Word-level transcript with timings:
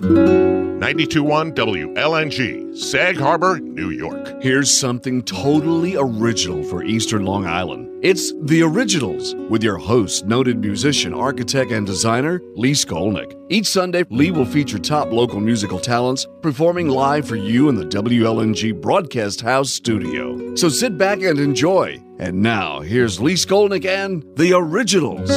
921 0.00 1.52
WLNG, 1.52 2.76
Sag 2.76 3.16
Harbor, 3.16 3.60
New 3.60 3.90
York. 3.90 4.42
Here's 4.42 4.68
something 4.68 5.22
totally 5.22 5.94
original 5.96 6.64
for 6.64 6.82
Eastern 6.82 7.24
Long 7.24 7.46
Island. 7.46 7.88
It's 8.02 8.32
The 8.42 8.62
Originals 8.62 9.36
with 9.48 9.62
your 9.62 9.78
host, 9.78 10.26
noted 10.26 10.58
musician, 10.58 11.14
architect, 11.14 11.70
and 11.70 11.86
designer, 11.86 12.42
Lee 12.56 12.72
Skolnick. 12.72 13.34
Each 13.48 13.68
Sunday, 13.68 14.04
Lee 14.10 14.32
will 14.32 14.44
feature 14.44 14.80
top 14.80 15.12
local 15.12 15.38
musical 15.40 15.78
talents 15.78 16.26
performing 16.42 16.88
live 16.88 17.26
for 17.26 17.36
you 17.36 17.68
in 17.68 17.76
the 17.76 17.86
WLNG 17.86 18.78
Broadcast 18.78 19.40
House 19.40 19.70
studio. 19.70 20.56
So 20.56 20.68
sit 20.68 20.98
back 20.98 21.22
and 21.22 21.38
enjoy. 21.38 22.02
And 22.18 22.42
now, 22.42 22.80
here's 22.80 23.20
Lee 23.20 23.34
Skolnick 23.34 23.86
and 23.86 24.24
The 24.36 24.52
Originals. 24.54 25.30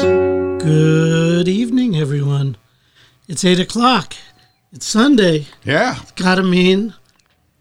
Good 0.63 1.47
evening, 1.47 1.95
everyone. 1.95 2.57
It's 3.27 3.45
8 3.45 3.59
o'clock. 3.59 4.15
It's 4.73 4.86
Sunday. 4.86 5.45
Yeah. 5.63 5.95
It's 6.02 6.11
gotta 6.11 6.43
mean 6.43 6.93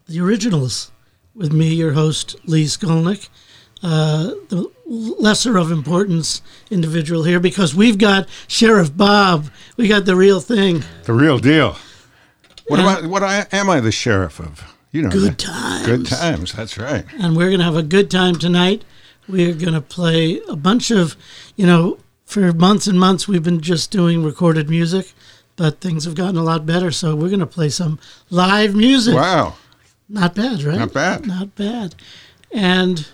the 0.09 0.21
originals 0.21 0.91
with 1.35 1.53
me, 1.53 1.69
your 1.75 1.93
host, 1.93 2.37
Lee 2.47 2.65
Skolnick, 2.65 3.29
uh, 3.83 4.31
the 4.49 4.71
lesser 4.87 5.57
of 5.59 5.71
importance 5.71 6.43
individual 6.71 7.25
here 7.25 7.41
because 7.41 7.75
we've 7.75 7.99
got 7.99 8.29
Sheriff 8.49 8.97
Bob. 8.97 9.47
We 9.77 9.89
got 9.89 10.05
the 10.07 10.17
real 10.17 10.41
thing. 10.41 10.83
The 11.05 11.13
real 11.13 11.39
deal. 11.39 11.77
What 12.69 12.81
And- 12.81 12.89
am 13.05 13.11
What 13.11 13.23
I, 13.23 13.47
am 13.53 13.71
I 13.71 13.81
the 13.81 13.93
sheriff 13.93 14.41
of? 14.41 14.65
You 14.93 15.03
know, 15.03 15.11
Good 15.11 15.39
times. 15.39 15.87
Good 15.87 16.07
times. 16.07 16.53
That's 16.53 16.79
right. 16.79 17.05
and 17.19 17.37
we're 17.37 17.49
going 17.49 17.59
to 17.59 17.65
have 17.65 17.77
a 17.77 17.83
good 17.83 18.11
time 18.11 18.37
tonight. 18.37 18.83
We're 19.29 19.53
going 19.53 19.75
to 19.75 19.81
play 19.83 20.41
a 20.49 20.57
bunch 20.57 20.91
of, 20.91 21.17
you 21.55 21.67
know, 21.67 21.99
for 22.25 22.53
months 22.53 22.87
and 22.87 22.99
months 22.99 23.29
we've 23.29 23.43
been 23.43 23.61
just 23.61 23.91
doing 23.91 24.25
recorded 24.25 24.71
music, 24.71 25.13
but 25.57 25.81
things 25.81 26.05
have 26.05 26.15
gotten 26.15 26.37
a 26.37 26.43
lot 26.43 26.67
better. 26.67 26.91
So 26.91 27.17
we're 27.17 27.29
going 27.29 27.41
to 27.41 27.47
play 27.47 27.69
some 27.69 27.99
live 28.31 28.75
music. 28.75 29.15
Wow. 29.15 29.55
Not 30.09 30.35
bad, 30.35 30.63
right? 30.63 30.79
Not 30.79 30.93
bad. 30.93 31.27
Not 31.27 31.55
bad. 31.55 31.95
And 32.53 33.09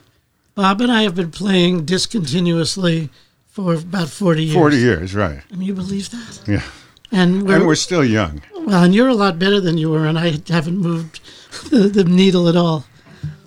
Bob 0.54 0.80
and 0.80 0.92
I 0.92 1.02
have 1.02 1.14
been 1.14 1.30
playing 1.30 1.84
discontinuously 1.86 3.08
for 3.48 3.74
about 3.74 4.08
40 4.08 4.44
years. 4.44 4.54
Forty 4.54 4.76
years, 4.78 5.14
right? 5.14 5.46
Can 5.48 5.62
you 5.62 5.74
believe 5.74 6.10
that? 6.10 6.40
Yeah. 6.46 6.62
And 7.10 7.46
we're, 7.46 7.56
And 7.56 7.66
we're 7.66 7.74
still 7.74 8.04
young. 8.04 8.42
well, 8.60 8.82
and 8.84 8.94
you're 8.94 9.08
a 9.08 9.14
lot 9.14 9.38
better 9.38 9.60
than 9.60 9.76
you 9.78 9.90
were, 9.90 10.06
and 10.06 10.18
I 10.18 10.38
haven't 10.48 10.78
moved 10.78 11.20
the, 11.70 11.80
the 11.88 12.04
needle 12.04 12.48
at 12.48 12.56
all. 12.56 12.84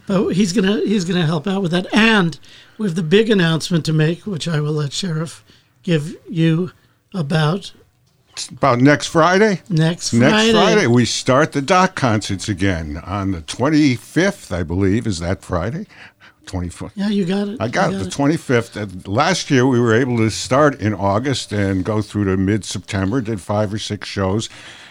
But 0.07 0.33
he's 0.33 0.53
gonna 0.53 0.81
he's 0.81 1.03
gonna 1.03 1.25
help 1.25 1.47
out 1.47 1.63
with 1.63 1.71
that, 1.71 1.87
and 1.91 2.37
we 2.77 2.85
have 2.85 2.95
the 2.95 3.01
big 3.01 3.31
announcement 3.31 3.83
to 3.85 3.93
make, 3.93 4.27
which 4.27 4.47
I 4.47 4.59
will 4.59 4.73
let 4.73 4.93
Sheriff 4.93 5.43
give 5.81 6.15
you 6.29 6.71
about 7.11 7.73
About 8.51 8.79
next 8.79 9.07
Friday. 9.07 9.61
next 9.69 10.13
Next 10.13 10.33
Friday. 10.33 10.51
Friday, 10.51 10.87
we 10.87 11.05
start 11.05 11.53
the 11.53 11.61
Doc 11.61 11.95
concerts 11.95 12.49
again 12.49 12.97
on 12.97 13.31
the 13.31 13.41
25th, 13.41 14.53
I 14.53 14.63
believe. 14.63 15.07
Is 15.07 15.19
that 15.19 15.41
Friday? 15.41 15.87
24th. 16.45 16.91
Yeah, 16.95 17.09
you 17.09 17.25
got 17.25 17.47
it. 17.47 17.57
I 17.59 17.67
got 17.67 17.91
You 17.91 17.97
it, 17.97 18.03
the 18.03 18.09
25th. 18.09 18.75
And 18.75 19.07
last 19.07 19.49
year, 19.49 19.65
we 19.65 19.79
were 19.79 19.95
able 19.95 20.17
to 20.17 20.29
start 20.29 20.79
in 20.79 20.93
August 20.93 21.51
and 21.51 21.83
go 21.83 22.01
through 22.01 22.25
to 22.25 22.37
mid 22.37 22.65
September, 22.65 23.21
did 23.21 23.41
five 23.41 23.73
or 23.73 23.79
six 23.79 24.07
shows. 24.07 24.49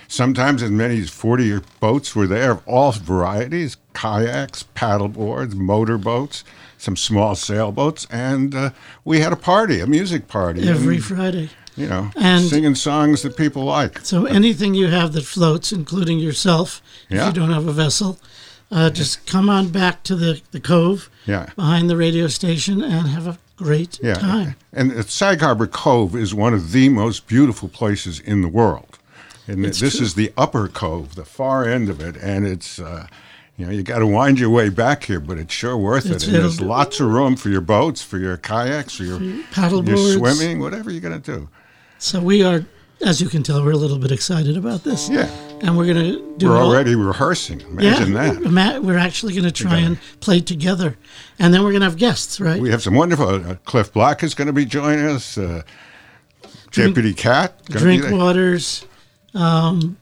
Sometimes 0.08 0.62
as 0.62 0.70
many 0.70 1.00
as 1.00 1.10
40 1.10 1.60
boats 1.80 2.14
were 2.14 2.26
there, 2.26 2.52
of 2.52 2.68
all 2.68 2.92
varieties 2.92 3.76
kayaks, 3.94 4.64
paddle 4.74 5.08
boards, 5.08 5.54
motorboats, 5.54 6.44
some 6.78 6.96
small 6.96 7.34
sailboats. 7.34 8.06
And 8.10 8.54
uh, 8.54 8.70
we 9.04 9.20
had 9.20 9.32
a 9.32 9.36
party, 9.36 9.80
a 9.80 9.86
music 9.86 10.28
party. 10.28 10.68
every 10.68 10.98
Friday. 10.98 11.50
You 11.76 11.88
know, 11.88 12.10
And- 12.16 12.44
singing 12.48 12.74
songs 12.76 13.22
that 13.22 13.36
people 13.36 13.64
like. 13.64 14.00
So 14.04 14.26
anything 14.26 14.74
you 14.74 14.86
have 14.88 15.12
that 15.14 15.24
floats, 15.24 15.72
including 15.72 16.18
yourself, 16.20 16.80
if 17.10 17.24
you 17.24 17.32
don't 17.32 17.50
have 17.52 17.66
a 17.66 17.72
vessel, 17.72 18.18
uh, 18.70 18.90
just 18.90 19.26
come 19.26 19.48
on 19.48 19.68
back 19.68 20.02
to 20.04 20.14
the, 20.16 20.40
the 20.52 20.60
cove 20.60 21.10
Yeah. 21.26 21.46
behind 21.56 21.90
the 21.90 21.96
radio 21.96 22.28
station 22.28 22.80
and 22.82 23.08
have 23.08 23.26
a 23.26 23.38
great 23.56 23.98
Yeah. 24.02 24.14
time. 24.14 24.54
And 24.72 25.04
Sag 25.08 25.40
Harbor 25.40 25.66
Cove 25.66 26.14
is 26.14 26.32
one 26.34 26.54
of 26.54 26.72
the 26.72 26.88
most 26.88 27.26
beautiful 27.26 27.68
places 27.68 28.20
in 28.20 28.42
the 28.42 28.48
world. 28.48 28.98
And 29.46 29.66
It's 29.66 29.80
this 29.80 29.96
true. 29.96 30.06
is 30.06 30.14
the 30.14 30.32
upper 30.36 30.68
cove, 30.68 31.16
the 31.16 31.24
far 31.24 31.66
end 31.68 31.88
of 31.90 32.00
it. 32.00 32.16
And 32.22 32.46
it's, 32.46 32.78
uh, 32.78 33.06
you 33.58 33.66
know, 33.66 33.72
you 33.72 33.82
got 33.82 33.98
to 33.98 34.06
wind 34.06 34.38
your 34.40 34.50
way 34.50 34.68
back 34.70 35.04
here, 35.04 35.20
but 35.20 35.38
it's 35.38 35.52
sure 35.52 35.76
worth 35.76 36.06
It's- 36.06 36.22
it. 36.22 36.28
And 36.28 36.36
there's 36.36 36.60
lots 36.60 36.98
of 37.00 37.08
room 37.08 37.36
for 37.36 37.48
your 37.50 37.60
boats, 37.60 38.00
for 38.00 38.18
your 38.18 38.36
kayaks, 38.36 38.94
for 38.94 39.04
your, 39.04 39.20
paddle 39.52 39.84
your 39.84 39.96
boards. 39.96 40.14
swimming, 40.14 40.60
whatever 40.60 40.90
you're 40.90 41.00
going 41.00 41.20
to 41.20 41.32
do. 41.32 41.48
So 42.04 42.20
we 42.20 42.42
are, 42.42 42.66
as 43.00 43.22
you 43.22 43.30
can 43.30 43.42
tell, 43.42 43.64
we're 43.64 43.72
a 43.72 43.78
little 43.78 43.98
bit 43.98 44.12
excited 44.12 44.58
about 44.58 44.84
this. 44.84 45.08
Yeah. 45.08 45.26
And 45.62 45.74
we're 45.74 45.86
going 45.86 46.04
to 46.04 46.36
do 46.36 46.50
We're 46.50 46.58
all- 46.58 46.70
already 46.70 46.94
rehearsing. 46.94 47.62
Imagine 47.62 48.12
yeah, 48.12 48.32
that. 48.32 48.82
We're 48.84 48.98
actually 48.98 49.32
going 49.32 49.46
to 49.46 49.50
try 49.50 49.78
and 49.78 49.98
play 50.20 50.40
together. 50.40 50.98
And 51.38 51.54
then 51.54 51.62
we're 51.62 51.70
going 51.70 51.80
to 51.80 51.86
have 51.86 51.96
guests, 51.96 52.40
right? 52.40 52.60
We 52.60 52.70
have 52.70 52.82
some 52.82 52.94
wonderful. 52.94 53.28
Uh, 53.28 53.54
Cliff 53.64 53.90
Black 53.90 54.22
is 54.22 54.34
going 54.34 54.48
to 54.48 54.52
be 54.52 54.66
joining 54.66 55.06
us. 55.06 55.38
Uh, 55.38 55.62
Deputy 56.72 57.14
Cat. 57.14 57.64
Drink 57.64 58.10
waters, 58.10 58.84
um, 59.32 59.96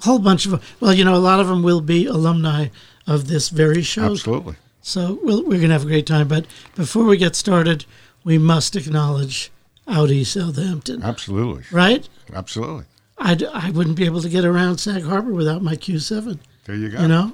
whole 0.00 0.18
bunch 0.18 0.44
of, 0.44 0.60
well, 0.80 0.92
you 0.92 1.04
know, 1.04 1.14
a 1.14 1.18
lot 1.22 1.38
of 1.38 1.46
them 1.46 1.62
will 1.62 1.80
be 1.80 2.06
alumni 2.06 2.66
of 3.06 3.28
this 3.28 3.50
very 3.50 3.82
show. 3.82 4.10
Absolutely. 4.10 4.56
So 4.82 5.20
we'll, 5.22 5.44
we're 5.44 5.58
going 5.58 5.68
to 5.68 5.74
have 5.74 5.84
a 5.84 5.86
great 5.86 6.06
time. 6.06 6.26
But 6.26 6.46
before 6.74 7.04
we 7.04 7.16
get 7.16 7.36
started, 7.36 7.84
we 8.24 8.38
must 8.38 8.74
acknowledge 8.74 9.52
Audi 9.88 10.22
Southampton, 10.24 11.02
Absolutely. 11.02 11.64
right? 11.72 12.08
Absolutely. 12.32 12.84
I'd, 13.18 13.42
I 13.44 13.70
wouldn't 13.70 13.96
be 13.96 14.04
able 14.04 14.20
to 14.22 14.28
get 14.28 14.44
around 14.44 14.78
Sag 14.78 15.02
Harbor 15.02 15.32
without 15.32 15.62
my 15.62 15.74
Q7, 15.74 16.38
There 16.66 16.76
you 16.76 16.88
go. 16.90 17.00
you 17.02 17.08
know? 17.08 17.32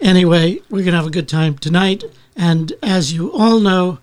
Anyway, 0.00 0.60
we're 0.70 0.78
going 0.82 0.92
to 0.92 0.96
have 0.98 1.06
a 1.06 1.10
good 1.10 1.28
time 1.28 1.58
tonight. 1.58 2.04
And 2.36 2.72
as 2.82 3.12
you 3.12 3.32
all 3.32 3.58
know, 3.60 3.98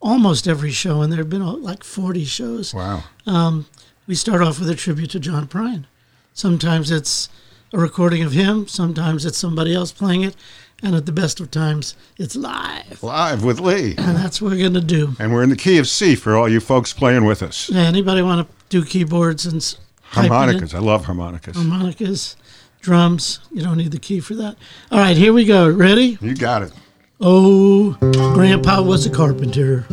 almost 0.00 0.46
every 0.46 0.70
show, 0.70 1.02
and 1.02 1.12
there 1.12 1.18
have 1.18 1.28
been 1.28 1.42
uh, 1.42 1.52
like 1.54 1.82
40 1.84 2.24
shows, 2.24 2.72
Wow. 2.72 3.02
Um, 3.26 3.66
we 4.06 4.14
start 4.14 4.42
off 4.42 4.58
with 4.58 4.70
a 4.70 4.74
tribute 4.74 5.10
to 5.10 5.20
John 5.20 5.46
Prine. 5.46 5.84
Sometimes 6.32 6.90
it's 6.90 7.28
a 7.72 7.78
recording 7.78 8.22
of 8.22 8.32
him, 8.32 8.66
sometimes 8.66 9.24
it's 9.26 9.38
somebody 9.38 9.74
else 9.74 9.92
playing 9.92 10.22
it, 10.22 10.34
and 10.82 10.94
at 10.94 11.06
the 11.06 11.12
best 11.12 11.40
of 11.40 11.50
times, 11.50 11.94
it's 12.18 12.34
live. 12.36 13.02
Live 13.02 13.44
with 13.44 13.60
Lee. 13.60 13.94
And 13.98 14.16
that's 14.16 14.40
what 14.40 14.52
we're 14.52 14.58
going 14.58 14.74
to 14.74 14.80
do. 14.80 15.14
And 15.18 15.32
we're 15.32 15.42
in 15.42 15.50
the 15.50 15.56
key 15.56 15.78
of 15.78 15.86
C 15.88 16.14
for 16.14 16.36
all 16.36 16.48
you 16.48 16.60
folks 16.60 16.92
playing 16.92 17.24
with 17.24 17.42
us. 17.42 17.68
Yeah, 17.70 17.82
anybody 17.82 18.22
want 18.22 18.46
to 18.48 18.54
do 18.68 18.84
keyboards 18.84 19.46
and 19.46 19.56
s- 19.56 19.76
type 20.12 20.24
it 20.24 20.26
in? 20.26 20.32
Harmonicas. 20.32 20.74
I 20.74 20.78
love 20.78 21.04
harmonicas. 21.04 21.56
Harmonicas, 21.56 22.36
drums. 22.80 23.40
You 23.52 23.62
don't 23.62 23.76
need 23.76 23.92
the 23.92 23.98
key 23.98 24.20
for 24.20 24.34
that. 24.36 24.56
All 24.90 24.98
right, 24.98 25.16
here 25.16 25.32
we 25.32 25.44
go. 25.44 25.68
Ready? 25.70 26.18
You 26.20 26.34
got 26.34 26.62
it. 26.62 26.72
Oh, 27.20 27.92
Grandpa 28.34 28.80
was 28.82 29.04
a 29.06 29.10
carpenter. 29.10 29.84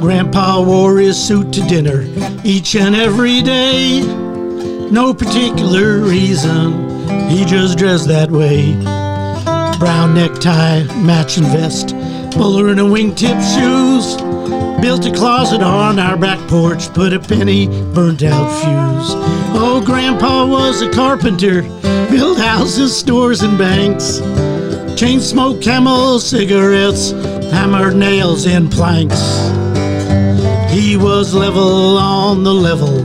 Grandpa 0.00 0.62
wore 0.62 0.98
his 0.98 1.16
suit 1.22 1.52
to 1.52 1.60
dinner 1.62 2.04
each 2.44 2.74
and 2.74 2.94
every 2.94 3.42
day. 3.42 4.00
No 4.90 5.14
particular 5.14 5.98
reason, 6.00 7.08
he 7.28 7.44
just 7.44 7.78
dressed 7.78 8.08
that 8.08 8.28
way. 8.28 8.72
Brown 9.78 10.14
necktie, 10.14 10.82
matching 10.96 11.44
vest, 11.44 11.94
bowler 12.36 12.70
and 12.70 12.80
a 12.80 12.82
wingtip 12.82 13.40
shoes. 13.54 14.16
Built 14.82 15.06
a 15.06 15.12
closet 15.12 15.62
on 15.62 16.00
our 16.00 16.16
back 16.16 16.40
porch, 16.48 16.92
put 16.92 17.12
a 17.12 17.20
penny 17.20 17.68
burnt 17.94 18.24
out 18.24 18.50
fuse. 18.60 19.14
Oh, 19.54 19.80
Grandpa 19.84 20.46
was 20.46 20.82
a 20.82 20.90
carpenter, 20.90 21.62
built 22.10 22.38
houses, 22.38 22.96
stores, 22.96 23.42
and 23.42 23.56
banks. 23.56 24.18
Chain 24.98 25.20
smoked 25.20 25.62
camel 25.62 26.18
cigarettes, 26.18 27.12
hammered 27.52 27.94
nails 27.94 28.44
in 28.44 28.68
planks. 28.68 29.20
He 30.70 30.96
was 30.96 31.32
level 31.32 31.96
on 31.96 32.42
the 32.42 32.54
level, 32.54 32.99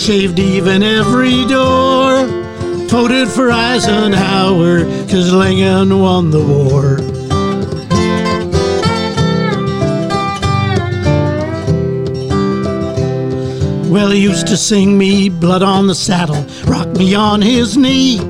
shaved 0.00 0.38
even 0.38 0.82
every 0.82 1.44
door. 1.44 2.24
Voted 2.88 3.28
for 3.28 3.50
Eisenhower, 3.50 4.84
cause 5.10 5.30
Lincoln 5.30 6.00
won 6.00 6.30
the 6.30 6.40
war. 6.40 6.96
Well, 13.92 14.10
he 14.10 14.22
used 14.22 14.46
to 14.46 14.56
sing 14.56 14.96
me 14.96 15.28
blood 15.28 15.62
on 15.62 15.86
the 15.86 15.94
saddle, 15.94 16.46
rock 16.64 16.88
me 16.96 17.14
on 17.14 17.42
his 17.42 17.76
knee. 17.76 18.20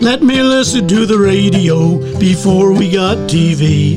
Let 0.00 0.22
me 0.22 0.42
listen 0.42 0.88
to 0.88 1.04
the 1.04 1.18
radio 1.18 1.98
before 2.18 2.72
we 2.72 2.90
got 2.90 3.18
TV. 3.28 3.96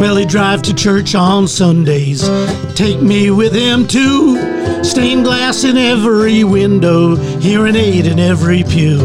Well, 0.00 0.16
he'd 0.16 0.28
drive 0.28 0.62
to 0.62 0.74
church 0.74 1.14
on 1.14 1.48
Sundays, 1.48 2.26
take 2.74 3.02
me 3.02 3.30
with 3.30 3.52
him 3.54 3.86
too. 3.86 4.41
Stained 4.82 5.24
glass 5.24 5.64
in 5.64 5.76
every 5.76 6.44
window, 6.44 7.16
hearing 7.16 7.76
aid 7.76 8.06
in 8.06 8.18
every 8.18 8.64
pew. 8.64 8.98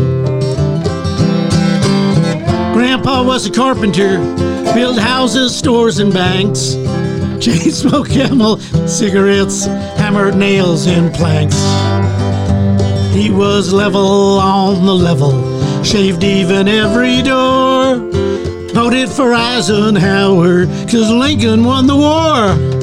Grandpa 2.73 3.23
was 3.23 3.45
a 3.45 3.51
carpenter, 3.51 4.17
built 4.73 4.97
houses, 4.97 5.55
stores, 5.55 5.99
and 5.99 6.11
banks. 6.11 6.75
chain 7.39 7.71
smoke 7.71 8.09
camel, 8.09 8.57
cigarettes, 8.87 9.65
hammered 9.97 10.35
nails, 10.35 10.87
and 10.87 11.13
planks. 11.13 11.55
He 13.13 13.29
was 13.29 13.71
level 13.71 14.39
on 14.39 14.85
the 14.85 14.93
level, 14.93 15.31
shaved 15.83 16.23
even 16.23 16.67
every 16.67 17.21
door. 17.21 17.97
Voted 18.73 19.09
for 19.09 19.33
Eisenhower, 19.33 20.65
cause 20.85 21.09
Lincoln 21.11 21.63
won 21.63 21.87
the 21.87 21.95
war. 21.95 22.76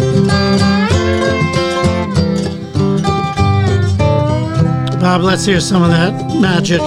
Bob, 5.04 5.20
let's 5.20 5.44
hear 5.44 5.60
some 5.60 5.82
of 5.82 5.90
that 5.90 6.14
magic. 6.40 6.80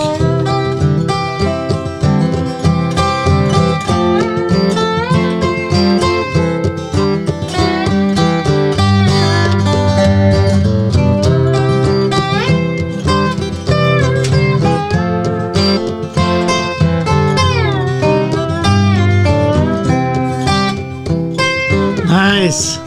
Nice. 22.08 22.87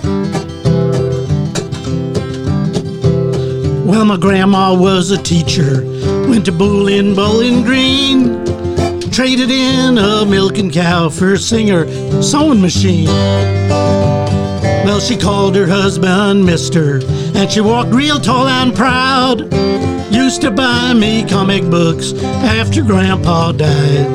My 4.10 4.16
grandma 4.16 4.74
was 4.74 5.12
a 5.12 5.22
teacher. 5.22 5.84
Went 6.28 6.44
to 6.46 6.50
Bowling, 6.50 7.14
Bowling 7.14 7.62
Green. 7.62 8.44
Traded 9.12 9.52
in 9.52 9.98
a 9.98 10.26
milking 10.26 10.72
cow 10.72 11.08
for 11.08 11.34
a 11.34 11.38
singer 11.38 11.86
sewing 12.20 12.60
machine. 12.60 13.06
Well, 14.84 14.98
she 14.98 15.16
called 15.16 15.54
her 15.54 15.68
husband 15.68 16.44
Mister, 16.44 17.00
and 17.36 17.48
she 17.48 17.60
walked 17.60 17.94
real 17.94 18.18
tall 18.18 18.48
and 18.48 18.74
proud. 18.74 19.42
Used 20.12 20.40
to 20.40 20.50
buy 20.50 20.92
me 20.92 21.24
comic 21.24 21.62
books 21.70 22.12
after 22.42 22.82
Grandpa 22.82 23.52
died. 23.52 24.08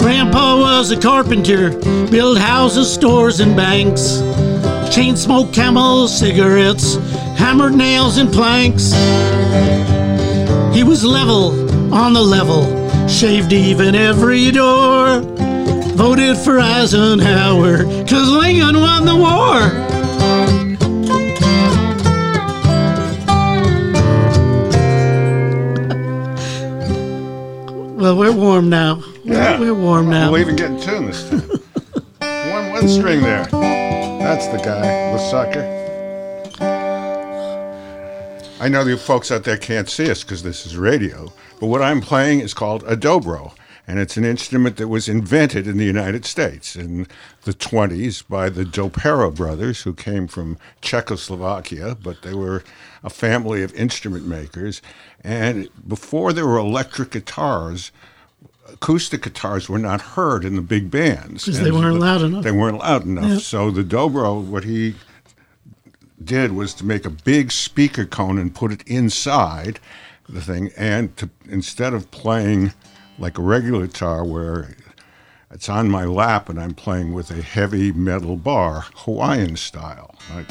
Grandpa 0.00 0.58
was 0.58 0.90
a 0.90 1.00
carpenter, 1.00 1.70
built 2.10 2.38
houses, 2.38 2.92
stores, 2.92 3.38
and 3.38 3.54
banks. 3.54 4.20
Chain 4.92 5.16
smoked 5.16 5.54
camel 5.54 6.08
cigarettes, 6.08 6.96
hammered 7.42 7.74
nails, 7.74 8.18
and 8.18 8.32
planks. 8.32 8.92
He 10.72 10.84
was 10.84 11.04
level 11.04 11.50
on 11.92 12.12
the 12.12 12.22
level, 12.22 12.62
shaved 13.08 13.52
even 13.52 13.96
every 13.96 14.52
door. 14.52 15.20
Voted 15.96 16.36
for 16.36 16.60
Eisenhower, 16.60 17.78
cause 18.06 18.28
Lincoln 18.28 18.80
won 18.80 19.04
the 19.04 19.16
war. 19.16 19.58
Well, 28.02 28.16
we're 28.16 28.32
warm 28.32 28.68
now. 28.68 29.00
Yeah. 29.22 29.60
We're 29.60 29.74
warm 29.74 30.10
now. 30.10 30.32
We'll 30.32 30.40
even 30.40 30.56
get 30.56 30.72
in 30.72 30.80
tune 30.80 31.06
this 31.06 31.30
time. 31.30 31.40
one 32.52 32.70
one 32.72 32.88
string 32.88 33.20
there. 33.20 33.44
That's 33.44 34.48
the 34.48 34.58
guy, 34.58 35.12
the 35.12 35.18
sucker. 35.18 35.81
I 38.62 38.68
know 38.68 38.84
the 38.84 38.96
folks 38.96 39.32
out 39.32 39.42
there 39.42 39.56
can't 39.56 39.90
see 39.90 40.08
us 40.08 40.22
because 40.22 40.44
this 40.44 40.64
is 40.64 40.76
radio, 40.76 41.32
but 41.58 41.66
what 41.66 41.82
I'm 41.82 42.00
playing 42.00 42.38
is 42.38 42.54
called 42.54 42.84
a 42.84 42.96
dobro, 42.96 43.54
and 43.88 43.98
it's 43.98 44.16
an 44.16 44.24
instrument 44.24 44.76
that 44.76 44.86
was 44.86 45.08
invented 45.08 45.66
in 45.66 45.78
the 45.78 45.84
United 45.84 46.24
States 46.24 46.76
in 46.76 47.08
the 47.42 47.54
20s 47.54 48.22
by 48.28 48.48
the 48.48 48.62
Dopyera 48.62 49.34
brothers, 49.34 49.82
who 49.82 49.92
came 49.92 50.28
from 50.28 50.58
Czechoslovakia, 50.80 51.96
but 52.00 52.22
they 52.22 52.34
were 52.34 52.62
a 53.02 53.10
family 53.10 53.64
of 53.64 53.74
instrument 53.74 54.28
makers. 54.28 54.80
And 55.24 55.68
before 55.88 56.32
there 56.32 56.46
were 56.46 56.58
electric 56.58 57.10
guitars, 57.10 57.90
acoustic 58.72 59.22
guitars 59.22 59.68
were 59.68 59.80
not 59.80 60.00
heard 60.00 60.44
in 60.44 60.54
the 60.54 60.62
big 60.62 60.88
bands 60.88 61.46
'Cause 61.46 61.58
they 61.58 61.72
weren't 61.72 61.98
loud 61.98 62.22
enough. 62.22 62.44
They 62.44 62.52
weren't 62.52 62.78
loud 62.78 63.06
enough. 63.06 63.28
Yeah. 63.28 63.38
So 63.38 63.72
the 63.72 63.82
dobro, 63.82 64.40
what 64.40 64.62
he 64.62 64.94
did 66.24 66.52
was 66.52 66.74
to 66.74 66.86
make 66.86 67.04
a 67.04 67.10
big 67.10 67.52
speaker 67.52 68.04
cone 68.04 68.38
and 68.38 68.54
put 68.54 68.72
it 68.72 68.82
inside 68.86 69.80
the 70.28 70.40
thing, 70.40 70.70
and 70.76 71.16
to 71.16 71.28
instead 71.48 71.92
of 71.92 72.10
playing 72.10 72.72
like 73.18 73.38
a 73.38 73.42
regular 73.42 73.86
guitar 73.86 74.24
where 74.24 74.76
it's 75.50 75.68
on 75.68 75.90
my 75.90 76.04
lap 76.04 76.48
and 76.48 76.58
I'm 76.60 76.74
playing 76.74 77.12
with 77.12 77.30
a 77.30 77.42
heavy 77.42 77.92
metal 77.92 78.36
bar, 78.36 78.86
Hawaiian 78.94 79.56
style. 79.56 80.14
Like, 80.34 80.48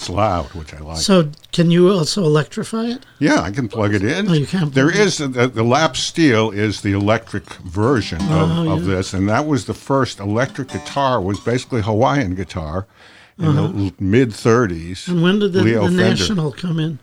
it's 0.00 0.08
loud, 0.08 0.46
which 0.54 0.72
I 0.72 0.78
like. 0.78 0.96
So, 0.96 1.30
can 1.52 1.70
you 1.70 1.90
also 1.92 2.24
electrify 2.24 2.84
it? 2.86 3.04
Yeah, 3.18 3.40
I 3.42 3.50
can 3.50 3.68
plug 3.68 3.92
it 3.94 4.02
in. 4.02 4.30
Oh, 4.30 4.32
you 4.32 4.46
can 4.46 4.70
There 4.70 4.86
plug 4.90 4.96
it 4.96 5.00
in. 5.02 5.06
is 5.06 5.18
the, 5.18 5.46
the 5.46 5.62
lap 5.62 5.94
steel 5.94 6.50
is 6.50 6.80
the 6.80 6.92
electric 6.92 7.44
version 7.64 8.20
of, 8.22 8.50
Oh, 8.50 8.72
of 8.72 8.80
yeah. 8.88 8.94
this, 8.94 9.12
and 9.12 9.28
that 9.28 9.46
was 9.46 9.66
the 9.66 9.74
first 9.74 10.18
electric 10.18 10.68
guitar. 10.68 11.20
Was 11.20 11.38
basically 11.40 11.82
Hawaiian 11.82 12.34
guitar 12.34 12.86
in 13.38 13.56
the 13.56 13.92
mid 14.00 14.30
'30s. 14.30 15.02
Uh-huh. 15.06 15.12
And 15.12 15.22
when 15.22 15.38
did 15.38 15.52
the, 15.52 15.62
the 15.64 15.90
National 15.90 16.50
come 16.52 16.78
in? 16.78 16.98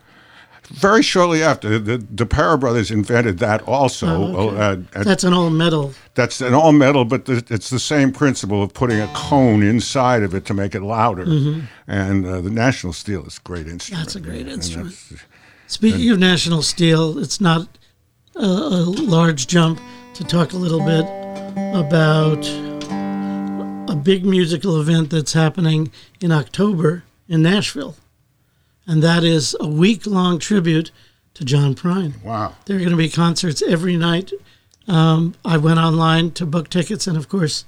Very 0.69 1.01
shortly 1.01 1.41
after, 1.41 1.79
the 1.79 1.97
the 1.97 2.25
Para 2.25 2.57
brothers 2.57 2.91
invented 2.91 3.39
that 3.39 3.61
also. 3.63 4.07
Oh, 4.07 4.49
okay. 4.49 4.57
uh, 4.57 4.99
uh, 4.99 5.03
That's 5.03 5.23
an 5.23 5.33
all 5.33 5.49
metal. 5.49 5.93
that's 6.13 6.41
an 6.41 6.53
all 6.53 6.73
metal, 6.73 7.05
but 7.05 7.23
the, 7.25 7.41
it's 7.49 7.69
the 7.69 7.79
same 7.79 8.11
principle 8.11 8.61
of 8.61 8.73
putting 8.73 8.99
a 8.99 9.07
cone 9.15 9.63
inside 9.63 10.23
of 10.23 10.33
it 10.35 10.43
to 10.45 10.53
make 10.53 10.75
it 10.75 10.81
louder. 10.81 11.25
Mm-hmm. 11.25 11.61
And 11.87 12.25
uh, 12.25 12.41
the 12.41 12.49
National 12.49 12.91
Steel 12.91 13.25
is 13.25 13.37
a 13.37 13.41
great 13.47 13.67
instrument. 13.67 14.03
That's 14.05 14.15
a 14.17 14.19
great 14.19 14.41
And 14.41 14.49
instrument. 14.49 14.89
that's- 15.09 15.25
Speaking 15.67 16.09
of 16.11 16.19
National 16.19 16.61
Steel, 16.61 17.17
it's 17.19 17.39
not 17.41 17.67
a, 18.35 18.39
a 18.45 18.83
large 18.85 19.47
jump 19.47 19.79
to 20.15 20.23
talk 20.23 20.53
a 20.53 20.57
little 20.57 20.79
bit 20.85 21.05
about 21.75 22.45
a 23.89 23.95
big 23.95 24.25
musical 24.25 24.79
event 24.81 25.09
that's 25.11 25.33
happening 25.33 25.91
in 26.21 26.31
October 26.31 27.03
in 27.29 27.41
Nashville. 27.41 27.95
And 28.87 29.03
that 29.03 29.23
is 29.23 29.55
a 29.59 29.67
week 29.67 30.05
long 30.07 30.39
tribute 30.39 30.91
to 31.33 31.43
John 31.45 31.75
Prine. 31.75 32.21
Wow. 32.23 32.55
There 32.65 32.77
are 32.77 32.79
going 32.79 32.91
to 32.91 32.95
be 32.97 33.09
concerts 33.09 33.61
every 33.61 33.97
night. 33.97 34.31
Um, 34.87 35.35
I 35.43 35.57
went 35.57 35.79
online 35.79 36.31
to 36.31 36.45
book 36.45 36.69
tickets, 36.69 37.05
and 37.07 37.17
of 37.17 37.27
course, 37.27 37.65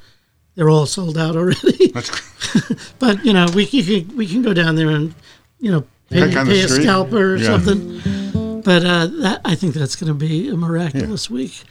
they're 0.55 0.69
all 0.69 0.85
sold 0.85 1.17
out 1.17 1.35
already. 1.35 1.87
That's 1.93 2.93
but 2.99 3.23
you 3.25 3.33
know, 3.33 3.47
we 3.53 3.65
can 3.65 4.15
we 4.15 4.25
can 4.27 4.41
go 4.41 4.53
down 4.53 4.75
there 4.75 4.89
and 4.89 5.13
you 5.59 5.71
know 5.71 5.81
pay, 6.09 6.31
pay 6.31 6.61
a 6.61 6.67
scalper 6.67 7.33
or 7.33 7.35
Yeah. 7.35 7.45
something. 7.59 8.61
But 8.61 8.85
uh, 8.85 9.07
that 9.07 9.41
I 9.45 9.55
think 9.55 9.73
that's 9.73 9.95
going 9.95 10.07
to 10.07 10.13
be 10.13 10.49
a 10.49 10.55
miraculous 10.55 11.29
week. 11.29 11.63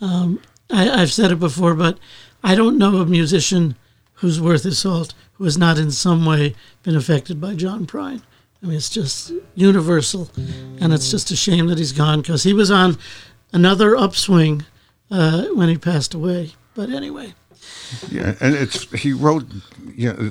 Um, 0.00 0.40
I, 0.70 0.88
I've 1.02 1.12
said 1.12 1.30
it 1.30 1.40
before, 1.40 1.74
but 1.74 1.98
I 2.42 2.54
don't 2.54 2.78
know 2.78 2.96
a 2.98 3.06
musician 3.06 3.76
who's 4.14 4.40
worth 4.40 4.62
his 4.62 4.78
salt 4.78 5.14
who 5.34 5.44
has 5.44 5.58
not 5.58 5.78
in 5.78 5.90
some 5.90 6.24
way 6.26 6.54
been 6.82 6.96
affected 6.96 7.40
by 7.40 7.54
John 7.54 7.86
Prine. 7.86 8.22
I 8.64 8.66
mean, 8.66 8.76
it's 8.78 8.88
just 8.88 9.30
universal, 9.54 10.30
and 10.80 10.94
it's 10.94 11.10
just 11.10 11.30
a 11.30 11.36
shame 11.36 11.66
that 11.66 11.76
he's 11.76 11.92
gone 11.92 12.22
because 12.22 12.44
he 12.44 12.54
was 12.54 12.70
on 12.70 12.96
another 13.52 13.94
upswing 13.94 14.64
uh, 15.10 15.44
when 15.54 15.68
he 15.68 15.76
passed 15.76 16.14
away. 16.14 16.52
But 16.74 16.88
anyway, 16.88 17.34
Yeah, 18.10 18.34
and 18.40 18.54
it's 18.54 18.90
he 19.02 19.12
wrote. 19.12 19.44
You 19.94 20.12
know, 20.12 20.30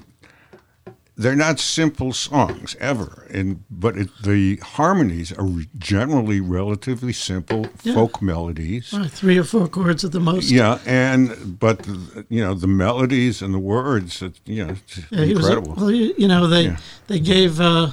they're 1.15 1.35
not 1.35 1.59
simple 1.59 2.11
songs 2.11 2.75
ever, 2.79 3.27
and 3.31 3.63
but 3.69 3.95
it, 3.97 4.09
the 4.23 4.55
harmonies 4.77 5.31
are 5.31 5.47
generally 5.77 6.41
relatively 6.41 7.13
simple 7.13 7.67
Yeah. 7.83 7.93
folk 7.93 8.19
melodies. 8.19 8.91
uh, 8.93 9.07
three 9.11 9.37
or 9.37 9.43
four 9.43 9.67
chords 9.67 10.03
at 10.03 10.11
the 10.11 10.19
most. 10.19 10.49
Yeah, 10.49 10.79
and 10.87 11.59
but 11.59 11.85
you 12.29 12.43
know 12.43 12.55
the 12.55 12.67
melodies 12.67 13.43
and 13.43 13.53
the 13.53 13.59
words, 13.59 14.23
it, 14.23 14.39
you 14.45 14.65
know, 14.65 14.71
it's 14.73 14.97
Yeah, 15.11 15.25
he 15.25 15.35
was 15.35 15.45
a- 15.47 15.51
incredible. 15.51 15.75
well, 15.77 15.91
you, 15.91 16.15
you 16.17 16.27
know, 16.27 16.47
they 16.47 16.63
Yeah. 16.63 16.77
they 17.07 17.19
gave 17.19 17.61
uh, 17.61 17.91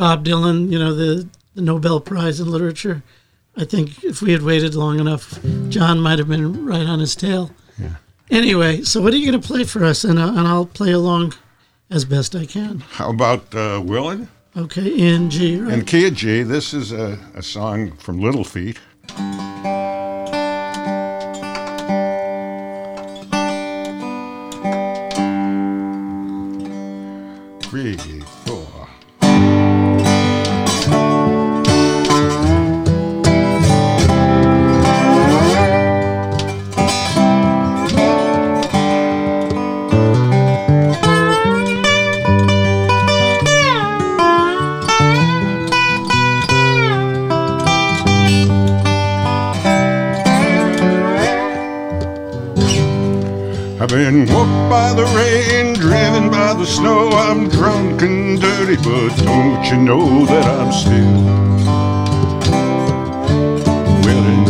Bob 0.00 0.24
Dylan, 0.24 0.72
you 0.72 0.78
know, 0.78 0.94
the, 0.94 1.28
the 1.54 1.60
Nobel 1.60 2.00
Prize 2.00 2.40
in 2.40 2.50
Literature. 2.50 3.02
I 3.54 3.66
think 3.66 4.02
if 4.02 4.22
we 4.22 4.32
had 4.32 4.40
waited 4.40 4.74
long 4.74 4.98
enough, 4.98 5.38
John 5.68 6.00
might 6.00 6.18
have 6.18 6.26
been 6.26 6.64
right 6.64 6.86
on 6.86 7.00
his 7.00 7.14
tail. 7.14 7.50
Yeah. 7.78 7.96
Anyway, 8.30 8.80
so 8.80 9.02
what 9.02 9.12
are 9.12 9.18
you 9.18 9.30
going 9.30 9.38
to 9.38 9.46
play 9.46 9.64
for 9.64 9.84
us? 9.84 10.02
And, 10.02 10.18
uh, 10.18 10.28
and 10.28 10.48
I'll 10.48 10.64
play 10.64 10.92
along 10.92 11.34
as 11.90 12.06
best 12.06 12.34
I 12.34 12.46
can. 12.46 12.80
How 12.80 13.10
about 13.10 13.54
uh? 13.54 13.82
Okay, 14.56 14.88
in 14.88 15.28
G, 15.28 15.60
right? 15.60 15.74
And 15.74 15.86
key 15.86 16.06
of 16.06 16.14
G. 16.14 16.44
This 16.44 16.72
is 16.72 16.92
a, 16.92 17.18
a 17.34 17.42
song 17.42 17.92
from 17.98 18.22
Little 18.22 18.42
Feat. 18.42 18.78
Three, 27.68 28.19
drunk 58.00 58.12
and 58.12 58.40
dirty, 58.40 58.76
but 58.76 59.14
don't 59.24 59.64
you 59.66 59.76
know 59.76 60.24
that 60.26 60.44
I'm 60.46 60.72
still 60.72 61.24
willing? 64.04 64.46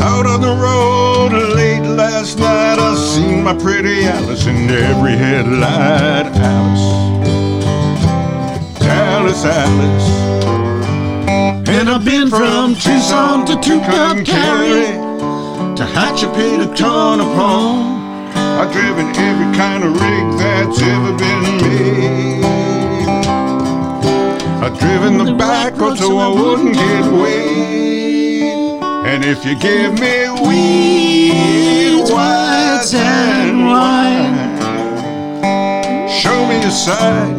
Out 0.00 0.26
on 0.26 0.40
the 0.40 0.54
road 0.54 1.32
late 1.54 1.82
last 1.96 2.38
night, 2.38 2.78
I 2.78 2.94
seen 2.94 3.42
my 3.42 3.54
pretty 3.54 4.04
Alice 4.04 4.46
in 4.46 4.70
every 4.70 5.16
headlight. 5.16 6.26
Alice, 6.36 6.86
Alice, 8.82 9.44
Alice. 9.44 10.08
And 11.68 11.88
I've 11.90 12.04
been 12.04 12.28
from 12.28 12.74
Tucson 12.74 13.46
to 13.46 13.52
Tucumcari 13.54 15.06
Tehachapi 15.76 16.58
to 16.58 16.74
Tonopah. 16.74 17.97
I've 18.58 18.72
driven 18.72 19.06
every 19.14 19.56
kind 19.56 19.84
of 19.84 19.92
rig 19.92 20.38
that's 20.38 20.82
ever 20.82 21.12
been 21.16 21.42
made. 21.62 22.44
I've 24.64 24.76
driven 24.80 25.16
the 25.16 25.32
back 25.34 25.76
road 25.76 25.96
so 25.96 26.18
I 26.18 26.26
wouldn't 26.26 26.74
get 26.74 27.04
weighed. 27.12 28.82
And 29.06 29.24
if 29.24 29.44
you 29.44 29.56
give 29.56 29.92
me 30.00 30.28
weeds, 30.44 32.10
whites, 32.10 32.94
and 32.94 33.64
wine, 33.64 34.58
show 36.08 36.44
me 36.48 36.56
a 36.56 36.70
sign, 36.72 37.36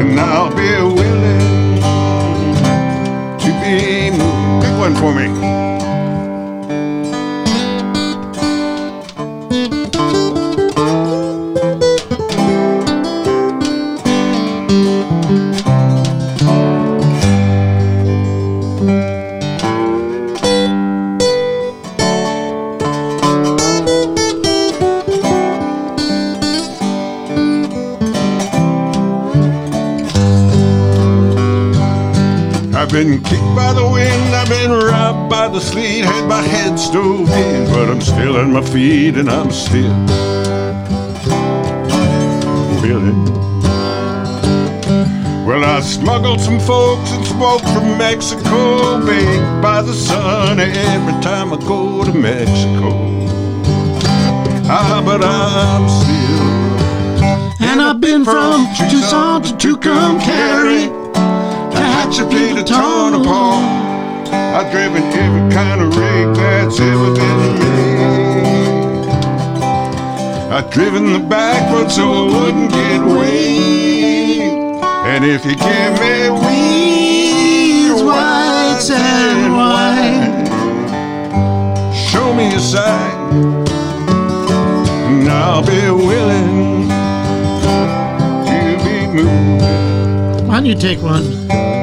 and 0.00 0.18
I'll 0.18 0.50
be 0.50 0.72
willing 0.82 1.80
to 3.38 3.50
be 3.62 4.10
moved. 4.10 4.64
Pick 4.64 4.76
one 4.76 4.96
for 4.96 5.14
me. 5.14 5.59
Feet 38.72 39.16
and 39.16 39.28
I'm 39.28 39.50
still 39.50 39.82
willing. 42.82 43.24
Well, 45.44 45.64
I 45.64 45.80
smuggled 45.80 46.40
some 46.40 46.60
folks 46.60 47.10
and 47.10 47.26
smoke 47.26 47.62
from 47.62 47.98
Mexico, 47.98 49.04
baked 49.04 49.62
by 49.62 49.82
the 49.82 49.92
sun 49.92 50.60
every 50.60 51.20
time 51.20 51.52
I 51.52 51.56
go 51.56 52.04
to 52.04 52.12
Mexico. 52.12 52.90
Ah, 54.72 55.02
but 55.04 55.24
I'm 55.24 55.88
still 56.00 57.68
And 57.68 57.82
I've 57.82 58.00
been 58.00 58.24
from 58.24 58.68
Tucson 58.88 59.42
to 59.42 59.52
Tucumcari 59.54 60.86
to 61.72 61.78
Hatchapee 61.94 62.54
to 62.54 62.62
Tonopah. 62.62 63.80
I've 64.30 64.70
driven 64.70 65.02
every 65.02 65.52
kind 65.52 65.80
of 65.80 65.96
rig 65.96 66.36
that's 66.36 66.78
ever 66.78 67.14
been 67.14 67.58
made. 67.58 67.99
I've 70.52 70.68
driven 70.68 71.12
the 71.12 71.20
back 71.20 71.72
road 71.72 71.92
so 71.92 72.02
I 72.10 72.24
wouldn't 72.24 72.72
get 72.72 73.00
weighed. 73.06 74.42
And 75.06 75.24
if 75.24 75.44
you 75.44 75.54
give 75.54 76.00
me 76.00 76.28
weeds, 76.28 78.02
whites, 78.02 78.90
and 78.90 79.52
wine, 79.52 80.46
show 81.94 82.34
me 82.34 82.52
a 82.52 82.58
sign, 82.58 83.32
and 85.06 85.28
I'll 85.28 85.64
be 85.64 85.88
willing 85.88 86.88
to 88.46 88.76
be 88.84 89.06
moved. 89.06 90.48
Why 90.48 90.54
don't 90.54 90.66
you 90.66 90.74
take 90.74 91.00
one? 91.00 91.79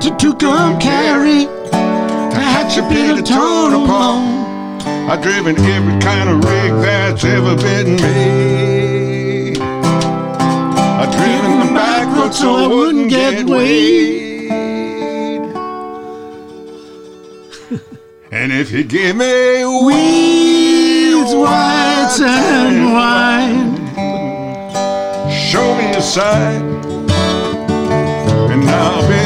Tucson 0.00 0.18
to 0.18 0.26
Tucumcari 0.36 1.46
Tehachapi 2.32 3.16
to 3.16 3.22
Tonopah. 3.22 4.18
I've 5.10 5.22
driven 5.22 5.56
every 5.58 6.00
kind 6.00 6.28
of 6.28 6.44
rig 6.44 6.72
that's 6.82 7.24
ever 7.24 7.54
been 7.56 7.96
made. 7.96 9.58
I've 9.58 11.12
driven 11.12 11.60
the 11.60 11.72
back 11.74 12.16
road 12.16 12.34
so 12.34 12.54
I 12.56 12.66
wouldn't 12.66 13.10
get 13.10 13.46
weighed. 13.46 14.50
and 18.32 18.52
if 18.52 18.72
you 18.72 18.82
give 18.84 19.16
me 19.16 19.64
weeds, 19.84 21.34
whites, 21.34 22.20
and 22.20 22.92
wine, 22.92 23.76
show 25.30 25.74
me 25.76 25.90
a 25.90 26.02
sign, 26.02 26.80
and 28.50 28.68
I'll 28.70 29.08
be 29.08 29.23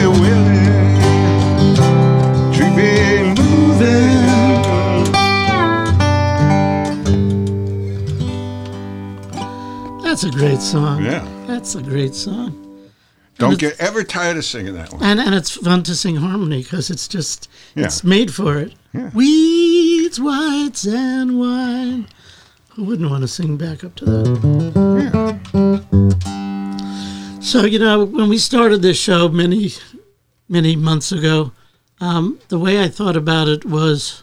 a 10.29 10.39
great 10.39 10.61
song. 10.61 11.05
Yeah. 11.05 11.27
That's 11.47 11.75
a 11.75 11.83
great 11.83 12.15
song. 12.15 12.65
Don't 13.39 13.59
get 13.59 13.79
ever 13.81 14.03
tired 14.03 14.37
of 14.37 14.45
singing 14.45 14.75
that 14.75 14.93
one. 14.93 15.03
And 15.03 15.21
and 15.21 15.35
it's 15.35 15.57
fun 15.57 15.83
to 15.85 15.95
sing 15.95 16.17
harmony 16.17 16.63
because 16.63 16.91
it's 16.91 17.07
just 17.07 17.49
Yeah. 17.77 17.85
it's 17.85 18.03
made 18.03 18.35
for 18.35 18.59
it. 18.59 18.75
Yeah. 18.93 19.11
Weeds, 19.15 20.19
whites, 20.21 20.85
and 20.87 21.39
wine. 21.39 22.09
Who 22.71 22.85
wouldn't 22.85 23.09
want 23.11 23.23
to 23.23 23.29
sing 23.29 23.57
back 23.57 23.85
up 23.85 23.95
to 23.97 24.05
that? 24.05 25.39
Yeah. 27.33 27.41
So 27.41 27.65
you 27.65 27.79
know, 27.79 28.05
when 28.05 28.29
we 28.29 28.39
started 28.39 28.83
this 28.83 28.99
show 29.01 29.29
many, 29.29 29.71
many 30.49 30.75
months 30.77 31.13
ago, 31.13 31.53
um, 32.01 32.39
the 32.49 32.59
way 32.59 32.83
I 32.83 32.89
thought 32.89 33.17
about 33.17 33.49
it 33.49 33.65
was, 33.65 34.23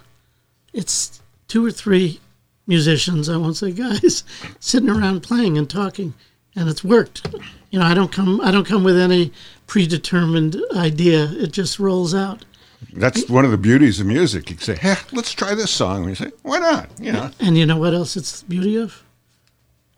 it's 0.73 1.21
two 1.47 1.65
or 1.65 1.71
three 1.71 2.19
musicians, 2.67 3.29
I 3.29 3.37
won't 3.37 3.57
say 3.57 3.71
guys, 3.71 4.23
sitting 4.59 4.89
around 4.89 5.21
playing 5.21 5.57
and 5.57 5.69
talking, 5.69 6.13
and 6.55 6.69
it's 6.69 6.83
worked. 6.83 7.27
You 7.69 7.79
know, 7.79 7.85
I 7.85 7.93
don't 7.93 8.11
come, 8.11 8.41
I 8.41 8.51
don't 8.51 8.67
come 8.67 8.83
with 8.83 8.97
any 8.97 9.31
predetermined 9.67 10.57
idea. 10.75 11.29
It 11.31 11.51
just 11.51 11.79
rolls 11.79 12.13
out. 12.13 12.45
That's 12.93 13.27
one 13.29 13.45
of 13.45 13.51
the 13.51 13.57
beauties 13.57 13.99
of 13.99 14.07
music. 14.07 14.49
You 14.49 14.57
say, 14.57 14.75
"Hey, 14.75 14.95
let's 15.11 15.33
try 15.33 15.55
this 15.55 15.71
song." 15.71 16.01
And 16.01 16.09
you 16.09 16.15
say, 16.15 16.31
"Why 16.43 16.59
not?" 16.59 16.89
You 16.99 17.13
know. 17.13 17.31
And 17.39 17.57
you 17.57 17.65
know 17.65 17.77
what 17.77 17.93
else 17.93 18.15
it's 18.15 18.41
the 18.41 18.47
beauty 18.47 18.75
of? 18.75 19.03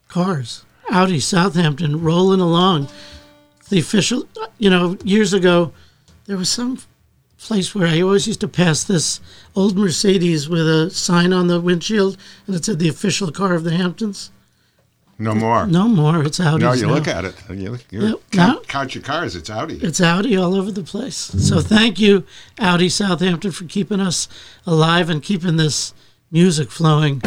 Cars. 0.07 0.63
Audi, 0.89 1.19
Southampton, 1.19 2.01
rolling 2.01 2.39
along. 2.39 2.87
The 3.69 3.79
official, 3.79 4.27
you 4.57 4.69
know, 4.69 4.97
years 5.03 5.33
ago, 5.33 5.73
there 6.25 6.37
was 6.37 6.49
some 6.49 6.79
place 7.39 7.73
where 7.75 7.87
I 7.87 8.01
always 8.01 8.27
used 8.27 8.41
to 8.41 8.47
pass 8.47 8.83
this 8.83 9.19
old 9.55 9.77
Mercedes 9.77 10.49
with 10.49 10.67
a 10.67 10.89
sign 10.89 11.33
on 11.33 11.47
the 11.47 11.59
windshield 11.61 12.17
and 12.45 12.55
it 12.55 12.65
said 12.65 12.79
the 12.79 12.89
official 12.89 13.31
car 13.31 13.53
of 13.53 13.63
the 13.63 13.71
Hamptons. 13.75 14.31
No 15.19 15.33
more. 15.33 15.65
No 15.65 15.87
more. 15.87 16.23
It's 16.23 16.39
Audi. 16.39 16.63
No, 16.63 16.73
you 16.73 16.87
look 16.87 17.07
at 17.07 17.25
it. 17.25 17.35
You, 17.49 17.71
look, 17.71 17.85
you 17.91 18.01
Yep. 18.01 18.15
count, 18.31 18.53
No. 18.53 18.61
count 18.67 18.93
your 18.95 19.03
cars. 19.03 19.35
It's 19.35 19.49
Audi. 19.49 19.79
It's 19.81 19.99
Audi 19.99 20.37
all 20.37 20.53
over 20.53 20.71
the 20.71 20.83
place. 20.83 21.15
So 21.15 21.59
thank 21.59 21.99
you, 21.99 22.23
Audi 22.59 22.87
Southampton, 22.89 23.51
for 23.51 23.65
keeping 23.65 23.99
us 23.99 24.27
alive 24.67 25.09
and 25.09 25.23
keeping 25.23 25.57
this 25.57 25.93
music 26.31 26.69
flowing. 26.69 27.21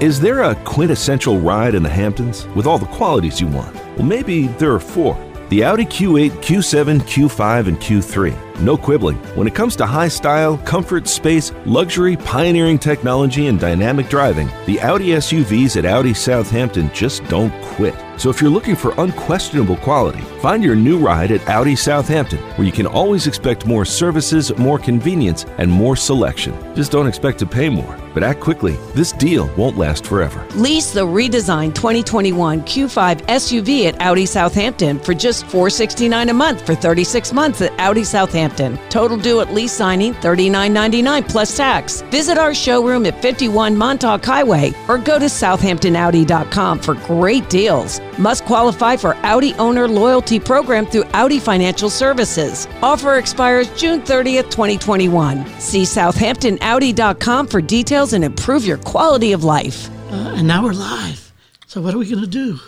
Is 0.00 0.20
there 0.20 0.42
a 0.42 0.54
quintessential 0.64 1.38
ride 1.40 1.74
in 1.74 1.82
the 1.82 1.88
Hamptons 1.88 2.46
with 2.54 2.66
all 2.66 2.78
the 2.78 2.86
qualities 2.86 3.40
you 3.40 3.48
want? 3.48 3.74
Well, 3.96 4.06
maybe 4.06 4.46
there 4.46 4.72
are 4.72 4.80
four 4.80 5.16
the 5.50 5.62
Audi 5.64 5.84
Q8, 5.84 6.30
Q7, 6.42 7.00
Q5, 7.02 7.68
and 7.68 7.78
Q3. 7.78 8.34
No 8.60 8.76
quibbling. 8.76 9.16
When 9.36 9.46
it 9.46 9.54
comes 9.54 9.76
to 9.76 9.86
high 9.86 10.08
style, 10.08 10.58
comfort, 10.58 11.08
space, 11.08 11.52
luxury, 11.64 12.16
pioneering 12.16 12.78
technology, 12.78 13.46
and 13.46 13.58
dynamic 13.58 14.08
driving, 14.08 14.48
the 14.66 14.80
Audi 14.80 15.08
SUVs 15.08 15.76
at 15.76 15.84
Audi 15.84 16.14
Southampton 16.14 16.90
just 16.92 17.24
don't 17.24 17.52
quit. 17.62 17.94
So 18.16 18.30
if 18.30 18.40
you're 18.40 18.50
looking 18.50 18.76
for 18.76 18.94
unquestionable 18.98 19.76
quality, 19.78 20.20
find 20.40 20.62
your 20.62 20.76
new 20.76 20.98
ride 20.98 21.32
at 21.32 21.46
Audi 21.48 21.74
Southampton, 21.74 22.38
where 22.56 22.64
you 22.64 22.72
can 22.72 22.86
always 22.86 23.26
expect 23.26 23.66
more 23.66 23.84
services, 23.84 24.56
more 24.56 24.78
convenience, 24.78 25.44
and 25.58 25.70
more 25.70 25.96
selection. 25.96 26.54
Just 26.76 26.92
don't 26.92 27.08
expect 27.08 27.40
to 27.40 27.46
pay 27.46 27.68
more. 27.68 27.98
But 28.14 28.22
act 28.22 28.38
quickly. 28.38 28.76
This 28.94 29.10
deal 29.10 29.52
won't 29.56 29.76
last 29.76 30.06
forever. 30.06 30.46
Lease 30.54 30.92
the 30.92 31.04
redesigned 31.04 31.74
2021 31.74 32.62
Q5 32.62 33.22
SUV 33.22 33.86
at 33.86 34.00
Audi 34.00 34.24
Southampton 34.24 35.00
for 35.00 35.14
just 35.14 35.44
469 35.46 36.28
a 36.28 36.34
month 36.34 36.64
for 36.64 36.76
36 36.76 37.32
months 37.32 37.60
at 37.60 37.72
Audi 37.80 38.04
Southampton. 38.04 38.43
Total 38.90 39.16
due 39.16 39.40
at 39.40 39.52
lease 39.52 39.72
signing 39.72 40.14
$39.99 40.14 41.28
plus 41.28 41.56
tax. 41.56 42.02
Visit 42.10 42.38
our 42.38 42.54
showroom 42.54 43.06
at 43.06 43.20
51 43.22 43.76
Montauk 43.76 44.24
Highway 44.24 44.72
or 44.88 44.98
go 44.98 45.18
to 45.18 45.26
southamptonaudi.com 45.26 46.78
for 46.78 46.94
great 47.06 47.48
deals. 47.50 48.00
Must 48.18 48.44
qualify 48.44 48.96
for 48.96 49.14
Audi 49.22 49.54
Owner 49.54 49.88
Loyalty 49.88 50.38
Program 50.38 50.86
through 50.86 51.04
Audi 51.14 51.40
Financial 51.40 51.90
Services. 51.90 52.68
Offer 52.82 53.16
expires 53.16 53.68
June 53.78 54.00
30th, 54.02 54.50
2021. 54.50 55.46
See 55.60 55.82
southamptonaudi.com 55.82 57.46
for 57.48 57.60
details 57.60 58.12
and 58.12 58.24
improve 58.24 58.64
your 58.64 58.78
quality 58.78 59.32
of 59.32 59.44
life. 59.44 59.88
Uh, 60.10 60.34
and 60.36 60.46
now 60.46 60.62
we're 60.64 60.72
live. 60.72 61.32
So 61.66 61.80
what 61.80 61.94
are 61.94 61.98
we 61.98 62.08
going 62.08 62.22
to 62.22 62.26
do? 62.28 62.60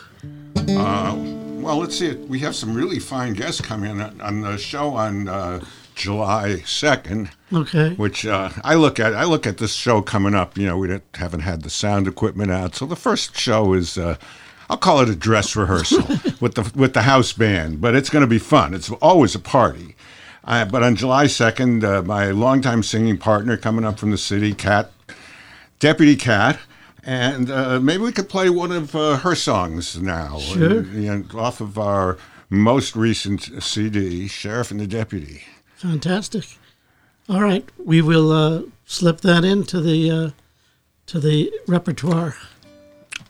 Uh, 0.76 1.45
well, 1.66 1.78
let's 1.78 1.98
see. 1.98 2.14
We 2.14 2.38
have 2.40 2.54
some 2.54 2.76
really 2.76 3.00
fine 3.00 3.32
guests 3.32 3.60
coming 3.60 4.00
on, 4.00 4.20
on 4.20 4.40
the 4.42 4.56
show 4.56 4.94
on 4.94 5.26
uh, 5.26 5.64
July 5.96 6.58
second. 6.60 7.30
Okay. 7.52 7.92
Which 7.94 8.24
uh, 8.24 8.50
I 8.62 8.76
look 8.76 9.00
at. 9.00 9.14
I 9.14 9.24
look 9.24 9.48
at 9.48 9.58
this 9.58 9.74
show 9.74 10.00
coming 10.00 10.32
up. 10.32 10.56
You 10.56 10.68
know, 10.68 10.78
we 10.78 11.00
haven't 11.14 11.40
had 11.40 11.62
the 11.62 11.70
sound 11.70 12.06
equipment 12.06 12.52
out, 12.52 12.76
so 12.76 12.86
the 12.86 12.94
first 12.94 13.36
show 13.36 13.72
is. 13.72 13.98
Uh, 13.98 14.16
I'll 14.70 14.76
call 14.76 15.00
it 15.00 15.08
a 15.08 15.16
dress 15.16 15.56
rehearsal 15.56 16.06
with 16.40 16.54
the 16.54 16.70
with 16.76 16.94
the 16.94 17.02
house 17.02 17.32
band, 17.32 17.80
but 17.80 17.96
it's 17.96 18.10
going 18.10 18.22
to 18.22 18.28
be 18.28 18.38
fun. 18.38 18.72
It's 18.72 18.90
always 18.90 19.34
a 19.34 19.40
party. 19.40 19.96
Uh, 20.44 20.66
but 20.66 20.84
on 20.84 20.94
July 20.94 21.26
second, 21.26 21.84
uh, 21.84 22.00
my 22.02 22.26
longtime 22.26 22.84
singing 22.84 23.18
partner 23.18 23.56
coming 23.56 23.84
up 23.84 23.98
from 23.98 24.12
the 24.12 24.18
city, 24.18 24.54
Cat, 24.54 24.92
Deputy 25.80 26.14
Cat, 26.14 26.60
and 27.06 27.50
uh, 27.50 27.80
maybe 27.80 28.02
we 28.02 28.12
could 28.12 28.28
play 28.28 28.50
one 28.50 28.72
of 28.72 28.94
uh, 28.94 29.16
her 29.18 29.34
songs 29.34 29.98
now, 30.00 30.38
Sure. 30.38 30.80
And, 30.80 31.32
know, 31.32 31.40
off 31.40 31.60
of 31.60 31.78
our 31.78 32.18
most 32.50 32.94
recent 32.96 33.62
CD, 33.62 34.26
Sheriff 34.28 34.70
and 34.70 34.78
the 34.80 34.86
Deputy. 34.86 35.42
Fantastic. 35.76 36.44
All 37.28 37.40
right, 37.42 37.68
we 37.78 38.02
will 38.02 38.30
uh, 38.32 38.62
slip 38.84 39.20
that 39.22 39.44
into 39.44 39.80
the 39.80 40.10
uh, 40.10 40.30
to 41.06 41.20
the 41.20 41.52
repertoire. 41.66 42.36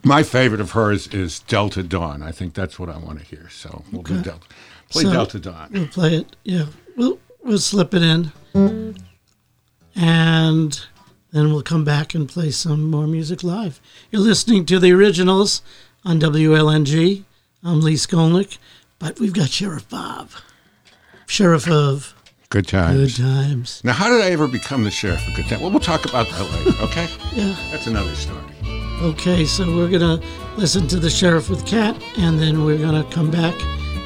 My 0.03 0.23
favorite 0.23 0.61
of 0.61 0.71
hers 0.71 1.07
is 1.07 1.39
Delta 1.39 1.83
Dawn. 1.83 2.21
I 2.23 2.31
think 2.31 2.53
that's 2.53 2.77
what 2.79 2.89
I 2.89 2.97
want 2.97 3.19
to 3.19 3.25
hear. 3.25 3.49
So 3.49 3.83
we'll 3.91 4.03
do 4.03 4.21
Delta. 4.21 4.45
Play 4.89 5.03
So- 5.03 5.11
Delta 5.11 5.39
Dawn. 5.39 5.69
We'll 5.71 5.87
play 5.87 6.15
it. 6.15 6.35
Yeah, 6.43 6.65
we'll 6.95 7.19
we'll 7.43 7.57
slip 7.59 7.93
it 7.93 8.01
in, 8.03 8.31
and 9.95 10.79
then 11.31 11.51
we'll 11.51 11.61
come 11.63 11.83
back 11.83 12.13
and 12.15 12.27
play 12.29 12.51
some 12.51 12.89
more 12.89 13.07
music 13.07 13.43
live. 13.43 13.79
You're 14.11 14.21
listening 14.21 14.65
to 14.67 14.79
the 14.79 14.91
originals 14.93 15.61
on 16.05 16.19
WLNG. 16.19 17.23
I'm 17.63 17.81
Lee 17.81 17.95
Skolnick, 17.95 18.57
but 18.99 19.19
we've 19.19 19.33
got 19.33 19.49
Sheriff 19.49 19.89
Bob, 19.89 20.29
Sheriff 21.25 21.67
of 21.69 22.13
Good 22.49 22.67
Times. 22.67 23.17
Good 23.17 23.23
times. 23.23 23.47
Times. 23.47 23.81
Now, 23.83 23.93
how 23.93 24.09
did 24.09 24.21
I 24.21 24.29
ever 24.31 24.47
become 24.47 24.83
the 24.83 24.91
sheriff 24.91 25.27
of 25.27 25.35
Good 25.35 25.47
Times? 25.47 25.61
Well, 25.61 25.71
we'll 25.71 25.79
talk 25.81 26.05
about 26.05 26.27
that 26.29 26.51
later. 26.51 26.71
Okay, 26.83 27.07
Yeah. 27.33 27.55
that's 27.71 27.87
another 27.87 28.15
story. 28.15 28.41
Okay, 29.01 29.45
so 29.45 29.65
we're 29.75 29.89
gonna 29.89 30.19
listen 30.55 30.87
to 30.87 30.97
the 30.99 31.09
Sheriff 31.09 31.49
with 31.49 31.65
Cat, 31.67 31.95
and 32.17 32.39
then 32.39 32.63
we're 32.63 32.77
gonna 32.79 33.03
come 33.11 33.29
back 33.29 33.53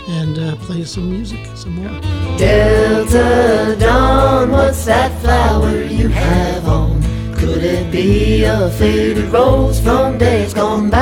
and 0.09 0.37
uh, 0.39 0.55
play 0.57 0.83
some 0.83 1.09
music, 1.09 1.39
some 1.55 1.75
more. 1.75 2.01
Delta 2.37 3.77
Dawn, 3.79 4.51
what's 4.51 4.83
that 4.85 5.11
flower 5.21 5.81
you 5.83 6.07
have 6.09 6.67
on? 6.67 7.01
Could 7.41 7.63
it 7.63 7.91
be 7.91 8.43
a 8.43 8.69
faded 8.69 9.33
rose 9.33 9.79
from 9.81 10.19
days 10.19 10.53
gone 10.53 10.91
by? 10.91 10.99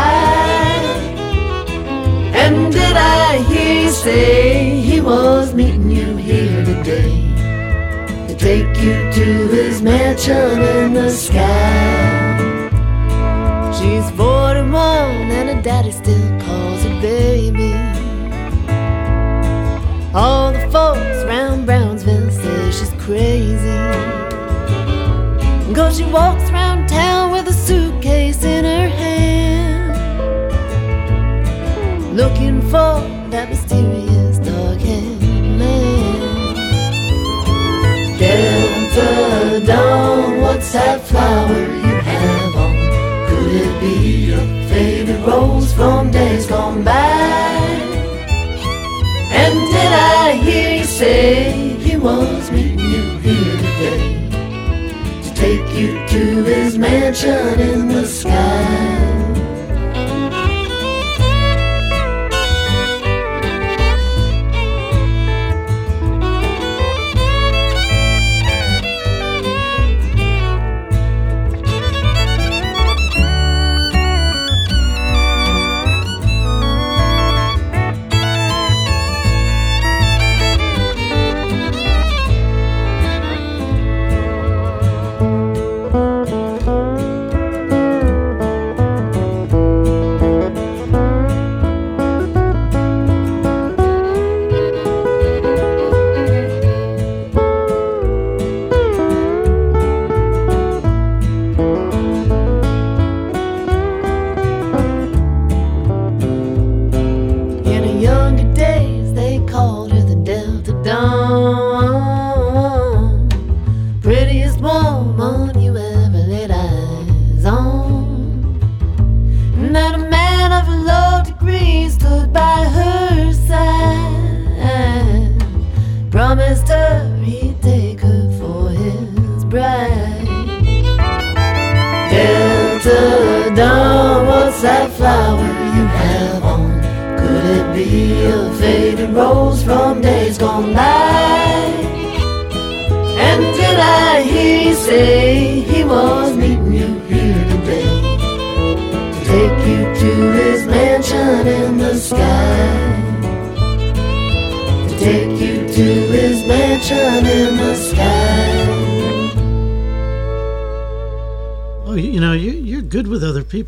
And 2.33 2.71
did 2.71 2.95
I 2.95 3.39
hear 3.39 3.83
you 3.83 3.89
say 3.91 4.79
he 4.79 5.01
was 5.01 5.53
meeting 5.53 5.91
you 5.91 6.15
here 6.15 6.63
today? 6.63 7.27
To 8.29 8.35
take 8.37 8.73
you 8.77 9.11
to 9.11 9.47
his 9.49 9.81
mansion 9.81 10.61
in 10.61 10.93
the 10.93 11.09
sky. 11.09 12.69
She's 13.77 14.09
41 14.11 14.71
and 14.75 15.49
her 15.49 15.61
daddy 15.61 15.91
still 15.91 16.39
calls 16.39 16.83
her 16.83 17.01
baby. 17.01 17.73
All 20.13 20.53
the 20.53 20.61
folks 20.71 21.25
round 21.25 21.65
Brownsville 21.65 22.31
say 22.31 22.71
she's 22.71 22.93
crazy. 23.03 24.08
Cause 25.79 25.95
she 25.97 26.03
walks 26.03 26.49
around 26.49 26.89
town 26.89 27.31
with 27.31 27.47
a 27.47 27.53
suitcase 27.53 28.43
in 28.43 28.65
her 28.65 28.89
hand. 28.89 29.95
Looking 32.17 32.61
for 32.63 32.99
that 33.29 33.47
mysterious 33.47 34.39
dark 34.39 34.79
haired 34.79 35.21
man. 35.57 36.55
Delta 38.19 39.65
Dawn, 39.65 40.41
what's 40.41 40.69
that 40.73 40.99
flower 41.07 41.47
you 41.57 41.95
have 42.11 42.55
on? 42.57 42.75
Could 43.29 43.47
it 43.63 43.79
be 43.79 44.33
a 44.33 44.41
faded 44.67 45.25
rose 45.25 45.71
from 45.71 46.11
days 46.11 46.45
gone 46.45 46.83
by? 46.83 46.91
And 49.31 49.55
did 49.73 49.93
I 49.93 50.33
hear 50.43 50.79
you 50.79 50.83
say 50.83 51.53
he 51.77 51.95
was 51.95 52.51
meeting 52.51 52.79
you 52.79 53.17
here 53.19 53.68
to 56.19 56.43
his 56.43 56.77
mansion 56.77 57.59
in 57.61 57.87
the 57.87 58.05
sky? 58.05 59.08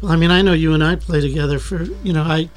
People. 0.02 0.14
I 0.14 0.18
mean, 0.18 0.32
I 0.32 0.42
know 0.42 0.54
you 0.54 0.74
and 0.74 0.84
I 0.84 0.96
play 0.96 1.22
together 1.22 1.60
for 1.60 1.84
you 1.84 2.14
know, 2.14 2.24
I 2.24 2.50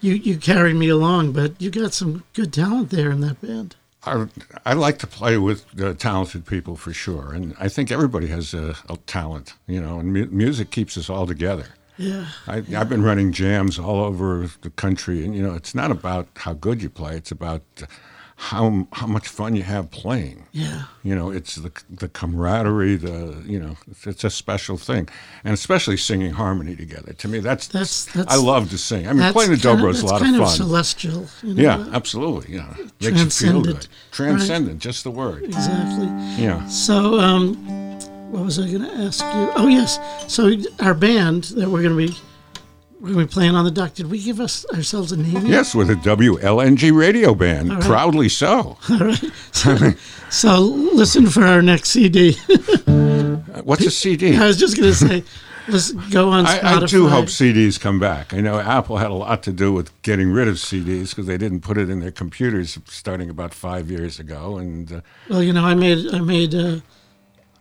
you 0.00 0.14
you 0.14 0.36
carried 0.36 0.76
me 0.76 0.88
along, 0.88 1.32
but 1.32 1.60
you 1.60 1.70
got 1.70 1.92
some 1.94 2.24
good 2.34 2.52
talent 2.52 2.90
there 2.90 3.10
in 3.10 3.20
that 3.20 3.40
band. 3.40 3.76
I, 4.04 4.26
I 4.64 4.72
like 4.72 4.98
to 5.00 5.06
play 5.06 5.36
with 5.36 5.78
uh, 5.78 5.92
talented 5.92 6.46
people 6.46 6.74
for 6.74 6.92
sure, 6.92 7.34
and 7.34 7.54
I 7.60 7.68
think 7.68 7.90
everybody 7.90 8.28
has 8.28 8.54
a, 8.54 8.74
a 8.88 8.96
talent, 9.06 9.52
you 9.66 9.78
know, 9.78 9.98
and 9.98 10.10
mu- 10.10 10.28
music 10.30 10.70
keeps 10.70 10.96
us 10.96 11.10
all 11.10 11.26
together. 11.26 11.66
Yeah. 11.98 12.28
I, 12.46 12.64
I've 12.74 12.88
been 12.88 13.02
running 13.02 13.30
jams 13.30 13.78
all 13.78 14.00
over 14.00 14.48
the 14.62 14.70
country, 14.70 15.22
and 15.22 15.34
you 15.36 15.42
know, 15.42 15.54
it's 15.54 15.74
not 15.74 15.90
about 15.90 16.28
how 16.36 16.54
good 16.54 16.82
you 16.82 16.88
play; 16.88 17.14
it's 17.16 17.30
about 17.30 17.62
how 18.44 18.86
how 18.92 19.06
much 19.06 19.28
fun 19.28 19.54
you 19.54 19.62
have 19.62 19.90
playing. 19.90 20.46
Yeah. 20.52 20.84
You 21.02 21.14
know, 21.14 21.30
it's 21.30 21.56
the 21.56 21.70
the 21.90 22.08
camaraderie, 22.08 22.96
the 22.96 23.42
you 23.44 23.60
know, 23.60 23.76
it's, 23.90 24.06
it's 24.06 24.24
a 24.24 24.30
special 24.30 24.78
thing, 24.78 25.10
and 25.44 25.52
especially 25.52 25.98
singing 25.98 26.32
harmony 26.32 26.74
together. 26.74 27.12
To 27.12 27.28
me, 27.28 27.40
that's 27.40 27.66
That's- 27.68 28.06
that's- 28.06 28.34
I 28.34 28.40
love 28.40 28.70
to 28.70 28.78
sing. 28.78 29.06
I 29.06 29.12
mean, 29.12 29.30
playing 29.34 29.50
the 29.50 29.56
dobro 29.58 29.90
is 29.90 30.00
a 30.00 30.06
lot 30.06 30.22
kind 30.22 30.36
of 30.36 30.40
of 30.42 30.48
fun. 30.48 30.56
celestial. 30.56 31.26
You 31.42 31.52
know, 31.54 31.62
yeah, 31.62 31.86
absolutely. 31.92 32.54
Yeah, 32.54 32.74
makes 33.02 33.20
you 33.22 33.30
feel 33.50 33.60
good. 33.60 33.86
Transcendent, 33.86 33.88
Transcendent, 34.10 34.78
just 34.80 35.04
the 35.04 35.10
word. 35.10 35.44
Exactly. 35.44 36.06
Yeah. 36.42 36.66
So, 36.66 37.20
um, 37.20 37.56
what 38.32 38.42
was 38.46 38.58
I 38.58 38.68
going 38.70 38.84
to 38.84 38.92
ask 39.04 39.20
you? 39.22 39.52
Oh, 39.54 39.66
yes. 39.68 39.98
So, 40.32 40.50
our 40.80 40.94
band 40.94 41.44
that 41.58 41.68
we're 41.68 41.82
going 41.82 41.96
to 41.98 42.06
be 42.08 42.18
we're 43.00 43.14
going 43.14 43.26
to 43.26 43.30
be 43.30 43.32
playing 43.32 43.54
on 43.54 43.64
the 43.64 43.70
dock. 43.70 43.94
Did 43.94 44.10
we 44.10 44.22
give 44.22 44.40
us 44.40 44.66
ourselves 44.74 45.10
a 45.10 45.16
name? 45.16 45.46
Yes, 45.46 45.74
with 45.74 45.88
a 45.88 45.94
WLNG 45.94 46.94
radio 46.94 47.34
band, 47.34 47.70
right. 47.70 47.82
proudly 47.82 48.28
so. 48.28 48.76
All 48.90 48.98
right. 48.98 49.24
So, 49.52 49.92
so 50.28 50.60
listen 50.60 51.26
for 51.26 51.42
our 51.44 51.62
next 51.62 51.90
CD. 51.90 52.32
What's 53.64 53.86
a 53.86 53.90
CD? 53.90 54.36
I 54.36 54.46
was 54.46 54.58
just 54.58 54.76
going 54.76 54.90
to 54.90 54.94
say, 54.94 55.24
let's 55.68 55.92
go 55.92 56.28
on 56.28 56.44
Spotify. 56.44 56.62
I, 56.62 56.82
I 56.82 56.86
do 56.86 57.08
hope 57.08 57.26
CDs 57.26 57.80
come 57.80 57.98
back. 57.98 58.34
I 58.34 58.42
know 58.42 58.60
Apple 58.60 58.98
had 58.98 59.10
a 59.10 59.14
lot 59.14 59.42
to 59.44 59.52
do 59.52 59.72
with 59.72 59.90
getting 60.02 60.30
rid 60.30 60.46
of 60.46 60.56
CDs 60.56 61.10
because 61.10 61.26
they 61.26 61.38
didn't 61.38 61.60
put 61.62 61.78
it 61.78 61.88
in 61.88 62.00
their 62.00 62.12
computers 62.12 62.78
starting 62.84 63.30
about 63.30 63.54
five 63.54 63.90
years 63.90 64.18
ago. 64.18 64.58
And 64.58 64.92
uh, 64.92 65.00
Well, 65.30 65.42
you 65.42 65.54
know, 65.54 65.64
I 65.64 65.74
made 65.74 66.12
I 66.12 66.20
made 66.20 66.52
a, 66.52 66.82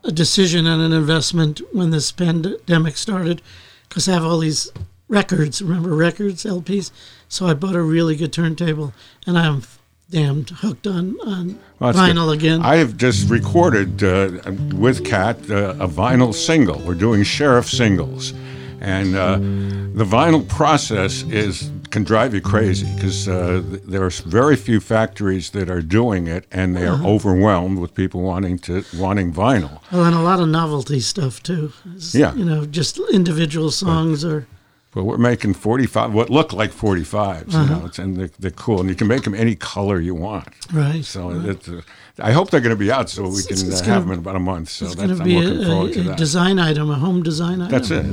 a 0.03 0.11
decision 0.11 0.67
on 0.67 0.81
an 0.81 0.91
investment 0.91 1.61
when 1.71 1.91
this 1.91 2.11
pandemic 2.11 2.97
started 2.97 3.41
because 3.87 4.09
I 4.09 4.13
have 4.13 4.25
all 4.25 4.39
these 4.39 4.69
records. 5.09 5.61
Remember 5.61 5.93
records, 5.95 6.45
LPs? 6.45 6.91
So 7.27 7.47
I 7.47 7.53
bought 7.53 7.75
a 7.75 7.81
really 7.81 8.15
good 8.15 8.31
turntable, 8.31 8.93
and 9.27 9.37
I'm 9.37 9.63
damned 10.09 10.49
hooked 10.49 10.87
on 10.87 11.15
on 11.21 11.59
well, 11.79 11.93
vinyl 11.93 12.27
good. 12.31 12.39
again. 12.39 12.61
I 12.61 12.77
have 12.77 12.95
just 12.97 13.29
recorded 13.29 14.03
uh, 14.03 14.29
with 14.75 15.03
Cat 15.05 15.37
uh, 15.51 15.75
a 15.79 15.87
vinyl 15.87 16.33
single. 16.33 16.79
We're 16.79 16.93
doing 16.95 17.23
sheriff 17.23 17.69
singles, 17.69 18.33
and 18.79 19.15
uh, 19.15 19.35
the 19.37 20.05
vinyl 20.05 20.47
process 20.47 21.23
is 21.23 21.69
can 21.91 22.03
drive 22.03 22.35
you 22.35 22.41
crazy 22.41 22.87
because 22.95 23.27
uh, 23.27 23.63
there 23.83 24.03
are 24.03 24.11
very 24.11 24.55
few 24.55 24.79
factories 24.79 25.49
that 25.51 25.69
are 25.71 25.81
doing 25.81 26.27
it, 26.27 26.45
and 26.51 26.75
they 26.75 26.85
Uh-huh. 26.87 27.03
are 27.03 27.07
overwhelmed 27.07 27.79
with 27.79 27.93
people 27.95 28.21
wanting 28.21 28.59
to 28.59 28.83
wanting 28.95 29.33
vinyl. 29.33 29.79
well, 29.91 30.05
and 30.05 30.15
a 30.15 30.19
lot 30.21 30.39
of 30.39 30.47
novelty 30.49 30.99
stuff 30.99 31.41
too. 31.43 31.71
It's, 31.95 32.13
Yeah. 32.15 32.33
you 32.35 32.45
know, 32.45 32.65
just 32.65 32.99
individual 33.11 33.71
songs 33.71 34.23
or 34.23 34.45
But 34.91 35.03
we're 35.03 35.17
making 35.17 35.53
45, 35.53 36.13
what 36.13 36.29
look 36.31 36.51
like 36.51 36.71
45s, 36.71 37.51
you 37.53 37.59
Uh-huh. 37.59 37.79
know, 37.79 37.85
it's, 37.85 37.99
and 37.99 38.17
they're, 38.17 38.31
they're 38.39 38.49
cool. 38.51 38.79
And 38.79 38.89
you 38.89 38.95
can 38.95 39.07
make 39.07 39.23
them 39.23 39.35
any 39.35 39.53
color 39.55 39.99
you 39.99 40.15
want. 40.15 40.47
right. 40.73 41.05
So 41.05 41.29
it's, 41.29 41.69
uh, 41.69 41.81
I 42.19 42.31
hope 42.31 42.49
they're 42.49 42.59
going 42.59 42.75
to 42.75 42.79
be 42.79 42.91
out 42.91 43.07
so 43.09 43.21
we 43.23 43.43
can 43.43 43.53
it's- 43.57 43.61
it's 43.61 43.81
uh, 43.81 43.85
gonna- 43.85 43.93
have 43.93 44.03
them 44.03 44.13
in 44.13 44.19
about 44.19 44.35
a 44.35 44.39
month. 44.39 44.69
So 44.69 44.85
it's 44.87 44.95
that's, 44.95 45.07
going 45.07 45.17
to 45.17 45.23
I'm 45.23 45.29
be 45.29 45.39
looking 45.39 45.65
forward 45.67 45.91
a, 45.91 46.03
to 46.03 46.09
a, 46.09 46.13
a 46.13 46.15
design 46.15 46.57
item, 46.57 46.89
a 46.89 46.95
home 46.95 47.21
design 47.21 47.61
item. 47.61 47.71
That's 47.71 47.91
it. 47.91 48.05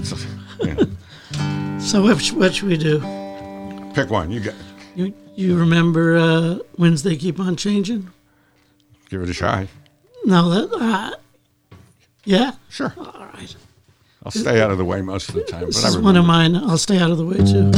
Yeah. 0.60 0.84
So 1.78 2.02
what, 2.02 2.18
what 2.32 2.54
should 2.54 2.68
we 2.68 2.76
do? 2.76 2.98
Pick 3.94 4.10
one. 4.10 4.30
You 4.32 4.40
get, 4.40 4.54
You 4.96 5.12
you 5.36 5.56
remember 5.56 6.16
uh, 6.16 6.58
Winds 6.78 7.02
they 7.04 7.16
keep 7.16 7.38
on 7.38 7.54
changing? 7.56 8.10
give 9.08 9.22
it 9.22 9.28
a 9.30 9.34
try. 9.34 9.68
No, 10.24 10.50
that 10.50 10.74
uh, 10.80 11.10
yeah. 12.24 12.52
Sure. 12.70 12.92
All 12.98 13.28
right. 13.34 13.54
I'll 14.26 14.32
stay 14.32 14.60
out 14.60 14.72
of 14.72 14.78
the 14.78 14.84
way 14.84 15.02
most 15.02 15.28
of 15.28 15.36
the 15.36 15.42
time. 15.42 15.60
But 15.60 15.66
This 15.66 15.84
is 15.84 15.98
one 15.98 16.16
of 16.16 16.24
mine. 16.24 16.56
I'll 16.56 16.78
stay 16.78 16.98
out 16.98 17.12
of 17.12 17.16
the 17.16 17.24
way 17.24 17.36
too. 17.36 17.70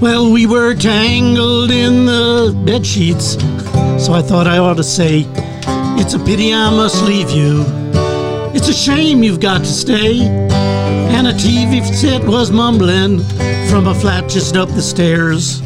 Well, 0.00 0.32
we 0.32 0.46
were 0.46 0.74
tangled 0.74 1.70
in 1.70 2.06
the 2.06 2.58
bed 2.64 2.86
sheets, 2.86 3.32
so 4.02 4.14
I 4.14 4.22
thought 4.22 4.46
I 4.46 4.56
ought 4.56 4.78
to 4.78 4.82
say, 4.82 5.26
It's 6.00 6.14
a 6.14 6.18
pity 6.18 6.54
I 6.54 6.70
must 6.70 7.04
leave 7.04 7.28
you. 7.28 7.62
It's 8.54 8.68
a 8.68 8.72
shame 8.72 9.22
you've 9.22 9.40
got 9.40 9.58
to 9.58 9.66
stay. 9.66 10.65
And 11.16 11.28
a 11.28 11.32
TV 11.32 11.82
set 11.82 12.22
was 12.24 12.50
mumbling 12.50 13.20
from 13.70 13.86
a 13.86 13.94
flat 13.94 14.28
just 14.28 14.54
up 14.54 14.68
the 14.68 14.82
stairs. 14.82 15.62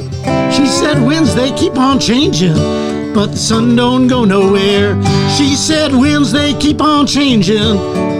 She 0.54 0.64
said, 0.64 1.04
Winds 1.04 1.34
they 1.34 1.50
keep 1.56 1.76
on 1.76 1.98
changing, 1.98 2.54
but 3.12 3.32
the 3.32 3.36
sun 3.36 3.74
don't 3.74 4.06
go 4.06 4.24
nowhere. 4.24 4.94
She 5.36 5.56
said, 5.56 5.90
Winds 5.90 6.30
they 6.30 6.54
keep 6.54 6.80
on 6.80 7.04
changing, 7.04 7.74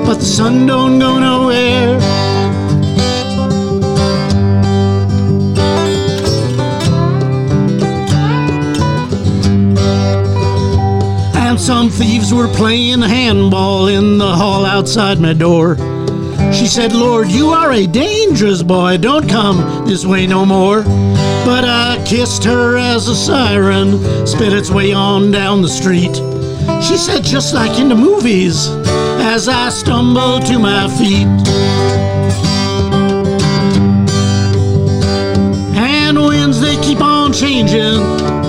but 0.06 0.14
the 0.14 0.24
sun 0.24 0.66
don't 0.66 0.98
go 0.98 1.20
nowhere. 1.20 2.00
And 11.36 11.60
some 11.60 11.90
thieves 11.90 12.34
were 12.34 12.48
playing 12.48 13.02
handball 13.02 13.86
in 13.86 14.18
the 14.18 14.34
hall 14.34 14.66
outside 14.66 15.20
my 15.20 15.32
door. 15.32 15.76
She 16.52 16.66
said, 16.66 16.92
Lord, 16.92 17.30
you 17.30 17.50
are 17.50 17.72
a 17.72 17.86
dangerous 17.86 18.62
boy, 18.62 18.98
don't 18.98 19.28
come 19.28 19.86
this 19.86 20.04
way 20.04 20.26
no 20.26 20.44
more. 20.44 20.82
But 20.82 21.64
I 21.64 22.02
kissed 22.06 22.44
her 22.44 22.76
as 22.76 23.08
a 23.08 23.14
siren 23.14 23.98
sped 24.26 24.52
its 24.52 24.70
way 24.70 24.92
on 24.92 25.30
down 25.30 25.62
the 25.62 25.68
street. 25.68 26.14
She 26.82 26.96
said, 26.96 27.24
just 27.24 27.54
like 27.54 27.78
in 27.78 27.88
the 27.88 27.94
movies, 27.94 28.68
as 29.22 29.48
I 29.48 29.70
stumbled 29.70 30.44
to 30.46 30.58
my 30.58 30.88
feet. 30.98 31.26
And 35.76 36.18
winds 36.18 36.60
they 36.60 36.76
keep 36.82 37.00
on 37.00 37.32
changing, 37.32 38.00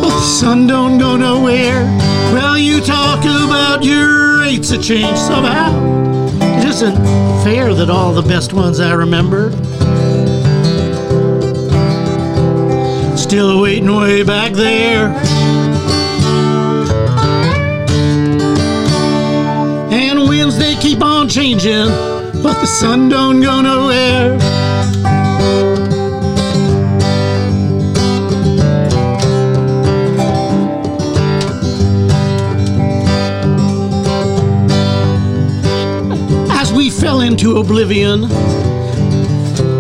but 0.02 0.10
the 0.10 0.22
sun 0.22 0.68
don't 0.68 0.98
go 0.98 1.16
nowhere. 1.16 1.84
Well, 2.34 2.58
you 2.58 2.82
talk 2.82 3.20
about 3.20 3.84
your 3.84 4.40
rates 4.40 4.72
of 4.72 4.84
change 4.84 5.18
somehow. 5.18 5.92
Isn't 6.72 6.96
fair 7.44 7.74
that 7.74 7.90
all 7.90 8.14
the 8.14 8.22
best 8.22 8.54
ones 8.54 8.80
I 8.80 8.94
remember 8.94 9.52
still 13.18 13.62
waiting 13.62 13.94
way 13.94 14.24
back 14.24 14.54
there. 14.54 15.08
And 19.92 20.30
winds 20.30 20.58
they 20.58 20.76
keep 20.76 21.02
on 21.04 21.28
changing, 21.28 21.90
but 22.42 22.60
the 22.62 22.66
sun 22.66 23.10
don't 23.10 23.42
go 23.42 23.62
nowhere. 23.62 24.51
Into 37.32 37.58
oblivion, 37.58 38.30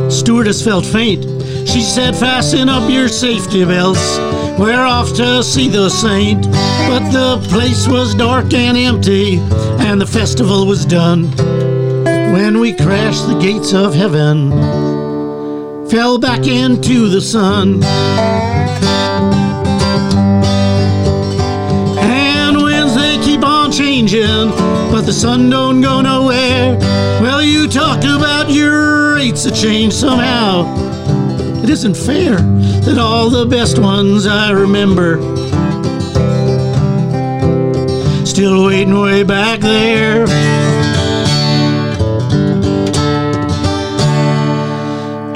stewardess 0.09 0.63
felt 0.63 0.85
faint. 0.85 1.23
She 1.67 1.81
said, 1.81 2.15
Fasten 2.15 2.69
up 2.69 2.89
your 2.89 3.09
safety 3.09 3.65
belts. 3.65 4.17
We're 4.57 4.85
off 4.85 5.13
to 5.15 5.43
see 5.43 5.67
the 5.67 5.89
saint. 5.89 6.43
But 6.43 7.11
the 7.11 7.45
place 7.49 7.89
was 7.89 8.15
dark 8.15 8.53
and 8.53 8.77
empty, 8.77 9.39
and 9.85 9.99
the 9.99 10.05
festival 10.05 10.65
was 10.65 10.85
done. 10.85 11.29
When 12.33 12.59
we 12.59 12.71
crashed 12.71 13.27
the 13.27 13.37
gates 13.37 13.73
of 13.73 13.93
heaven, 13.93 14.51
fell 15.89 16.17
back 16.17 16.47
into 16.47 17.09
the 17.09 17.21
sun. 17.21 17.83
And 21.99 22.63
winds 22.63 22.95
they 22.95 23.17
keep 23.25 23.43
on 23.43 23.73
changing, 23.73 24.51
but 24.89 25.01
the 25.01 25.13
sun 25.13 25.49
don't 25.49 25.81
go 25.81 25.99
nowhere. 25.99 26.90
You 27.61 27.67
talk 27.67 27.99
about 27.99 28.49
your 28.49 29.13
rates 29.17 29.45
of 29.45 29.53
change 29.53 29.93
somehow. 29.93 30.65
It 31.61 31.69
isn't 31.69 31.95
fair 31.95 32.37
that 32.37 32.97
all 32.97 33.29
the 33.29 33.45
best 33.45 33.77
ones 33.77 34.25
I 34.25 34.49
remember 34.49 35.21
still 38.25 38.65
waiting 38.65 38.99
way 38.99 39.21
back 39.21 39.59
there. 39.59 40.25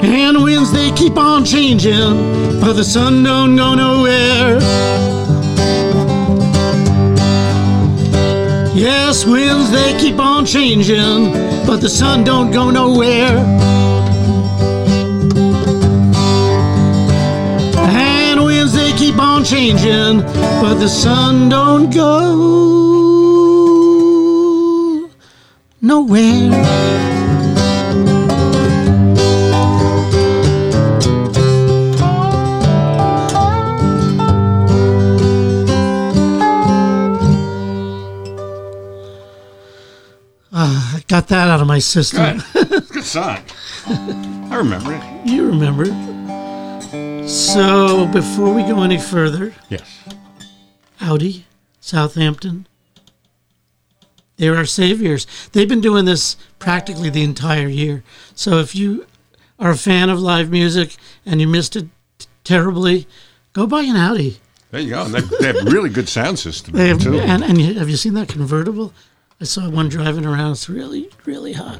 And 0.02 0.42
winds 0.42 0.72
they 0.72 0.90
keep 0.96 1.16
on 1.16 1.44
changing, 1.44 2.60
but 2.60 2.72
the 2.72 2.82
sun 2.82 3.22
don't 3.22 3.54
go 3.54 3.76
nowhere. 3.76 4.95
Yes, 9.08 9.24
winds 9.24 9.70
they 9.70 9.96
keep 10.00 10.18
on 10.18 10.44
changing, 10.44 11.30
but 11.64 11.76
the 11.76 11.88
sun 11.88 12.24
don't 12.24 12.50
go 12.50 12.70
nowhere. 12.70 13.38
And 17.86 18.44
winds 18.44 18.72
they 18.74 18.90
keep 18.94 19.16
on 19.16 19.44
changing, 19.44 20.22
but 20.60 20.74
the 20.80 20.88
sun 20.88 21.48
don't 21.48 21.94
go 21.94 22.18
nowhere. 25.80 27.15
My 41.76 41.80
system. 41.80 42.42
Good. 42.54 42.88
Good 42.88 43.04
song. 43.04 43.38
I 43.86 44.56
remember 44.56 44.94
it. 44.94 45.28
You 45.28 45.46
remember. 45.46 45.84
it. 45.86 47.28
So, 47.28 48.06
before 48.06 48.54
we 48.54 48.62
go 48.62 48.82
any 48.82 48.98
further, 48.98 49.52
Yes. 49.68 49.84
Audi, 51.02 51.44
Southampton, 51.80 52.66
they're 54.38 54.56
our 54.56 54.64
saviors. 54.64 55.26
They've 55.52 55.68
been 55.68 55.82
doing 55.82 56.06
this 56.06 56.36
practically 56.58 57.10
the 57.10 57.22
entire 57.22 57.68
year. 57.68 58.02
So, 58.34 58.58
if 58.58 58.74
you 58.74 59.06
are 59.58 59.72
a 59.72 59.76
fan 59.76 60.08
of 60.08 60.18
live 60.18 60.50
music 60.50 60.96
and 61.26 61.42
you 61.42 61.46
missed 61.46 61.76
it 61.76 61.88
t- 62.18 62.26
terribly, 62.42 63.06
go 63.52 63.66
buy 63.66 63.82
an 63.82 63.96
Audi. 63.96 64.38
There 64.70 64.80
you 64.80 64.90
go. 64.90 65.04
And 65.04 65.12
they, 65.14 65.20
they 65.40 65.46
have 65.52 65.70
really 65.70 65.90
good 65.90 66.08
sound 66.08 66.38
system 66.38 66.72
They 66.74 66.88
have, 66.88 67.00
too. 67.02 67.18
and, 67.18 67.44
and 67.44 67.60
you- 67.60 67.74
have 67.78 67.90
you 67.90 67.96
seen 67.98 68.14
that 68.14 68.28
convertible? 68.28 68.94
I 69.38 69.44
saw 69.44 69.68
one 69.68 69.90
driving 69.90 70.24
around. 70.24 70.52
It's 70.52 70.70
really, 70.70 71.10
really 71.26 71.52
hot. 71.52 71.78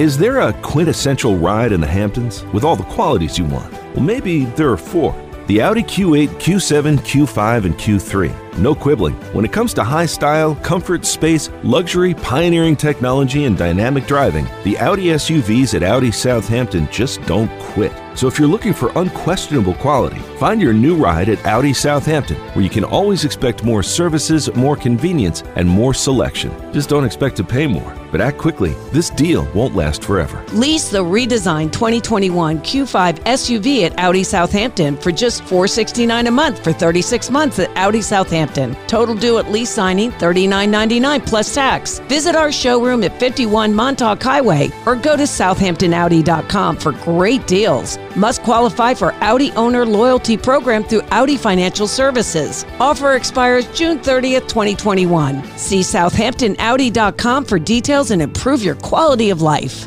Is 0.00 0.18
there 0.18 0.40
a 0.40 0.52
quintessential 0.54 1.36
ride 1.36 1.70
in 1.70 1.80
the 1.80 1.86
Hamptons 1.86 2.42
with 2.52 2.64
all 2.64 2.74
the 2.74 2.82
qualities 2.82 3.38
you 3.38 3.44
want? 3.44 3.72
Well, 3.94 4.00
maybe 4.00 4.46
there 4.46 4.70
are 4.70 4.76
four. 4.76 5.14
The 5.46 5.62
Audi 5.62 5.84
Q8, 5.84 6.28
Q7, 6.40 6.98
Q5, 6.98 7.64
and 7.66 7.74
Q3. 7.76 8.49
No 8.58 8.74
quibbling. 8.74 9.14
When 9.32 9.44
it 9.44 9.52
comes 9.52 9.72
to 9.74 9.84
high 9.84 10.06
style, 10.06 10.54
comfort, 10.56 11.04
space, 11.04 11.50
luxury, 11.62 12.14
pioneering 12.14 12.76
technology, 12.76 13.44
and 13.44 13.56
dynamic 13.56 14.06
driving, 14.06 14.46
the 14.64 14.76
Audi 14.78 15.04
SUVs 15.04 15.74
at 15.74 15.82
Audi 15.82 16.10
Southampton 16.10 16.88
just 16.90 17.22
don't 17.22 17.50
quit. 17.60 17.92
So 18.16 18.26
if 18.26 18.38
you're 18.38 18.48
looking 18.48 18.74
for 18.74 18.90
unquestionable 18.96 19.74
quality, 19.74 20.18
find 20.38 20.60
your 20.60 20.72
new 20.72 20.96
ride 20.96 21.28
at 21.28 21.44
Audi 21.46 21.72
Southampton, 21.72 22.36
where 22.54 22.64
you 22.64 22.68
can 22.68 22.84
always 22.84 23.24
expect 23.24 23.64
more 23.64 23.82
services, 23.82 24.52
more 24.56 24.76
convenience, 24.76 25.42
and 25.54 25.68
more 25.68 25.94
selection. 25.94 26.50
Just 26.72 26.88
don't 26.88 27.04
expect 27.04 27.36
to 27.36 27.44
pay 27.44 27.66
more. 27.66 27.96
But 28.10 28.20
act 28.20 28.38
quickly. 28.38 28.74
This 28.90 29.08
deal 29.10 29.48
won't 29.54 29.76
last 29.76 30.02
forever. 30.02 30.44
Lease 30.52 30.88
the 30.90 30.98
redesigned 30.98 31.72
2021 31.72 32.58
Q5 32.58 33.20
SUV 33.20 33.84
at 33.84 33.96
Audi 34.00 34.24
Southampton 34.24 34.96
for 34.96 35.12
just 35.12 35.44
469 35.44 36.26
a 36.26 36.30
month 36.32 36.64
for 36.64 36.72
36 36.72 37.30
months 37.30 37.60
at 37.60 37.70
Audi 37.76 38.02
Southampton. 38.02 38.39
Total 38.86 39.14
due 39.14 39.38
at 39.38 39.50
lease 39.50 39.70
signing 39.70 40.10
$39.99 40.12 41.26
plus 41.26 41.54
tax. 41.54 41.98
Visit 42.00 42.34
our 42.36 42.50
showroom 42.50 43.04
at 43.04 43.18
51 43.20 43.74
Montauk 43.74 44.22
Highway 44.22 44.70
or 44.86 44.96
go 44.96 45.16
to 45.16 45.24
southamptonaudi.com 45.24 46.76
for 46.76 46.92
great 46.92 47.46
deals. 47.46 47.98
Must 48.16 48.42
qualify 48.42 48.94
for 48.94 49.12
Audi 49.20 49.52
Owner 49.52 49.86
Loyalty 49.86 50.36
Program 50.36 50.82
through 50.84 51.02
Audi 51.10 51.36
Financial 51.36 51.86
Services. 51.86 52.64
Offer 52.80 53.14
expires 53.14 53.66
June 53.68 53.98
30th, 53.98 54.48
2021. 54.48 55.44
See 55.56 55.80
southamptonaudi.com 55.80 57.44
for 57.44 57.58
details 57.58 58.10
and 58.10 58.22
improve 58.22 58.62
your 58.62 58.76
quality 58.76 59.30
of 59.30 59.42
life. 59.42 59.86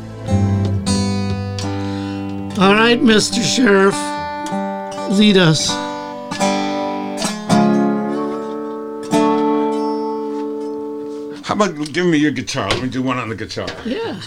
All 2.56 2.72
right, 2.72 3.00
Mr. 3.00 3.42
Sheriff, 3.42 3.96
lead 5.18 5.36
us. 5.36 5.93
How 11.44 11.52
about 11.52 11.74
giving 11.92 12.10
me 12.10 12.16
your 12.16 12.30
guitar? 12.30 12.70
Let 12.70 12.82
me 12.82 12.88
do 12.88 13.02
one 13.02 13.18
on 13.18 13.28
the 13.28 13.34
guitar. 13.34 13.68
Yeah. 13.84 14.18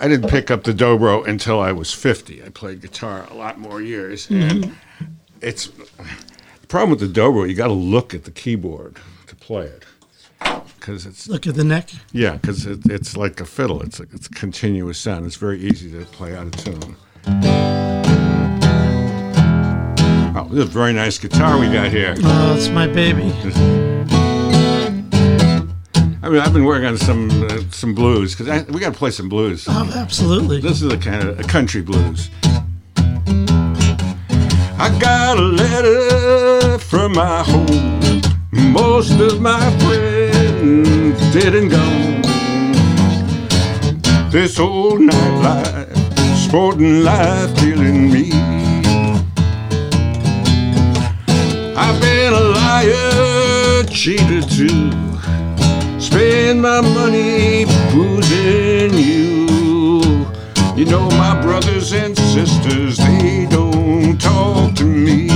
I 0.00 0.08
didn't 0.08 0.30
pick 0.30 0.50
up 0.50 0.64
the 0.64 0.72
dobro 0.72 1.26
until 1.28 1.60
I 1.60 1.70
was 1.70 1.92
50. 1.92 2.42
I 2.42 2.48
played 2.48 2.80
guitar 2.80 3.26
a 3.30 3.34
lot 3.34 3.58
more 3.58 3.82
years. 3.82 4.30
And 4.30 4.64
mm-hmm. 4.64 5.04
it's 5.42 5.66
the 5.66 6.66
problem 6.68 6.88
with 6.88 7.00
the 7.00 7.20
dobro, 7.20 7.46
you 7.46 7.54
got 7.54 7.66
to 7.66 7.74
look 7.74 8.14
at 8.14 8.24
the 8.24 8.30
keyboard 8.30 8.96
to 9.26 9.36
play 9.36 9.66
it. 9.66 9.84
Because 10.78 11.04
it's, 11.04 11.28
Look 11.28 11.46
at 11.46 11.56
the 11.56 11.64
neck. 11.64 11.90
yeah, 12.12 12.36
because 12.36 12.64
it, 12.64 12.80
it's 12.86 13.18
like 13.18 13.38
a 13.42 13.44
fiddle. 13.44 13.82
It's 13.82 14.00
a, 14.00 14.04
it's 14.14 14.28
a 14.28 14.30
continuous 14.30 14.98
sound. 14.98 15.26
It's 15.26 15.36
very 15.36 15.60
easy 15.60 15.90
to 15.92 16.06
play 16.06 16.34
out 16.34 16.46
of 16.46 16.56
tune. 16.56 17.67
This 20.50 20.60
is 20.60 20.64
a 20.64 20.72
very 20.72 20.94
nice 20.94 21.18
guitar 21.18 21.60
we 21.60 21.70
got 21.70 21.90
here. 21.90 22.14
Oh, 22.22 22.54
it's 22.56 22.70
my 22.70 22.86
baby. 22.86 23.30
I 26.22 26.30
mean, 26.30 26.40
I've 26.40 26.54
been 26.54 26.64
working 26.64 26.86
on 26.86 26.96
some 26.96 27.28
uh, 27.42 27.60
some 27.70 27.94
blues 27.94 28.34
because 28.34 28.66
we 28.68 28.80
got 28.80 28.94
to 28.94 28.98
play 28.98 29.10
some 29.10 29.28
blues. 29.28 29.66
Oh, 29.68 29.92
absolutely. 29.94 30.62
This 30.62 30.80
is 30.80 30.90
a 30.90 30.96
kind 30.96 31.28
of 31.28 31.38
a 31.38 31.42
country 31.42 31.82
blues. 31.82 32.30
I 34.80 34.96
got 34.98 35.36
a 35.36 35.42
letter 35.42 36.78
from 36.78 37.12
my 37.12 37.42
home. 37.42 38.22
Most 38.50 39.20
of 39.20 39.42
my 39.42 39.60
friends 39.80 41.32
didn't 41.34 41.68
go. 41.68 41.84
This 44.30 44.58
old 44.58 45.00
nightlife, 45.00 46.36
sporting 46.36 47.02
life, 47.04 47.54
killing 47.58 48.10
me. 48.10 48.37
I've 51.88 52.02
been 52.02 52.34
a 52.34 52.40
liar, 52.40 53.82
cheater 53.84 54.42
too. 54.42 54.92
Spend 55.98 56.60
my 56.60 56.82
money 56.82 57.64
boozing 57.92 58.92
you. 58.92 59.46
You 60.76 60.84
know 60.84 61.08
my 61.12 61.40
brothers 61.40 61.94
and 61.94 62.14
sisters, 62.14 62.98
they 62.98 63.46
don't 63.48 64.20
talk 64.20 64.74
to 64.74 64.84
me. 64.84 65.28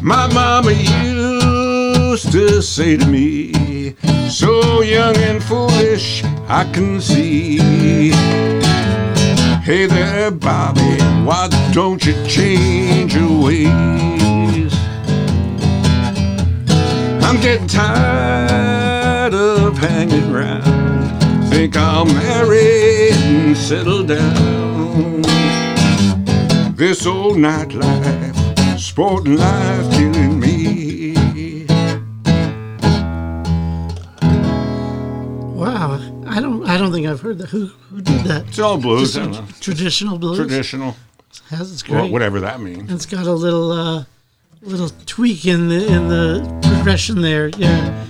My 0.00 0.26
mama 0.32 0.72
used 0.72 2.32
to 2.32 2.62
say 2.62 2.96
to 2.96 3.04
me, 3.06 3.96
so 4.30 4.80
young 4.80 5.16
and 5.18 5.42
foolish, 5.42 6.24
I 6.48 6.64
can 6.72 7.02
see. 7.02 7.60
Hey 9.70 9.86
there, 9.86 10.32
Bobby, 10.32 10.98
why 11.24 11.48
don't 11.70 12.04
you 12.04 12.12
change 12.26 13.14
your 13.14 13.44
ways? 13.44 14.74
I'm 17.22 17.40
getting 17.40 17.68
tired 17.68 19.32
of 19.32 19.78
hanging 19.78 20.34
around. 20.34 21.50
Think 21.50 21.76
I'll 21.76 22.04
marry 22.04 23.10
and 23.12 23.56
settle 23.56 24.02
down. 24.02 25.22
This 26.74 27.06
old 27.06 27.36
nightlife, 27.36 28.76
sporting 28.76 29.36
life 29.36 29.92
killing 29.92 30.40
me. 30.40 31.14
Wow. 35.54 36.00
I 36.26 36.40
don't. 36.40 36.64
I 36.64 36.78
don't 36.78 36.92
think 36.92 37.06
I've 37.08 37.20
heard 37.20 37.38
that. 37.38 37.48
Who 37.48 37.66
who 37.66 37.89
did 38.22 38.30
that? 38.30 38.48
It's 38.48 38.58
all 38.58 38.78
blues, 38.78 39.14
Just 39.14 39.62
traditional 39.62 40.18
blues. 40.18 40.36
traditional, 40.38 40.96
Has 41.50 41.72
it's 41.72 41.88
well, 41.88 42.02
great. 42.02 42.12
whatever 42.12 42.40
that 42.40 42.60
means. 42.60 42.90
It's 42.92 43.06
got 43.06 43.26
a 43.26 43.32
little 43.32 43.72
uh, 43.72 44.04
little 44.62 44.90
tweak 45.06 45.46
in 45.46 45.68
the 45.68 45.86
in 45.86 46.08
the 46.08 46.60
progression 46.62 47.22
there. 47.22 47.48
Yeah. 47.56 48.06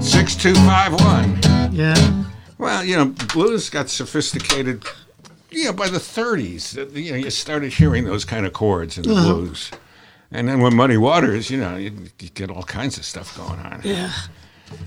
Six 0.00 0.34
two 0.34 0.54
five 0.54 0.92
one. 0.92 1.38
Yeah. 1.72 2.24
Well, 2.58 2.84
you 2.84 2.96
know, 2.96 3.06
blues 3.32 3.70
got 3.70 3.88
sophisticated. 3.88 4.84
You 5.50 5.64
know, 5.64 5.72
by 5.72 5.88
the 5.88 5.98
30s, 5.98 6.78
uh, 6.78 6.86
you 6.96 7.10
know, 7.10 7.16
you 7.18 7.30
started 7.30 7.72
hearing 7.72 8.04
those 8.04 8.24
kind 8.24 8.46
of 8.46 8.52
chords 8.52 8.96
in 8.98 9.02
the 9.04 9.14
Uh-huh. 9.14 9.34
blues, 9.34 9.70
and 10.30 10.46
then 10.48 10.60
when 10.60 10.76
Muddy 10.76 10.96
Waters, 10.96 11.50
you 11.50 11.58
know, 11.58 11.76
you, 11.76 11.90
you 12.20 12.28
get 12.28 12.50
all 12.50 12.62
kinds 12.62 12.98
of 12.98 13.04
stuff 13.04 13.36
going 13.36 13.58
on. 13.58 13.80
Yeah. 13.82 14.12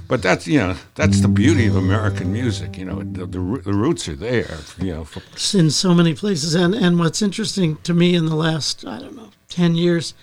But 0.07 0.21
that's 0.21 0.47
you 0.47 0.59
know 0.59 0.75
that's 0.95 1.21
the 1.21 1.27
beauty 1.27 1.65
of 1.67 1.75
American 1.75 2.31
music. 2.31 2.77
You 2.77 2.85
know 2.85 2.99
the, 3.03 3.25
the, 3.25 3.61
the 3.63 3.73
roots 3.73 4.07
are 4.09 4.15
there. 4.15 4.57
You 4.79 4.93
know, 4.93 5.07
It's 5.33 5.55
in 5.55 5.71
so 5.71 5.93
many 5.93 6.13
places. 6.13 6.53
And, 6.55 6.73
and 6.75 6.99
what's 6.99 7.21
interesting 7.21 7.77
to 7.83 7.93
me 7.93 8.15
in 8.15 8.25
the 8.27 8.35
last, 8.35 8.85
I 8.85 8.99
don't 8.99 9.15
know, 9.15 9.29
10 9.49 9.75
years 9.75 10.13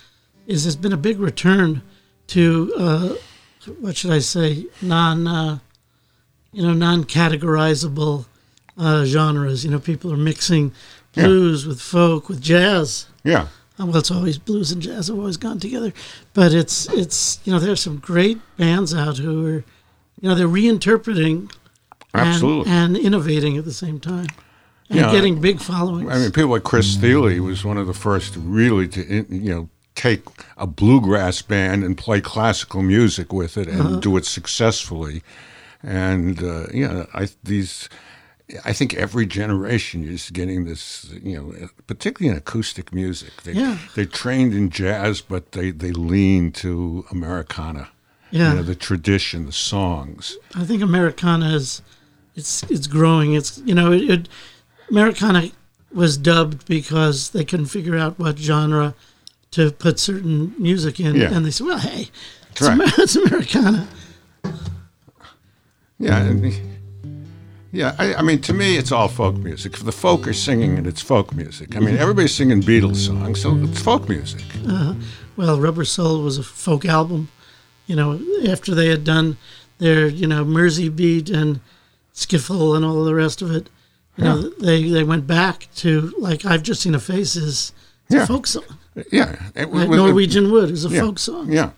is 0.46 0.64
there's 0.64 0.76
been 0.76 0.92
a 0.92 0.96
big 0.96 1.18
return 1.18 1.82
to, 2.28 2.72
uh, 2.78 3.14
what 3.80 3.96
should 3.96 4.12
I 4.12 4.20
say, 4.20 4.66
non, 4.80 5.26
uh, 5.26 5.58
you 6.52 6.62
know, 6.62 6.72
non 6.72 7.04
categorizable 7.04 8.26
uh, 8.78 9.04
genres. 9.04 9.64
You 9.64 9.70
know, 9.72 9.78
people 9.80 10.12
are 10.12 10.16
mixing 10.16 10.72
Yeah. 11.14 11.24
blues 11.26 11.66
with 11.66 11.80
folk, 11.80 12.28
with 12.28 12.40
jazz. 12.40 13.06
yeah, 13.24 13.48
Uh, 13.80 13.86
Well, 13.86 13.96
it's 13.96 14.10
always 14.10 14.38
blues 14.38 14.70
and 14.72 14.82
jazz 14.82 15.08
have 15.08 15.18
always 15.18 15.36
gone 15.36 15.58
together, 15.58 15.92
but 16.34 16.52
it's 16.52 16.86
it's 16.92 17.40
you 17.44 17.52
know 17.52 17.58
there's 17.58 17.80
some 17.80 17.96
great 17.98 18.38
bands 18.56 18.94
out 18.94 19.18
who 19.18 19.46
are, 19.46 19.64
you 20.20 20.28
know, 20.28 20.34
they're 20.34 20.48
reinterpreting 20.48 21.50
and, 22.12 22.28
absolutely. 22.28 22.70
and 22.72 22.96
innovating 22.96 23.56
at 23.56 23.64
the 23.64 23.72
same 23.72 23.98
time, 24.00 24.26
and 24.88 24.98
Yeah. 25.00 25.12
getting 25.12 25.40
big 25.40 25.60
followings. 25.60 26.10
I 26.12 26.18
mean, 26.18 26.30
people 26.32 26.50
like 26.50 26.64
Chris 26.64 26.96
Thile 26.96 27.40
was 27.40 27.64
one 27.64 27.78
of 27.78 27.86
the 27.86 27.94
first 27.94 28.36
really 28.36 28.88
to 28.88 29.00
you 29.30 29.50
know 29.54 29.68
take 29.94 30.22
a 30.56 30.66
bluegrass 30.66 31.42
band 31.42 31.84
and 31.84 31.96
play 31.96 32.20
classical 32.20 32.82
music 32.82 33.32
with 33.32 33.56
it 33.56 33.68
and 33.68 34.00
do 34.02 34.16
it 34.16 34.24
successfully. 34.24 35.22
And 35.82 36.42
uh, 36.42 36.66
you 36.74 36.86
know, 36.86 37.06
I 37.14 37.28
these. 37.42 37.88
I 38.64 38.72
think 38.72 38.94
every 38.94 39.26
generation 39.26 40.02
is 40.06 40.30
getting 40.30 40.64
this, 40.64 41.10
you 41.22 41.36
know, 41.36 41.68
particularly 41.86 42.32
in 42.32 42.36
acoustic 42.38 42.92
music. 42.92 43.30
They, 43.44 43.52
Yeah. 43.52 43.78
They're 43.94 44.04
trained 44.06 44.54
in 44.54 44.70
jazz, 44.70 45.20
but 45.20 45.52
they, 45.52 45.70
they 45.70 45.92
lean 45.92 46.50
to 46.52 47.04
Americana. 47.10 47.88
yeah, 48.30 48.50
You 48.50 48.56
know, 48.56 48.62
the 48.62 48.74
tradition, 48.74 49.46
the 49.46 49.52
songs. 49.52 50.36
I 50.54 50.64
think 50.64 50.82
Americana 50.82 51.54
is 51.54 51.82
it's 52.36 52.62
it's 52.70 52.86
growing. 52.86 53.34
It's 53.34 53.58
you 53.64 53.74
know 53.74 53.92
it, 53.92 54.08
it 54.10 54.28
Americana 54.90 55.50
was 55.92 56.16
dubbed 56.16 56.66
because 56.66 57.30
they 57.30 57.44
couldn't 57.44 57.66
figure 57.66 57.96
out 57.96 58.18
what 58.18 58.38
genre 58.38 58.94
to 59.50 59.70
put 59.72 59.98
certain 59.98 60.54
music 60.58 61.00
in, 61.00 61.16
Yeah. 61.16 61.32
and 61.34 61.44
they 61.44 61.50
said, 61.50 61.66
"Well, 61.66 61.78
hey, 61.78 62.08
it's, 62.52 62.60
right. 62.62 62.72
Amer- 62.72 62.84
it's 62.98 63.16
Americana." 63.16 63.88
Yeah, 65.98 66.22
and, 66.22 66.44
yeah. 67.72 67.94
I, 67.98 68.14
I 68.14 68.22
mean, 68.22 68.40
to 68.42 68.52
me, 68.52 68.76
it's 68.76 68.92
all 68.92 69.08
folk 69.08 69.36
music. 69.36 69.74
If 69.74 69.84
the 69.84 69.92
folk 69.92 70.26
are 70.26 70.32
singing 70.32 70.78
it, 70.78 70.86
it's 70.86 71.02
folk 71.02 71.34
music. 71.34 71.76
I 71.76 71.80
mean, 71.80 71.90
mm-hmm. 71.90 72.02
everybody's 72.02 72.34
singing 72.34 72.62
Beatles 72.62 73.06
songs, 73.06 73.40
so 73.40 73.56
it's 73.56 73.80
folk 73.80 74.08
music. 74.08 74.42
Uh-huh. 74.66 74.94
Well, 75.36 75.60
Rubber 75.60 75.84
Soul 75.84 76.22
was 76.22 76.38
a 76.38 76.42
folk 76.42 76.84
album. 76.84 77.28
You 77.86 77.96
know, 77.96 78.20
after 78.48 78.74
they 78.74 78.88
had 78.88 79.04
done 79.04 79.36
their, 79.78 80.06
you 80.06 80.26
know, 80.26 80.44
Mersey 80.44 80.88
Beat 80.88 81.28
and 81.30 81.60
Skiffle 82.14 82.76
and 82.76 82.84
all 82.84 83.04
the 83.04 83.14
rest 83.14 83.42
of 83.42 83.50
it, 83.50 83.68
you 84.16 84.24
know, 84.24 84.50
they 84.60 84.88
they 84.88 85.02
went 85.02 85.26
back 85.26 85.68
to 85.76 86.12
like 86.18 86.44
I've 86.44 86.62
just 86.62 86.82
seen 86.82 86.94
a 86.94 87.00
face 87.00 87.36
is 87.36 87.72
it's 88.06 88.16
Yeah. 88.16 88.22
a 88.24 88.26
folk 88.26 88.46
song. 88.46 88.64
Yeah, 89.10 89.36
it, 89.54 89.72
Like 89.72 89.88
Norwegian 89.88 90.50
Wood 90.50 90.70
is 90.70 90.84
a 90.84 90.88
yeah, 90.88 91.00
folk 91.00 91.18
song. 91.18 91.50
Yeah, 91.50 91.70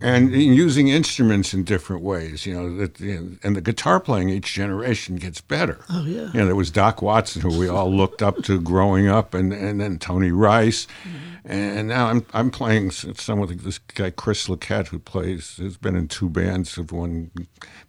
and 0.00 0.32
using 0.32 0.88
instruments 0.88 1.52
in 1.52 1.64
different 1.64 2.02
ways. 2.02 2.46
You 2.46 2.54
know, 2.54 2.76
that 2.76 3.00
and 3.00 3.56
the 3.56 3.60
guitar 3.60 4.00
playing 4.00 4.30
each 4.30 4.52
generation 4.52 5.16
gets 5.16 5.40
better. 5.40 5.78
Oh 5.90 6.04
yeah. 6.04 6.30
You 6.32 6.40
know, 6.40 6.46
there 6.46 6.56
was 6.56 6.70
Doc 6.70 7.02
Watson, 7.02 7.42
who 7.42 7.58
we 7.58 7.68
all 7.68 7.92
looked 7.92 8.22
up 8.22 8.42
to 8.44 8.60
growing 8.60 9.08
up, 9.08 9.34
and, 9.34 9.52
and 9.52 9.80
then 9.80 9.98
Tony 9.98 10.32
Rice. 10.32 10.86
Mm-hmm. 10.86 11.52
And 11.52 11.88
now 11.88 12.06
I'm 12.06 12.24
I'm 12.32 12.50
playing 12.50 12.90
some 12.90 13.40
with 13.40 13.62
this 13.62 13.78
guy 13.78 14.10
Chris 14.10 14.48
Luquette, 14.48 14.88
who 14.88 14.98
plays 14.98 15.56
has 15.56 15.76
been 15.76 15.96
in 15.96 16.08
two 16.08 16.28
bands, 16.28 16.76
have 16.76 16.92
won 16.92 17.30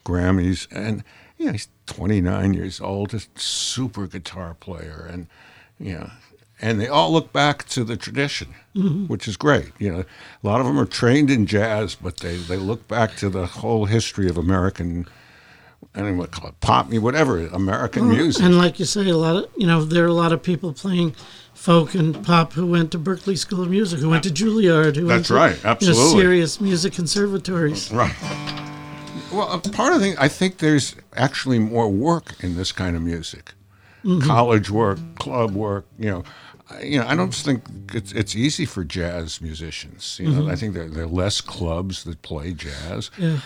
Grammys, 0.06 0.68
and 0.72 1.04
you 1.38 1.48
know 1.48 1.52
he's 1.54 1.68
29 1.88 2.54
years 2.54 2.80
old, 2.80 3.10
just 3.10 3.38
super 3.38 4.08
guitar 4.08 4.54
player, 4.54 5.08
and 5.10 5.28
you 5.80 5.96
know, 5.96 6.10
and 6.62 6.80
they 6.80 6.88
all 6.88 7.12
look 7.12 7.34
back 7.34 7.66
to 7.70 7.84
the 7.84 7.98
tradition, 7.98 8.54
mm-hmm. 8.76 9.08
which 9.08 9.28
is 9.28 9.36
great. 9.36 9.72
You 9.80 9.92
know, 9.92 10.00
a 10.02 10.48
lot 10.48 10.62
of 10.62 10.68
them 10.68 10.80
are 10.80 10.86
trained 10.86 11.30
in 11.30 11.46
jazz, 11.46 11.96
but 11.96 12.18
they 12.18 12.38
they 12.38 12.58
look 12.58 12.88
back 12.88 13.16
to 13.18 13.30
the 13.30 13.48
whole 13.48 13.86
history 13.86 14.30
of 14.30 14.38
American. 14.38 15.08
I 15.96 16.00
don't 16.00 16.14
know 16.14 16.20
what 16.20 16.32
call 16.32 16.50
it, 16.50 16.60
pop 16.62 16.88
me, 16.90 17.00
whatever, 17.00 17.48
American 17.48 18.08
music. 18.08 18.44
And 18.44 18.58
like 18.58 18.80
you 18.80 18.86
say, 18.86 19.10
a 19.10 19.18
lot 19.18 19.44
of 19.44 19.50
you 19.58 19.68
know 19.68 19.84
there 19.84 20.06
are 20.06 20.08
a 20.08 20.14
lot 20.14 20.32
of 20.32 20.42
people 20.44 20.72
playing 20.72 21.16
folk 21.54 21.96
and 21.96 22.24
pop 22.24 22.54
who 22.54 22.66
went 22.66 22.92
to 22.92 23.00
Berklee 23.00 23.38
School 23.38 23.64
of 23.64 23.70
Music, 23.70 24.00
who 24.00 24.10
went 24.10 24.24
to 24.24 24.30
Juilliard, 24.30 24.96
who 24.96 25.08
went 25.08 25.20
That's 25.20 25.28
to, 25.30 25.34
right, 25.34 25.58
you 25.58 25.64
know, 25.64 25.70
absolutely. 25.70 26.22
serious 26.22 26.62
music 26.62 26.94
conservatories. 26.94 27.92
Right. 27.92 28.16
Well, 29.32 29.52
a 29.52 29.60
part 29.60 29.94
of 29.94 30.00
the 30.00 30.08
thing, 30.08 30.16
I 30.18 30.28
think 30.28 30.58
there's 30.58 30.96
actually 31.16 31.60
more 31.60 31.90
work 31.90 32.36
in 32.44 32.56
this 32.56 32.72
kind 32.72 32.96
of 32.96 33.02
music, 33.02 33.54
mm-hmm. 34.04 34.28
college 34.28 34.70
work, 34.70 35.00
club 35.20 35.54
work. 35.54 35.86
You 35.98 36.10
know, 36.10 36.24
you 36.84 37.00
know, 37.00 37.08
I 37.08 37.16
don't 37.16 37.34
think 37.34 37.64
it's 37.94 38.12
it's 38.12 38.36
easy 38.36 38.66
for 38.66 38.84
jazz 38.84 39.42
musicians. 39.42 40.20
You 40.20 40.30
know, 40.32 40.50
I 40.50 40.56
think 40.56 40.74
there 40.74 40.90
there 40.90 41.04
are 41.04 41.08
less 41.08 41.42
clubs 41.42 42.04
that 42.04 42.22
play 42.22 42.54
jazz, 42.54 43.12
Yeah, 43.18 43.40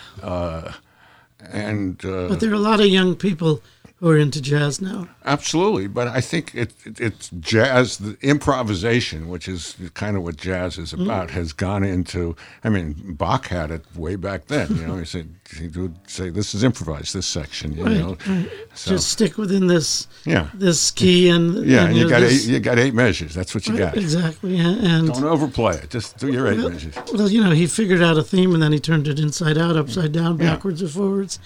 and 1.51 2.03
uh, 2.05 2.27
but 2.27 2.39
there 2.39 2.51
are 2.51 2.53
a 2.53 2.59
lot 2.59 2.79
of 2.79 2.87
young 2.87 3.15
people 3.15 3.61
who 4.05 4.11
are 4.11 4.17
into 4.19 4.39
jazz 4.39 4.79
now. 4.79 5.07
Absolutely, 5.25 5.87
but 5.87 6.07
I 6.07 6.21
think 6.21 6.53
it, 6.53 6.73
it, 6.85 6.99
it's 6.99 7.29
jazz, 7.39 7.97
the 7.97 8.15
improvisation, 8.21 9.29
which 9.29 9.47
is 9.47 9.75
kind 9.95 10.15
of 10.15 10.21
what 10.21 10.37
jazz 10.37 10.77
is 10.77 10.93
mm. 10.93 11.03
about, 11.03 11.31
has 11.31 11.53
gone 11.53 11.83
into. 11.83 12.35
I 12.63 12.69
mean, 12.69 12.93
Bach 13.17 13.47
had 13.47 13.71
it 13.71 13.83
way 13.95 14.15
back 14.15 14.45
then. 14.45 14.75
You 14.75 14.85
know, 14.85 14.97
he 14.97 15.05
said 15.05 15.33
he 15.57 15.69
would 15.69 15.95
say, 16.07 16.29
"This 16.29 16.53
is 16.53 16.63
improvised. 16.63 17.15
This 17.15 17.25
section." 17.25 17.73
You 17.75 17.83
Right, 17.85 17.97
know, 17.97 18.17
right. 18.27 18.47
so 18.75 18.91
Just 18.91 19.09
stick 19.09 19.39
within 19.39 19.65
this 19.65 20.05
yeah, 20.23 20.49
this 20.53 20.91
key 20.91 21.29
and 21.29 21.65
yeah, 21.65 21.79
and, 21.79 21.87
and 21.87 21.97
you 21.97 22.03
know, 22.03 22.09
got 22.11 22.19
this- 22.19 22.47
eight, 22.47 22.53
you 22.53 22.59
got 22.59 22.77
eight 22.77 22.93
measures. 22.93 23.33
That's 23.33 23.55
what 23.55 23.65
you 23.65 23.75
got. 23.75 23.97
exactly. 23.97 24.59
And, 24.59 25.07
Don't 25.07 25.23
overplay 25.23 25.77
it. 25.77 25.89
Just 25.89 26.19
do 26.19 26.31
your 26.31 26.45
eight 26.47 26.59
measures. 26.59 26.93
well, 27.11 27.27
you 27.27 27.43
know, 27.43 27.49
he 27.51 27.65
figured 27.65 28.03
out 28.03 28.19
a 28.19 28.23
theme 28.23 28.53
and 28.53 28.61
then 28.61 28.71
he 28.71 28.79
turned 28.79 29.07
it 29.07 29.19
inside 29.19 29.57
out, 29.57 29.75
upside 29.75 30.11
down, 30.11 30.37
Yeah. 30.37 30.53
backwards 30.53 30.83
or 30.83 30.89
forwards. 30.89 31.39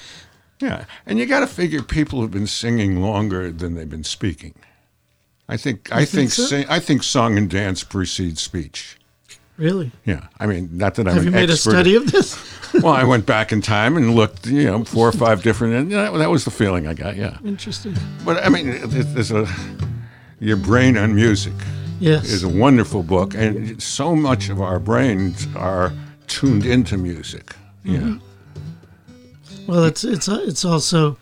Yeah, 0.59 0.85
and 1.05 1.19
you 1.19 1.25
got 1.25 1.39
to 1.39 1.47
figure 1.47 1.81
people 1.81 2.21
have 2.21 2.31
been 2.31 2.47
singing 2.47 3.01
longer 3.01 3.51
than 3.51 3.75
they've 3.75 3.89
been 3.89 4.03
speaking. 4.03 4.55
I 5.47 5.57
think 5.57 5.91
I 5.91 6.05
think 6.05 6.09
think 6.09 6.31
so? 6.31 6.43
sing, 6.43 6.65
I 6.69 6.79
think 6.79 7.01
song 7.03 7.37
and 7.37 7.49
dance 7.49 7.83
precedes 7.83 8.41
speech. 8.41 8.97
Really? 9.57 9.91
Yeah, 10.05 10.27
I 10.39 10.45
mean, 10.45 10.69
not 10.71 10.95
that 10.95 11.07
I'm 11.07 11.15
Have 11.15 11.25
you 11.25 11.31
made 11.31 11.49
a 11.49 11.57
study 11.57 11.95
of 11.95 12.11
this? 12.11 12.37
well, 12.75 12.93
I 12.93 13.03
went 13.03 13.25
back 13.25 13.51
in 13.51 13.61
time 13.61 13.97
and 13.97 14.15
looked, 14.15 14.47
you 14.47 14.63
know, 14.63 14.85
four 14.85 15.07
or 15.07 15.11
five 15.11 15.43
different, 15.43 15.73
and 15.73 15.91
that, 15.91 16.13
that 16.17 16.29
was 16.29 16.45
the 16.45 16.51
feeling 16.51 16.87
I 16.87 16.93
got. 16.93 17.17
Yeah, 17.17 17.37
Interesting. 17.43 17.95
but 18.23 18.41
I 18.45 18.47
mean, 18.49 18.79
there's 18.85 19.31
a 19.31 19.47
your 20.39 20.55
brain 20.55 20.97
on 20.97 21.13
music 21.15 21.53
Yes. 21.99 22.29
is 22.29 22.43
a 22.43 22.49
wonderful 22.49 23.03
book, 23.03 23.33
and 23.33 23.81
so 23.83 24.15
much 24.15 24.49
of 24.49 24.61
our 24.61 24.79
brains 24.79 25.45
are 25.55 25.91
tuned 26.27 26.65
into 26.65 26.97
music. 26.97 27.53
Mm-hmm. 27.85 28.19
Yeah, 29.69 29.75
Well, 29.75 29.85
it's 29.85 30.03
it's 30.03 30.27
it's 30.27 30.65
also 30.65 31.17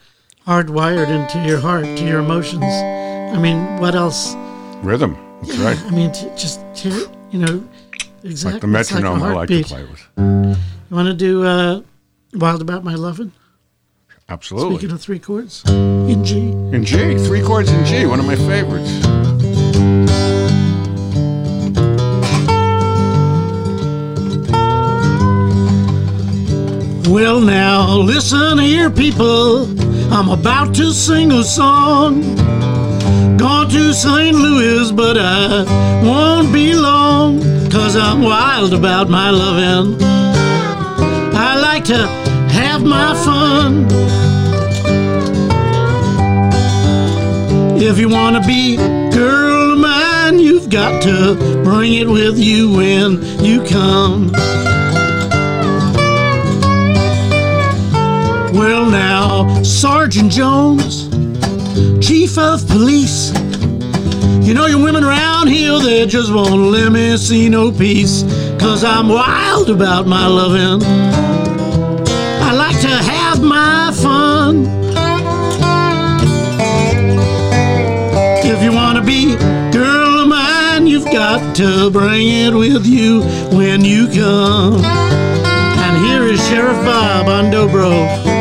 hardwired 0.46 1.10
into 1.10 1.48
your 1.48 1.60
heart, 1.60 1.86
to 1.86 2.06
your 2.06 2.20
emotions. 2.20 2.64
I 2.64 3.38
mean, 3.40 3.78
what 3.80 3.96
else? 3.96 4.36
rhythm. 4.84 5.18
That's 5.42 5.58
right. 5.58 5.80
I 5.86 5.90
mean, 5.92 6.14
just 6.14 6.62
to, 6.84 6.90
you 7.32 7.40
know, 7.40 7.64
exactly. 8.24 8.54
Like 8.54 8.62
the 8.62 8.80
it's 8.80 8.92
like 8.92 9.04
metronome 9.04 9.24
I 9.24 9.34
like 9.34 9.50
to 9.50 9.64
play 9.64 9.84
with. 9.84 10.08
You 10.18 10.96
want 10.96 11.08
to 11.08 11.14
do 11.14 11.46
uh, 11.46 11.82
"Wild 12.34 12.62
About 12.62 12.84
My 12.84 12.96
Lovin'"? 12.96 13.34
Absolutely. 14.30 14.76
Speaking 14.78 14.92
of 14.96 15.02
three 15.02 15.20
chords 15.20 15.64
in 15.68 16.24
G. 16.24 16.50
In 16.50 16.84
G, 16.84 17.18
three 17.18 17.42
chords 17.42 17.70
in 17.70 17.86
G, 17.86 18.06
one 18.06 18.20
of 18.20 18.26
my 18.26 18.36
favorites. 18.36 19.27
Well, 27.08 27.40
now 27.40 27.96
listen 27.96 28.60
here, 28.60 28.90
people. 28.90 29.64
I'm 30.12 30.30
about 30.30 30.76
to 30.76 30.92
sing 30.92 31.32
a 31.32 31.42
song. 31.42 32.22
Gone 33.38 33.70
to 33.70 33.94
St. 33.94 34.36
Louis, 34.36 34.92
but 34.92 35.18
I 35.18 35.64
won't 36.04 36.52
be 36.52 36.76
long. 36.76 37.40
Cause 37.72 37.96
I'm 37.96 38.22
wild 38.22 38.74
about 38.74 39.10
my 39.10 39.30
loving. 39.30 40.02
I 41.34 41.58
like 41.62 41.86
to 41.86 42.08
have 42.52 42.84
my 42.84 43.14
fun. 43.24 43.88
If 47.82 47.98
you 47.98 48.10
wanna 48.10 48.46
be 48.46 48.76
girl 49.12 49.74
of 49.74 49.80
mine, 49.80 50.40
you've 50.40 50.70
got 50.70 51.02
to 51.04 51.36
bring 51.64 51.94
it 51.94 52.10
with 52.10 52.38
you 52.38 52.74
when 52.74 53.24
you 53.42 53.64
come. 53.64 54.34
Well, 58.58 58.90
now, 58.90 59.62
Sergeant 59.62 60.32
Jones, 60.32 61.10
Chief 62.04 62.40
of 62.40 62.68
Police. 62.68 63.32
You 64.42 64.56
know, 64.56 64.66
your 64.66 64.84
women 64.84 65.04
around 65.04 65.48
here, 65.48 65.78
they 65.78 66.08
just 66.08 66.34
won't 66.34 66.72
let 66.72 66.92
me 66.92 67.18
see 67.18 67.50
no 67.50 67.72
peace. 67.72 68.24
Cause 68.60 68.84
I'm 68.84 69.10
wild 69.10 69.70
about 69.70 70.08
my 70.08 70.26
loving. 70.26 70.84
I 72.42 72.52
like 72.54 72.82
to 72.82 72.88
have 72.88 73.44
my 73.44 73.92
fun. 73.94 74.66
If 78.44 78.64
you 78.64 78.72
want 78.72 78.98
to 78.98 79.04
be 79.04 79.36
girl 79.72 80.22
of 80.22 80.28
mine, 80.30 80.88
you've 80.88 81.06
got 81.06 81.56
to 81.58 81.92
bring 81.92 82.28
it 82.28 82.56
with 82.56 82.88
you 82.88 83.22
when 83.56 83.86
you 83.86 84.08
come. 84.08 84.84
And 84.84 86.06
here 86.08 86.24
is 86.24 86.44
Sheriff 86.48 86.84
Bob 86.84 87.28
on 87.28 87.52
Dobro. 87.52 88.37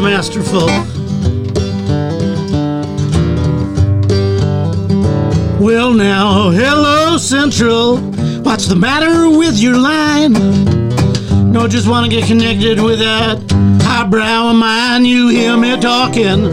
Masterful. 0.00 0.68
Well, 5.64 5.92
now, 5.92 6.50
hello, 6.50 7.16
Central. 7.18 7.98
What's 8.42 8.66
the 8.66 8.76
matter 8.76 9.28
with 9.28 9.58
your 9.58 9.76
line? 9.76 10.32
No, 11.52 11.66
just 11.66 11.88
want 11.88 12.10
to 12.10 12.10
get 12.10 12.26
connected 12.26 12.80
with 12.80 13.00
that 13.00 13.38
highbrow 13.82 14.50
of 14.50 14.56
mine. 14.56 15.04
You 15.04 15.28
hear 15.28 15.56
me 15.56 15.78
talking, 15.80 16.44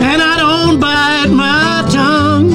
and 0.00 0.22
I 0.22 0.36
don't 0.38 0.78
bite 0.80 1.30
my 1.30 1.84
tongue. 1.90 2.50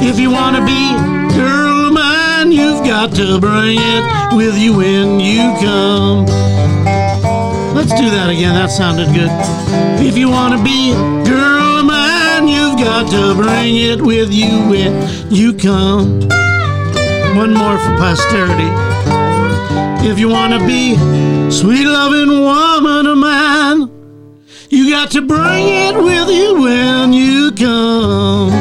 If 0.00 0.18
you 0.18 0.30
want 0.30 0.56
to 0.56 0.64
be 0.64 1.36
girl 1.36 1.67
got 3.00 3.14
to 3.14 3.38
bring 3.38 3.78
it 3.80 4.36
with 4.36 4.58
you 4.58 4.76
when 4.76 5.20
you 5.20 5.54
come. 5.60 6.26
Let's 7.72 7.94
do 7.94 8.10
that 8.10 8.28
again. 8.28 8.54
That 8.54 8.72
sounded 8.72 9.06
good. 9.14 9.30
If 10.04 10.18
you 10.18 10.28
want 10.28 10.58
to 10.58 10.64
be 10.64 10.90
girl 11.22 11.78
of 11.78 11.84
mine, 11.84 12.48
you've 12.48 12.76
got 12.76 13.08
to 13.12 13.36
bring 13.36 13.76
it 13.76 14.02
with 14.02 14.32
you 14.32 14.68
when 14.68 15.32
you 15.32 15.52
come. 15.52 16.22
One 17.38 17.54
more 17.54 17.78
for 17.78 17.96
posterity. 17.98 18.70
If 20.04 20.18
you 20.18 20.28
want 20.28 20.54
to 20.54 20.66
be 20.66 20.96
sweet 21.52 21.86
loving 21.86 22.42
woman 22.42 23.06
of 23.06 23.16
mine, 23.16 23.90
you 24.70 24.90
got 24.90 25.12
to 25.12 25.22
bring 25.22 25.68
it 25.68 25.94
with 25.94 26.28
you 26.30 26.62
when 26.62 27.12
you 27.12 27.52
come. 27.52 28.57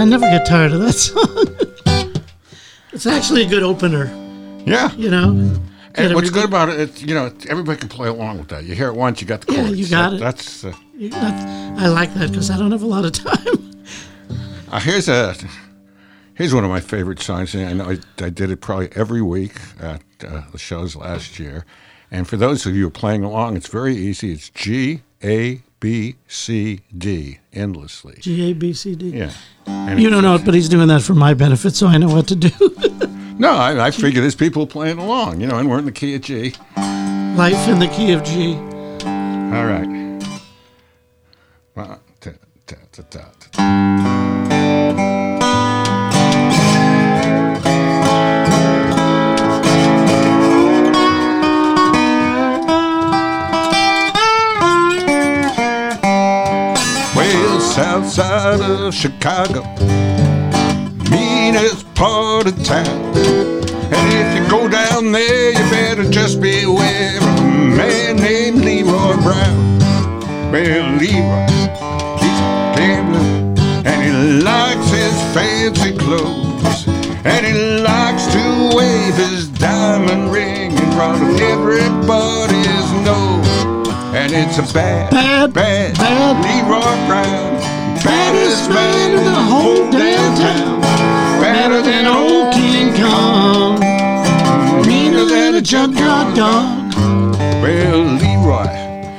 I 0.00 0.04
never 0.06 0.24
get 0.30 0.46
tired 0.46 0.72
of 0.72 0.80
that 0.80 0.92
song. 0.94 2.16
it's 2.92 3.06
actually 3.06 3.42
a 3.44 3.48
good 3.48 3.62
opener, 3.62 4.06
Yeah. 4.66 4.92
you 4.94 5.10
know. 5.10 5.60
And 5.96 6.14
what's 6.14 6.30
good 6.30 6.44
about 6.44 6.68
it, 6.70 6.80
it's, 6.80 7.02
you 7.02 7.14
know, 7.14 7.32
everybody 7.48 7.78
can 7.78 7.88
play 7.88 8.08
along 8.08 8.38
with 8.38 8.48
that. 8.48 8.64
You 8.64 8.74
hear 8.74 8.88
it 8.88 8.94
once, 8.94 9.20
you 9.20 9.26
got 9.26 9.40
the 9.42 9.48
chords. 9.48 9.70
Yeah, 9.70 9.74
you 9.76 9.88
got 9.90 10.10
That- 10.10 10.16
it. 10.16 10.20
That's 10.20 10.64
uh, 10.64 10.72
you- 10.96 11.10
I 11.12 11.88
like 11.88 12.14
that 12.14 12.30
because 12.30 12.50
I 12.50 12.56
don't 12.58 12.70
have 12.72 12.82
a 12.82 12.86
lot 12.86 13.04
of 13.04 13.12
time. 13.12 13.74
uh, 14.72 14.80
here's 14.80 15.08
a 15.08 15.34
here's 16.34 16.54
one 16.54 16.64
of 16.64 16.70
my 16.70 16.80
favorite 16.80 17.20
songs, 17.20 17.54
and 17.54 17.66
I 17.68 17.72
know 17.74 17.90
I, 17.90 18.24
I 18.24 18.30
did 18.30 18.50
it 18.50 18.60
probably 18.62 18.88
every 18.94 19.20
week 19.22 19.52
at 19.80 20.00
uh, 20.26 20.42
the 20.52 20.58
shows 20.58 20.96
last 20.96 21.38
year. 21.38 21.66
And 22.10 22.26
for 22.26 22.36
those 22.38 22.64
of 22.66 22.74
you 22.74 22.82
who 22.82 22.88
are 22.88 22.90
playing 22.90 23.22
along, 23.24 23.56
it's 23.56 23.68
very 23.68 23.94
easy. 23.96 24.32
It's 24.32 24.48
G 24.50 25.02
A 25.22 25.60
B 25.80 26.16
C 26.28 26.80
D 26.96 27.38
endlessly. 27.52 28.18
G 28.20 28.50
A 28.50 28.52
B 28.52 28.72
C 28.72 28.94
D. 28.94 29.10
Yeah. 29.10 29.32
And 29.66 30.00
You 30.00 30.10
don't 30.10 30.22
know 30.22 30.34
it, 30.36 30.44
but 30.44 30.54
he's 30.54 30.68
doing 30.68 30.88
that 30.88 31.02
for 31.02 31.14
my 31.14 31.34
benefit, 31.34 31.74
so 31.74 31.86
I 31.86 31.96
know 31.96 32.08
what 32.08 32.28
to 32.28 32.36
do. 32.36 32.50
No, 33.40 33.52
I, 33.52 33.86
I 33.86 33.90
figure 33.90 34.20
there's 34.20 34.34
people 34.34 34.66
playing 34.66 34.98
along, 34.98 35.40
you 35.40 35.46
know, 35.46 35.56
and 35.56 35.70
we're 35.70 35.78
in 35.78 35.86
the 35.86 35.92
key 35.92 36.14
of 36.14 36.20
G. 36.20 36.52
Life 36.76 37.68
in 37.68 37.78
the 37.78 37.88
key 37.90 38.12
of 38.12 38.22
G. 38.22 38.54
All 38.54 39.64
right. 39.64 39.88
One, 41.72 42.00
ta, 42.20 42.32
ta, 42.66 43.02
ta, 43.10 44.19
side 58.58 58.70
of 58.70 58.94
Chicago, 58.94 59.62
meanest 61.10 61.86
part 61.94 62.46
of 62.46 62.64
town. 62.64 62.86
And 63.92 64.06
if 64.20 64.28
you 64.36 64.48
go 64.50 64.68
down 64.68 65.12
there, 65.12 65.50
you 65.52 65.70
better 65.70 66.10
just 66.10 66.40
beware 66.40 67.16
of 67.18 67.38
a 67.38 67.42
man 67.42 68.16
named 68.16 68.64
Leroy 68.64 69.14
Brown. 69.22 69.78
Well, 70.50 70.96
Leroy, 70.98 71.46
he's 72.18 72.40
a 72.40 72.72
gambler, 72.76 73.20
and 73.88 74.02
he 74.02 74.42
likes 74.42 74.90
his 74.90 75.14
fancy 75.34 75.96
clothes. 75.96 76.88
And 77.22 77.44
he 77.46 77.52
likes 77.82 78.26
to 78.32 78.76
wave 78.76 79.14
his 79.14 79.48
diamond 79.48 80.32
ring 80.32 80.72
in 80.72 80.92
front 80.92 81.22
of 81.22 81.40
everybody's 81.40 82.92
nose. 83.04 83.86
And 84.14 84.32
it's 84.32 84.58
a 84.58 84.74
bad, 84.74 85.10
Bad, 85.10 85.52
bad, 85.52 85.96
bad 85.96 86.44
Leroy 86.44 87.06
Brown. 87.06 87.49
Baddest 88.04 88.70
man 88.70 89.18
in 89.18 89.24
the 89.24 89.42
whole 89.50 89.90
damn 89.90 90.36
town. 90.36 90.80
Better 91.40 91.82
than 91.82 92.06
old 92.06 92.52
King 92.54 92.94
Kong. 92.94 93.78
Meaner 94.86 95.24
than 95.24 95.54
a 95.56 95.60
junkyard 95.60 96.34
dog. 96.36 96.94
Well, 97.62 98.02
Leroy, 98.20 98.68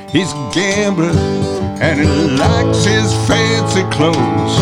he's 0.09 0.31
a 0.33 0.51
gambler, 0.53 1.15
and 1.79 1.99
he 1.99 2.37
likes 2.37 2.83
his 2.83 3.13
fancy 3.27 3.83
clothes. 3.95 4.55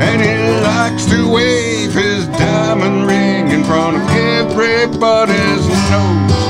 And 0.00 0.22
he 0.22 0.36
likes 0.62 1.04
to 1.06 1.30
wave 1.30 1.92
his 1.92 2.26
diamond 2.28 3.06
ring 3.06 3.50
in 3.50 3.62
front 3.64 3.96
of 3.96 4.08
everybody's 4.10 5.66
nose. 5.90 6.40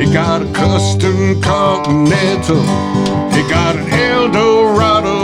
He 0.00 0.12
got 0.12 0.42
a 0.42 0.52
custom 0.52 1.40
Continental, 1.40 2.62
he 3.30 3.42
got 3.48 3.76
an 3.76 3.88
Eldorado 3.90 5.21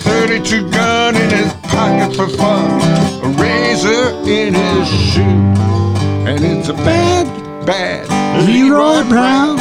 32 0.00 0.70
gun 0.70 1.16
in 1.16 1.30
his 1.30 1.52
pocket 1.64 2.14
for 2.16 2.28
fun, 2.28 2.80
a 3.24 3.28
razor 3.40 4.10
in 4.28 4.54
his 4.54 4.88
shoe. 4.88 5.22
And 6.28 6.44
it's 6.44 6.68
a 6.68 6.74
bad, 6.74 7.26
bad 7.66 8.20
Leroy 8.46 9.06
Brown. 9.08 9.56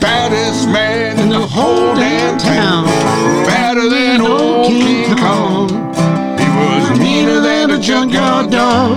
Baddest 0.00 0.68
man 0.68 1.18
In 1.18 1.28
the 1.28 1.40
whole 1.40 1.94
damn 1.94 2.38
town. 2.38 2.84
Better 3.46 3.88
than 3.88 4.20
old 4.20 4.68
King 4.68 5.16
Kong. 5.16 5.68
He 6.38 6.48
was 6.58 6.98
meaner 6.98 7.40
than 7.40 7.70
a 7.70 7.78
junkyard 7.78 8.50
dog. 8.50 8.96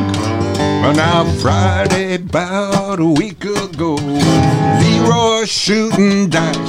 But 0.81 0.93
now 0.93 1.23
Friday, 1.39 2.15
about 2.15 2.99
a 2.99 3.05
week 3.05 3.43
ago, 3.45 3.95
Leroy 3.95 5.45
shooting 5.45 6.29
dice. 6.29 6.60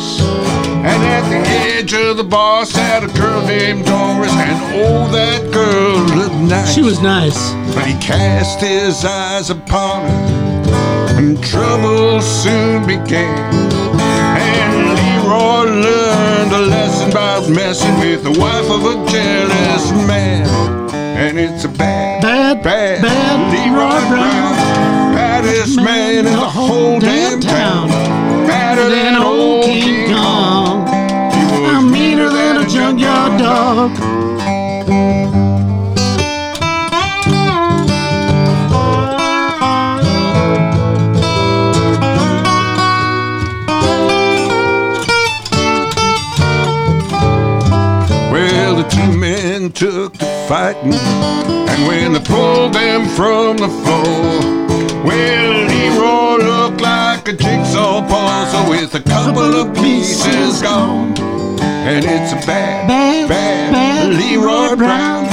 And 1.83 1.91
the 1.91 1.97
edge 1.97 2.11
of 2.11 2.17
the 2.17 2.23
bar 2.23 2.65
sat 2.65 3.03
a 3.03 3.09
girl 3.09 3.45
named 3.45 3.85
Doris, 3.85 4.33
and 4.33 4.85
oh, 4.87 5.11
that 5.11 5.53
girl 5.53 5.99
looked 6.17 6.49
nice. 6.49 6.73
She 6.73 6.81
was 6.81 7.03
nice. 7.03 7.53
But 7.75 7.87
he 7.87 7.95
cast 7.99 8.61
his 8.61 9.05
eyes 9.05 9.51
upon 9.51 10.03
her, 10.09 11.19
and 11.19 11.43
trouble 11.43 12.21
soon 12.23 12.87
began. 12.87 13.53
And 13.99 14.95
Leroy 14.95 15.65
learned 15.83 16.53
a 16.53 16.61
lesson 16.71 17.11
about 17.11 17.49
messing 17.51 17.99
with 17.99 18.23
the 18.23 18.39
wife 18.39 18.71
of 18.71 18.85
a 18.85 19.11
jealous 19.11 19.91
man. 20.07 20.47
And 20.95 21.37
it's 21.37 21.65
a 21.65 21.69
bad, 21.69 22.23
Bad, 22.23 22.63
bad, 22.63 23.03
bad 23.03 23.51
Leroy 23.51 24.09
Brown, 24.09 24.55
baddest 25.17 25.77
man 25.81 26.27
in 26.27 26.33
the 26.33 26.49
whole 26.49 27.01
damn 27.01 27.41
town, 27.41 27.89
badder 28.47 28.89
than 28.89 29.17
old 29.17 29.65
King 29.65 30.12
took 33.89 34.33
to 49.75 50.11
fighting. 50.47 50.95
And 50.95 51.89
when 51.89 52.13
they 52.13 52.21
pulled 52.21 52.75
them 52.75 53.09
from 53.17 53.57
the 53.57 53.69
foe, 53.69 55.05
well, 55.05 55.67
Leroy 55.67 56.45
looked 56.45 56.81
like 56.81 57.27
a 57.27 57.33
jigsaw 57.33 58.07
puzzle 58.07 58.71
with 58.71 58.95
a 58.95 59.01
couple 59.01 59.43
of 59.43 59.75
pieces 59.75 60.63
gone. 60.63 61.42
And 61.63 62.05
it's 62.05 62.33
a 62.33 62.37
bad, 62.47 62.89
Bad, 62.89 63.29
bad, 63.29 63.73
bad 63.73 64.09
Leroy 64.15 64.77
Brown. 64.77 65.25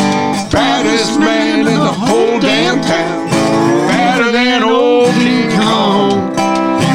Baddest 0.52 1.20
man 1.20 1.60
in 1.60 1.66
the 1.66 1.94
whole 2.04 2.40
damn 2.40 2.82
town. 2.82 3.30
Badder 3.88 4.32
than 4.32 4.64
old 4.64 5.14
King 5.14 5.50
Kong. 5.52 6.32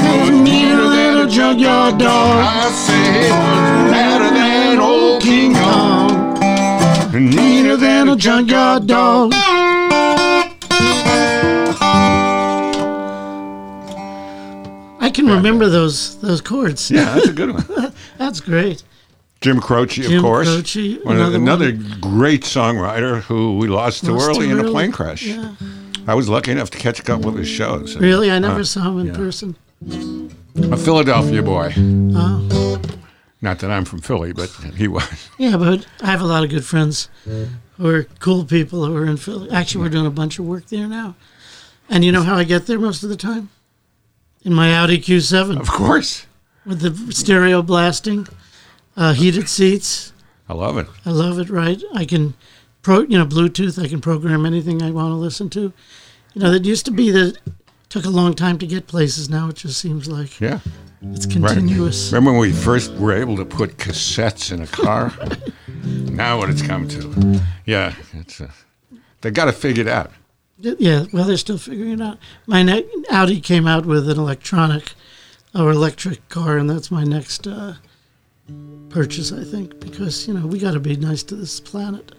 He 0.04 0.20
was 0.20 0.30
meaner 0.42 0.88
than 0.88 1.26
a 1.26 1.30
junkyard 1.30 1.98
dog. 1.98 2.44
I 2.44 2.70
say 2.70 3.12
he 3.12 3.30
was 3.30 3.90
badder 3.92 4.34
than 4.34 4.80
old 4.80 5.22
King 5.22 5.54
Kong. 5.54 6.38
And 7.14 7.34
meaner 7.34 7.76
than 7.76 8.08
a 8.08 8.16
junkyard 8.16 8.86
dog. 8.86 9.32
I 15.00 15.10
can 15.12 15.26
remember 15.26 15.68
those 15.68 16.18
those 16.20 16.40
chords. 16.40 16.90
Yeah, 16.90 17.14
that's 17.14 17.28
a 17.28 17.32
good 17.32 17.52
one. 17.52 17.92
That's 18.18 18.40
great. 18.40 18.82
Jim 19.44 19.60
Croce, 19.60 19.98
of 20.02 20.08
Jim 20.10 20.22
course. 20.22 20.48
Croce, 20.48 20.98
another 21.04 21.36
another 21.36 21.72
great 22.00 22.44
songwriter 22.44 23.20
who 23.20 23.58
we 23.58 23.68
lost, 23.68 24.02
too 24.02 24.12
Lost 24.14 24.30
early 24.30 24.46
too 24.48 24.58
in 24.58 24.64
a 24.66 24.70
plane 24.70 24.90
crash. 24.90 25.22
Yeah. 25.26 25.52
I 26.06 26.14
was 26.14 26.30
lucky 26.30 26.50
enough 26.50 26.70
to 26.70 26.78
catch 26.78 26.98
a 26.98 27.02
couple 27.02 27.28
of 27.28 27.34
his 27.36 27.46
shows. 27.48 27.94
Really, 27.96 28.30
I 28.30 28.38
never 28.38 28.60
Uh, 28.60 28.64
saw 28.64 28.88
him 28.88 29.00
in 29.00 29.06
yeah. 29.08 29.14
person. 29.16 29.56
A 30.72 30.76
Philadelphia 30.78 31.42
boy. 31.42 31.74
Oh, 31.76 32.80
Not 33.42 33.58
that 33.58 33.70
I'm 33.70 33.84
from 33.84 34.00
Philly, 34.00 34.32
but 34.32 34.48
he 34.76 34.88
was. 34.88 35.28
yeah, 35.38 35.58
but 35.58 35.86
I 36.00 36.06
have 36.06 36.22
a 36.22 36.26
lot 36.26 36.42
of 36.42 36.48
good 36.48 36.64
friends 36.64 37.10
who 37.76 37.86
are 37.86 38.04
cool 38.20 38.46
people 38.46 38.86
who 38.86 38.96
are 38.96 39.04
in 39.04 39.18
Philly. 39.18 39.50
Actually, 39.50 39.82
we're 39.84 39.90
doing 39.90 40.06
a 40.06 40.10
bunch 40.10 40.38
of 40.38 40.46
work 40.46 40.68
there 40.68 40.86
now. 40.86 41.16
And 41.90 42.02
you 42.02 42.12
know 42.12 42.22
how 42.22 42.36
I 42.36 42.44
get 42.44 42.64
there 42.66 42.78
most 42.78 43.02
of 43.02 43.10
the 43.10 43.16
time? 43.16 43.50
In 44.42 44.54
my 44.54 44.72
Audi 44.74 44.98
Q7 44.98 45.60
Of 45.60 45.68
course. 45.68 46.24
with 46.64 46.80
the 46.80 47.12
stereo 47.12 47.60
blasting, 47.60 48.26
uh, 48.96 49.12
heated 49.14 49.48
seats. 49.48 50.12
I 50.48 50.54
love 50.54 50.76
it. 50.78 50.86
I 51.06 51.10
love 51.10 51.38
it. 51.38 51.48
Right, 51.50 51.82
I 51.94 52.04
can, 52.04 52.34
pro 52.82 53.00
you 53.00 53.18
know, 53.18 53.26
Bluetooth. 53.26 53.82
I 53.82 53.88
can 53.88 54.00
program 54.00 54.44
anything 54.46 54.82
I 54.82 54.90
want 54.90 55.10
to 55.10 55.16
listen 55.16 55.48
to. 55.50 55.72
You 56.34 56.42
know, 56.42 56.50
that 56.50 56.64
used 56.64 56.84
to 56.86 56.90
be 56.90 57.10
that 57.10 57.38
took 57.88 58.04
a 58.04 58.10
long 58.10 58.34
time 58.34 58.58
to 58.58 58.66
get 58.66 58.86
places. 58.86 59.30
Now 59.30 59.48
it 59.48 59.56
just 59.56 59.78
seems 59.80 60.08
like 60.08 60.40
Yeah. 60.40 60.58
it's 61.02 61.26
Right. 61.26 61.52
continuous. 61.54 62.12
Remember 62.12 62.32
when 62.32 62.40
we 62.40 62.52
first 62.52 62.92
were 62.94 63.12
able 63.12 63.36
to 63.36 63.44
put 63.44 63.76
cassettes 63.78 64.52
in 64.52 64.60
a 64.60 64.66
car? 64.66 65.12
now 65.84 66.38
what 66.38 66.50
it's 66.50 66.62
come 66.62 66.88
to. 66.88 67.40
Yeah, 67.66 67.94
it's 68.12 68.40
uh, 68.40 68.48
they 69.20 69.30
got 69.30 69.46
to 69.46 69.52
figure 69.52 69.82
it 69.82 69.88
out. 69.88 70.10
Yeah, 70.58 71.04
well, 71.12 71.24
they're 71.24 71.36
still 71.36 71.58
figuring 71.58 71.92
it 71.92 72.00
out. 72.00 72.18
My 72.46 72.62
ne- 72.62 72.86
Audi 73.10 73.40
came 73.40 73.66
out 73.66 73.86
with 73.86 74.08
an 74.08 74.18
electronic 74.18 74.92
or 75.54 75.70
electric 75.70 76.26
car, 76.28 76.56
and 76.58 76.68
that's 76.70 76.90
my 76.90 77.04
next 77.04 77.46
uh, 77.46 77.74
purchase, 78.88 79.32
I 79.32 79.44
think, 79.44 79.80
because 79.80 80.28
you 80.28 80.34
know 80.34 80.46
we 80.46 80.58
got 80.58 80.72
to 80.72 80.80
be 80.80 80.96
nice 80.96 81.22
to 81.24 81.34
this 81.34 81.60
planet. 81.60 82.12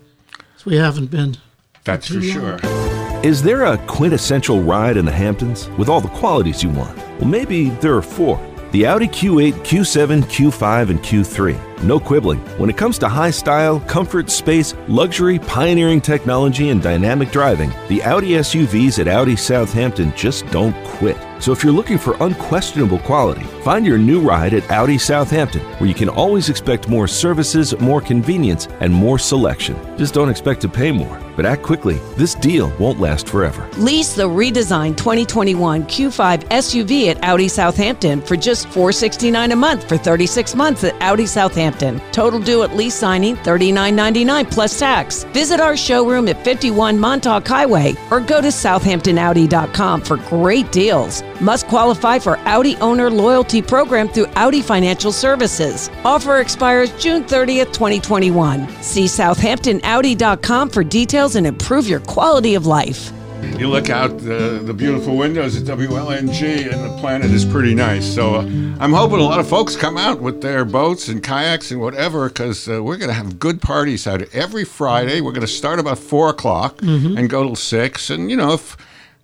So 0.58 0.70
we 0.70 0.78
haven't 0.78 1.08
been. 1.12 1.38
That's 1.84 2.08
for 2.08 2.14
too 2.14 2.22
sure. 2.24 2.58
long. 2.60 3.26
Is 3.26 3.42
there 3.42 3.66
a 3.66 3.78
quintessential 3.88 4.62
ride 4.62 4.98
in 4.98 5.06
the 5.06 5.12
Hamptons 5.12 5.70
with 5.78 5.90
all 5.90 6.02
the 6.02 6.10
qualities 6.10 6.62
you 6.62 6.70
want? 6.70 6.98
Well, 7.20 7.26
maybe 7.26 7.70
there 7.70 7.96
are 7.96 8.02
four. 8.02 8.40
The 8.72 8.86
Audi 8.86 9.08
Q8, 9.08 9.54
Q7, 9.54 10.24
Q5, 10.24 10.90
and 10.90 11.00
Q3. 11.00 11.75
No 11.84 12.00
quibbling. 12.00 12.40
When 12.58 12.70
it 12.70 12.78
comes 12.78 12.98
to 13.00 13.10
high 13.10 13.32
style, 13.32 13.80
comfort, 13.82 14.30
space, 14.30 14.74
luxury, 14.88 15.40
pioneering 15.40 16.02
technology, 16.02 16.70
and 16.70 16.82
dynamic 16.82 17.32
driving, 17.32 17.72
the 17.90 18.02
Audi 18.04 18.30
SUVs 18.30 19.00
at 19.00 19.08
Audi 19.08 19.36
Southampton 19.36 20.14
just 20.16 20.46
don't 20.48 20.76
quit. 20.86 21.18
So 21.40 21.52
if 21.52 21.64
you're 21.64 21.74
looking 21.74 21.98
for 21.98 22.16
unquestionable 22.22 23.00
quality, 23.00 23.44
find 23.64 23.86
your 23.86 23.98
new 23.98 24.22
ride 24.22 24.54
at 24.54 24.70
Audi 24.72 24.98
Southampton, 24.98 25.62
where 25.80 25.90
you 25.90 25.94
can 25.94 26.08
always 26.08 26.50
expect 26.50 26.88
more 26.88 27.08
services, 27.08 27.78
more 27.80 28.00
convenience, 28.00 28.68
and 28.80 28.94
more 28.94 29.20
selection. 29.20 29.76
Just 29.98 30.14
don't 30.14 30.30
expect 30.30 30.62
to 30.62 30.70
pay 30.70 30.92
more. 30.92 31.22
But 31.36 31.46
act 31.46 31.64
quickly. 31.64 31.96
This 32.16 32.34
deal 32.34 32.72
won't 32.80 33.02
last 33.02 33.28
forever. 33.28 33.70
Lease 33.78 34.14
the 34.14 34.24
redesigned 34.24 34.96
2021 34.96 35.84
Q5 35.84 36.46
SUV 36.46 37.10
at 37.10 37.22
Audi 37.22 37.50
Southampton 37.50 38.22
for 38.22 38.38
just 38.38 38.68
469 38.70 39.52
a 39.52 39.56
month 39.58 39.90
for 39.90 39.98
36 39.98 40.56
months 40.56 40.86
at 40.86 40.96
Audi 41.02 41.26
Southampton. 41.26 41.65
Total 42.12 42.40
due 42.40 42.64
at 42.64 42.76
lease 42.76 42.96
signing 42.96 43.36
$39.99 43.38 44.52
plus 44.52 44.78
tax. 44.80 45.24
Visit 45.26 45.60
our 45.60 45.76
showroom 45.76 46.28
at 46.28 46.44
51 46.44 47.00
Montauk 47.00 47.48
Highway 47.48 47.96
or 48.12 48.20
go 48.20 48.42
to 48.42 48.48
southamptonaudi.com 48.48 50.02
for 50.02 50.18
great 50.18 50.72
deals. 50.72 51.24
Must 51.42 51.68
qualify 51.68 52.20
for 52.20 52.38
Audi 52.40 52.76
Owner 52.78 53.10
Loyalty 53.10 53.62
Program 53.62 54.08
through 54.08 54.28
Audi 54.36 54.62
Financial 54.62 55.12
Services. 55.12 55.90
Offer 56.04 56.40
expires 56.40 56.92
June 57.02 57.24
30th, 57.24 57.74
2021. 57.74 58.68
See 58.82 59.06
southamptonaudi.com 59.06 60.70
for 60.70 60.84
details 60.84 61.36
and 61.36 61.48
improve 61.48 61.88
your 61.88 62.00
quality 62.02 62.56
of 62.56 62.66
life. 62.66 63.12
You 63.60 63.70
look 63.70 63.90
out 63.90 64.18
the, 64.20 64.62
the 64.64 64.74
beautiful 64.74 65.16
windows 65.16 65.56
at 65.56 65.64
WLNG, 65.64 66.72
and 66.72 66.84
the 66.84 66.98
planet 67.00 67.32
is 67.32 67.46
pretty 67.46 67.74
nice. 67.74 68.06
So 68.06 68.36
uh, 68.36 68.42
I'm 68.80 68.92
hoping 68.92 69.20
a 69.20 69.24
lot 69.24 69.40
of 69.40 69.48
folks 69.48 69.76
come 69.76 69.98
out 69.98 70.20
with 70.20 70.42
their 70.42 70.66
boats 70.66 71.08
and 71.08 71.24
kayaks 71.24 71.72
and 71.72 71.80
whatever, 71.80 72.28
because 72.28 72.68
uh, 72.68 72.84
we're 72.84 72.98
going 72.98 73.10
to 73.10 73.14
have 73.14 73.40
good 73.40 73.62
parties 73.62 74.08
out 74.08 74.22
every 74.34 74.66
Friday. 74.66 75.22
We're 75.22 75.32
going 75.32 75.42
to 75.42 75.48
start 75.48 75.80
about 75.80 75.98
four 75.98 76.30
o'clock 76.30 76.82
and 76.82 77.30
go 77.30 77.44
till 77.44 77.56
six. 77.56 78.10
And 78.10 78.30
you 78.30 78.36
know, 78.36 78.54
if 78.54 78.76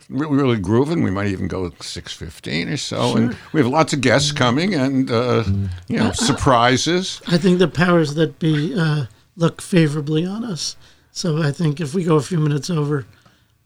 really, 0.10 0.36
really 0.36 0.60
grooving, 0.60 1.04
we 1.04 1.12
might 1.12 1.28
even 1.28 1.48
go 1.48 1.72
six 1.82 2.14
fifteen 2.14 2.70
or 2.70 2.78
so. 2.78 3.18
And 3.18 3.38
we 3.52 3.60
have 3.60 3.70
lots 3.70 3.92
of 3.92 4.02
guests 4.02 4.32
coming, 4.32 4.74
and 4.74 5.12
uh, 5.12 5.44
you 5.88 5.98
know, 5.98 6.12
surprises. 6.14 7.22
I 7.28 7.38
think 7.38 7.60
the 7.60 7.68
powers 7.68 8.16
that 8.16 8.40
be 8.40 8.74
uh, 8.78 9.06
look 9.36 9.62
favorably 9.62 10.26
on 10.26 10.46
us. 10.46 10.78
So 11.12 11.42
I 11.42 11.52
think 11.52 11.82
if 11.82 11.94
we 11.94 12.06
go 12.06 12.16
a 12.16 12.22
few 12.22 12.40
minutes 12.40 12.70
over, 12.70 13.06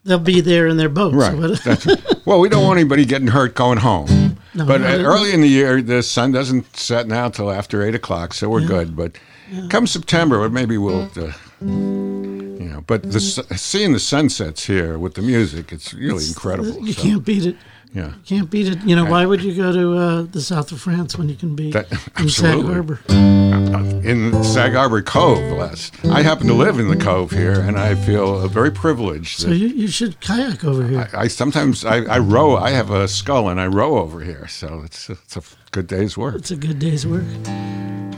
they'll 0.05 0.19
be 0.19 0.39
there 0.39 0.67
in 0.67 0.77
their 0.77 0.89
boats. 0.89 1.15
Right. 1.15 2.25
Well, 2.25 2.39
we 2.39 2.49
don't 2.49 2.63
want 2.63 2.79
anybody 2.79 3.05
getting 3.05 3.27
hurt 3.27 3.55
going 3.55 3.79
home. 3.79 4.37
No, 4.53 4.65
but 4.65 4.81
uh, 4.81 4.85
early 4.85 5.33
in 5.33 5.41
the 5.41 5.47
year, 5.47 5.81
the 5.81 6.01
sun 6.01 6.31
doesn't 6.31 6.77
set 6.77 7.07
now 7.07 7.27
till 7.29 7.51
after 7.51 7.83
eight 7.83 7.93
o'clock, 7.93 8.33
so 8.33 8.49
we're 8.49 8.65
good. 8.65 8.95
But 8.95 9.17
come 9.69 9.85
September, 9.85 10.49
maybe 10.49 10.77
we'll, 10.77 11.09
uh, 11.17 11.33
you 11.61 12.69
know. 12.71 12.83
But 12.87 13.11
the 13.11 13.19
seeing 13.19 13.91
the 13.91 13.99
sunsets 13.99 14.65
here 14.65 14.97
with 14.97 15.15
the 15.15 15.21
music, 15.21 15.71
it's 15.73 15.93
really 15.93 16.25
incredible. 16.25 16.85
You 16.85 16.93
so, 16.93 17.01
can't 17.01 17.25
beat 17.25 17.45
it. 17.45 17.57
Yeah. 17.95 18.11
Can't 18.25 18.49
beat 18.51 18.67
it. 18.67 18.83
You 18.83 18.95
know, 18.97 19.05
why 19.05 19.25
would 19.25 19.41
you 19.41 19.55
go 19.55 19.71
to 19.71 19.97
uh, 19.97 20.21
the 20.23 20.41
south 20.41 20.73
of 20.73 20.81
France 20.81 21.17
when 21.17 21.29
you 21.29 21.35
can 21.35 21.55
be 21.55 21.71
That- 21.71 21.87
in 22.19 22.27
Sag. 22.29 22.61
Harbor? 22.61 22.99
In 24.03 24.43
Sag 24.43 24.73
Harbor 24.73 25.01
Cove, 25.01 25.39
Les. 25.57 25.91
I 26.11 26.21
happen 26.21 26.45
to 26.47 26.53
live 26.53 26.77
in 26.77 26.89
the 26.89 26.97
Cove 26.97 27.31
here, 27.31 27.59
and 27.61 27.79
I 27.79 27.95
feel 27.95 28.39
uh, 28.41 28.47
very 28.49 28.69
privileged. 28.71 29.39
So 29.39 29.47
you, 29.49 29.67
you 29.67 29.87
should 29.87 30.19
kayak 30.19 30.63
over 30.65 30.85
here. 30.85 31.09
I, 31.13 31.21
I 31.23 31.27
sometimes 31.27 31.85
I, 31.85 32.03
I 32.03 32.19
row. 32.19 32.57
I 32.57 32.71
have 32.71 32.91
a 32.91 33.07
scull, 33.07 33.47
and 33.49 33.59
I 33.61 33.67
row 33.67 33.97
over 33.97 34.19
here, 34.19 34.47
so 34.47 34.81
it's 34.83 35.09
it's 35.09 35.37
a 35.37 35.41
good 35.71 35.87
day's 35.87 36.17
work. 36.17 36.35
It's 36.35 36.51
a 36.51 36.57
good 36.57 36.79
day's 36.79 37.07
work. 37.07 37.23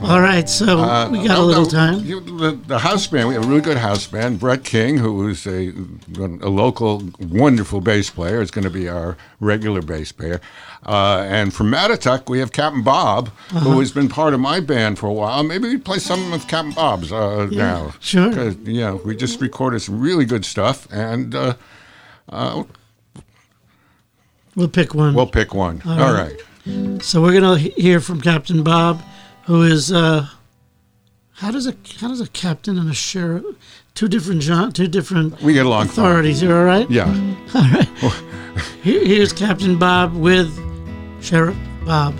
All 0.03 0.21
right, 0.21 0.47
so 0.47 0.79
Uh, 0.79 1.09
we 1.09 1.27
got 1.27 1.37
a 1.39 1.41
little 1.41 1.63
no, 1.63 1.69
time. 1.69 2.05
you- 2.05 2.21
the, 2.21 2.51
the 2.67 2.79
house 2.79 3.07
band, 3.07 3.27
we 3.27 3.33
have 3.33 3.43
a 3.43 3.47
really 3.47 3.61
good 3.61 3.77
house 3.77 4.05
band. 4.07 4.39
Brett 4.39 4.63
King, 4.63 4.97
who 4.99 5.27
is 5.27 5.45
a, 5.47 5.73
a 6.17 6.49
local 6.49 7.03
wonderful 7.19 7.81
bass 7.81 8.09
player, 8.09 8.41
is 8.41 8.51
going 8.51 8.63
to 8.63 8.69
be 8.69 8.87
our 8.87 9.17
regular 9.39 9.81
bass 9.81 10.11
player. 10.11 10.39
Uh, 10.85 11.25
and 11.27 11.53
from 11.53 11.71
Mattituck, 11.71 12.29
we 12.29 12.39
have 12.39 12.51
Captain 12.51 12.83
Bob, 12.83 13.29
Uh-huh. 13.49 13.59
who 13.59 13.79
has 13.79 13.91
been 13.91 14.07
part 14.07 14.33
of 14.33 14.39
my 14.39 14.59
band 14.59 14.97
for 14.99 15.07
a 15.07 15.13
while. 15.13 15.43
Maybe 15.43 15.67
we 15.67 15.77
play 15.77 15.97
some 15.99 16.31
of 16.31 16.47
Captain 16.47 16.73
Bob's 16.73 17.11
uh, 17.11 17.47
now. 17.51 17.93
Sure. 17.99 18.51
Yeah, 18.63 18.93
we 18.93 19.15
just 19.15 19.41
recorded 19.41 19.81
some 19.81 19.99
really 19.99 20.25
good 20.25 20.45
stuff, 20.45 20.87
and 20.91 21.33
uh, 21.35 21.53
uh, 22.29 22.63
We'll 24.55 24.67
pick 24.69 24.93
one. 24.93 25.13
we'll 25.15 25.27
pick 25.27 25.53
one. 25.53 25.81
All 25.85 26.13
right. 26.13 26.39
so 27.03 27.21
we're 27.21 27.33
gonna 27.33 27.57
hear 27.57 27.99
from 27.99 28.21
Captain 28.21 28.63
Bob, 28.63 29.01
who 29.47 29.63
is 29.63 29.91
uh, 29.91 30.27
how 31.33 31.51
does 31.51 31.67
a 31.67 31.73
how 31.99 32.07
does 32.09 32.21
a 32.21 32.27
captain 32.27 32.77
and 32.77 32.89
a 32.89 32.93
sheriff 32.93 33.43
two 33.95 34.07
different 34.07 34.41
gen- 34.41 34.71
two 34.71 34.87
different 34.87 35.41
We 35.41 35.53
get 35.53 35.65
along 35.65 35.87
fine. 35.87 36.05
authorities. 36.05 36.41
You 36.41 36.55
all 36.55 36.63
right? 36.63 36.89
Yeah. 36.89 37.11
Here, 38.83 39.03
here's 39.05 39.33
Captain 39.33 39.77
Bob 39.77 40.15
with 40.15 40.49
Sheriff 41.21 41.57
Bob. 41.85 42.15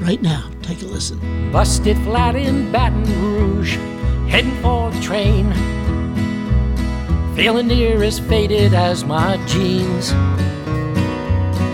Right 0.00 0.20
now, 0.20 0.50
take 0.62 0.82
a 0.82 0.86
listen. 0.86 1.18
Busted 1.52 1.96
flat 1.98 2.34
in 2.36 2.70
Baton 2.72 3.04
Rouge, 3.22 3.76
heading 4.30 4.54
for 4.60 4.90
the 4.90 5.00
train. 5.00 5.50
Feeling 7.36 7.68
near 7.68 8.02
as 8.02 8.18
faded 8.18 8.74
as 8.74 9.04
my 9.04 9.36
jeans. 9.46 10.12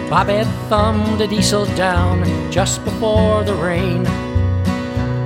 Bob 0.08 0.28
had 0.28 0.46
thumbed 0.68 1.20
a 1.20 1.26
diesel 1.26 1.64
down 1.76 2.24
just 2.52 2.84
before 2.84 3.42
the 3.44 3.54
rain. 3.54 4.04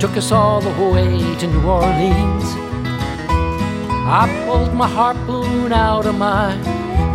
Took 0.05 0.17
us 0.17 0.31
all 0.31 0.61
the 0.61 0.69
way 0.69 1.35
to 1.39 1.47
New 1.47 1.67
Orleans. 1.67 2.45
I 4.05 4.45
pulled 4.45 4.71
my 4.75 4.87
harpoon 4.87 5.73
out 5.73 6.05
of 6.05 6.15
my 6.15 6.55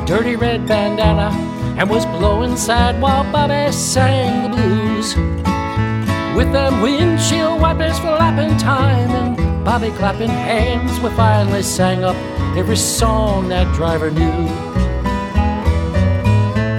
dirty 0.07 0.35
red 0.35 0.67
bandana 0.67 1.31
and 1.79 1.89
was 1.89 2.05
blowing 2.07 2.57
sad 2.57 3.01
while 3.01 3.23
Bobby 3.31 3.71
sang 3.71 4.43
the 4.43 4.57
blues. 4.57 5.15
With 6.37 6.51
them 6.53 6.83
windshield 6.83 7.61
wipers 7.61 7.97
flapping 8.01 8.59
time 8.59 9.11
and 9.11 9.65
Bobby 9.65 9.91
clapping 9.93 10.29
hands, 10.29 10.99
we 10.99 11.11
finally 11.11 11.63
sang 11.63 12.03
up 12.03 12.17
every 12.57 12.77
song 12.77 13.49
that 13.51 13.73
driver 13.73 14.11
knew. 14.11 14.49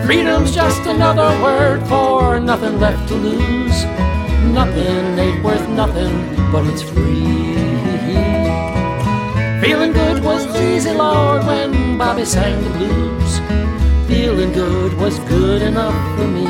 Freedom's 0.05 0.53
just 0.53 0.82
another 0.88 1.30
word 1.41 1.82
for 1.88 2.38
nothing 2.38 2.82
left 2.82 3.07
to 3.07 3.16
lose. 3.16 4.11
Nothing 4.54 5.18
ain't 5.18 5.43
worth 5.43 5.68
nothing, 5.70 6.36
but 6.52 6.68
it's 6.68 6.82
free. 6.82 7.56
Feeling 9.62 9.93
good 9.93 10.22
was 10.24 10.45
easy, 10.58 10.91
Lord, 10.91 11.45
when 11.45 11.97
Bobby 11.97 12.26
sang 12.26 12.62
the 12.64 12.70
blues. 12.72 13.39
Feeling 14.10 14.52
good 14.52 14.93
was 14.97 15.20
good 15.20 15.62
enough 15.62 15.95
for 16.18 16.28
me. 16.28 16.47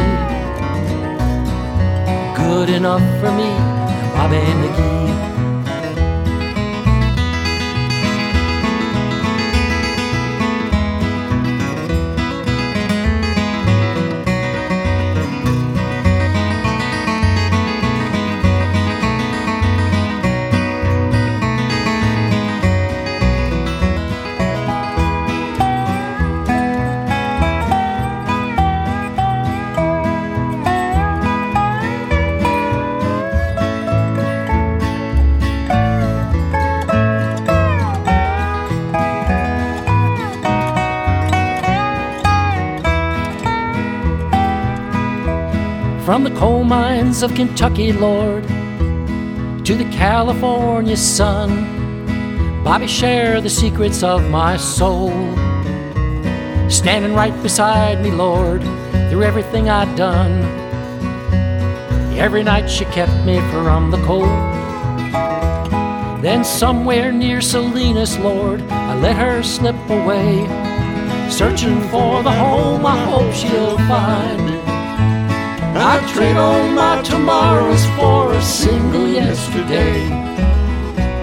Good 2.36 2.70
enough 2.70 3.06
for 3.22 3.32
me, 3.32 3.50
Bobby 4.16 4.38
McGee. 4.62 5.31
From 46.22 46.32
the 46.32 46.40
coal 46.40 46.64
mines 46.64 47.24
of 47.24 47.34
Kentucky, 47.34 47.92
Lord, 47.92 48.48
to 49.66 49.74
the 49.76 49.90
California 49.92 50.96
sun, 50.96 52.64
Bobby, 52.64 52.86
share 52.86 53.42
the 53.42 53.50
secrets 53.50 54.04
of 54.04 54.30
my 54.30 54.56
soul. 54.56 55.10
Standing 56.70 57.16
right 57.16 57.34
beside 57.42 58.04
me, 58.04 58.12
Lord, 58.12 58.62
through 59.10 59.24
everything 59.24 59.68
I'd 59.68 59.96
done. 59.96 60.44
Every 62.16 62.44
night 62.44 62.70
she 62.70 62.86
kept 62.86 63.26
me 63.26 63.40
from 63.50 63.90
the 63.90 64.06
cold. 64.06 64.30
Then, 66.22 66.44
somewhere 66.44 67.12
near 67.12 67.42
Salinas, 67.42 68.20
Lord, 68.20 68.62
I 68.70 68.94
let 69.00 69.16
her 69.16 69.42
slip 69.42 69.90
away. 69.90 70.46
Searching 71.32 71.82
for 71.90 72.22
the 72.22 72.32
home 72.32 72.86
I 72.86 73.06
hope 73.06 73.34
she'll 73.34 73.78
find. 73.88 74.41
I'd 75.84 76.08
trade 76.10 76.38
all 76.38 76.68
my 76.68 77.02
tomorrows 77.02 77.84
for 77.98 78.34
a 78.34 78.42
single 78.44 79.08
yesterday, 79.08 80.06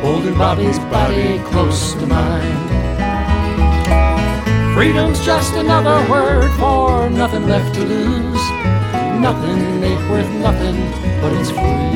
holding 0.00 0.36
Bobby's 0.36 0.80
body 0.90 1.38
close 1.44 1.92
to 1.92 2.04
mine. 2.04 2.58
Freedom's 4.74 5.24
just 5.24 5.54
another 5.54 6.04
word 6.10 6.50
for 6.58 7.08
nothing 7.08 7.46
left 7.46 7.72
to 7.76 7.84
lose. 7.84 8.44
Nothing 9.22 9.84
ain't 9.84 10.10
worth 10.10 10.30
nothing, 10.42 10.76
but 11.20 11.32
it's 11.34 11.50
free. 11.50 11.94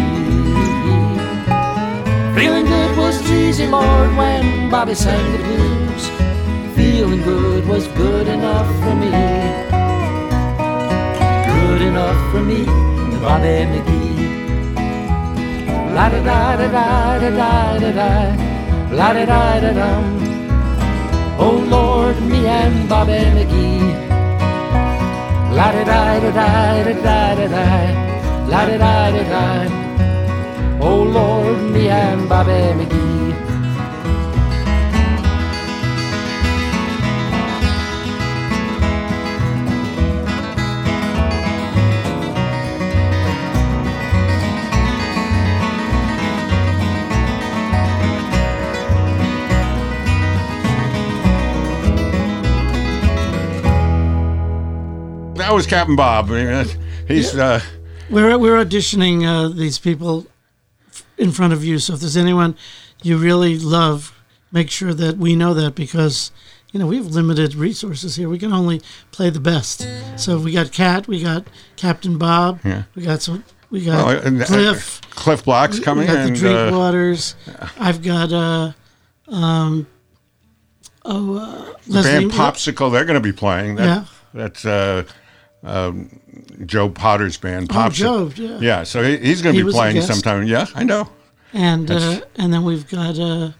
Feeling 2.39 2.67
good 2.67 2.97
was 2.97 3.21
easy, 3.29 3.67
Lord, 3.67 4.17
when 4.17 4.71
Bobby 4.71 4.95
sang 4.95 5.33
the 5.33 5.39
blues. 5.39 6.77
Feeling 6.77 7.23
good 7.23 7.67
was 7.67 7.89
good 7.89 8.29
enough 8.29 8.69
for 8.85 8.95
me 8.95 9.82
good 11.73 11.83
enough 11.83 12.20
for 12.31 12.43
me, 12.43 12.64
Bobby 13.23 13.55
McGee. 13.73 14.27
La 15.97 16.05
da 16.12 16.20
da 16.29 16.39
da 16.61 16.66
da 16.75 17.18
da 17.20 17.31
da 17.39 17.51
da 17.83 17.91
da, 17.99 18.11
la 18.99 19.09
da 19.16 19.25
da 19.31 19.41
da 19.62 19.70
dum. 19.79 20.05
Oh 21.45 21.57
Lord, 21.75 22.20
me 22.31 22.41
and 22.59 22.89
Bobby 22.91 23.20
McGee. 23.37 23.89
La 25.59 25.68
da 25.77 25.83
da 25.91 26.03
da 26.25 26.31
da 26.39 26.51
da 26.64 26.99
da 27.07 27.18
da 27.39 27.47
da, 27.55 27.66
la 28.53 28.61
da 28.68 28.77
da 28.85 28.95
da 29.16 29.23
da. 29.33 29.45
Oh 30.89 31.01
Lord, 31.16 31.61
me 31.73 31.89
and 31.89 32.29
Bobby 32.29 32.61
McGee. 32.79 33.22
That 55.43 55.53
was 55.53 55.66
Captain 55.66 55.97
Bob. 55.97 56.30
I 56.30 56.45
mean, 56.45 56.66
He's 57.09 57.36
uh, 57.36 57.61
We're 58.09 58.38
we're 58.38 58.64
auditioning 58.64 59.26
uh, 59.26 59.49
these 59.49 59.76
people 59.76 60.24
in 61.18 61.32
front 61.32 61.53
of 61.53 61.64
you. 61.64 61.80
So 61.80 61.95
if 61.95 62.01
there's 62.01 62.16
anyone 62.16 62.57
you 63.03 63.18
really 63.18 63.59
love, 63.59 64.16
make 64.53 64.70
sure 64.70 64.95
that 64.95 65.18
we 65.18 65.34
know 65.34 65.53
that 65.55 65.74
because 65.74 66.30
you 66.72 66.78
know 66.78 66.86
we 66.86 66.97
have 66.99 67.07
limited 67.07 67.57
resources 67.57 68.14
here. 68.14 68.28
We 68.28 68.38
can 68.38 68.53
only 68.53 68.82
play 69.11 69.30
the 69.30 69.40
best. 69.40 69.84
So 70.16 70.38
we 70.38 70.53
got 70.53 70.70
Cat, 70.70 71.09
we 71.09 71.20
got 71.20 71.49
Captain 71.74 72.18
Bob, 72.18 72.61
Yeah. 72.64 72.84
we 72.95 73.03
got 73.03 73.20
some, 73.20 73.43
we 73.68 73.84
got 73.84 74.07
well, 74.07 74.24
and, 74.24 74.40
uh, 74.43 74.47
Cliff, 74.47 75.01
Cliff 75.11 75.45
Black's 75.45 75.78
we- 75.78 75.84
coming, 75.84 76.07
we 76.07 76.14
got 76.14 76.28
and 76.28 76.36
the 76.36 76.57
uh, 76.57 76.70
Drinkwaters. 76.70 77.34
I've 77.80 78.01
got 78.01 78.32
uh, 78.32 78.72
um, 79.26 79.88
oh 81.05 81.36
uh, 81.36 81.74
Leslie 81.88 82.28
band 82.28 82.30
Popsicle. 82.30 82.93
They're 82.93 83.05
going 83.05 83.20
to 83.20 83.20
be 83.20 83.32
playing. 83.32 83.74
That, 83.74 83.84
Yeah. 83.84 84.05
That's 84.34 84.64
uh, 84.64 85.05
um, 85.63 86.21
Joe 86.67 86.89
Potter's 86.89 87.37
band. 87.37 87.69
Oh, 87.73 87.89
Joe, 87.89 88.31
yeah. 88.37 88.59
Yeah. 88.61 88.83
So 88.85 89.03
he, 89.03 89.17
he's 89.19 89.43
going 89.43 89.55
He 89.55 89.61
to 89.63 89.67
be 89.67 89.73
playing 89.73 90.01
sometime. 90.03 90.47
Yeah, 90.47 90.67
I 90.75 90.85
know. 90.85 91.09
and 91.53 91.91
uh, 91.91 92.21
and 92.37 92.53
then 92.53 92.65
we've 92.65 92.89
got 92.89 93.19
uh, 93.19 93.51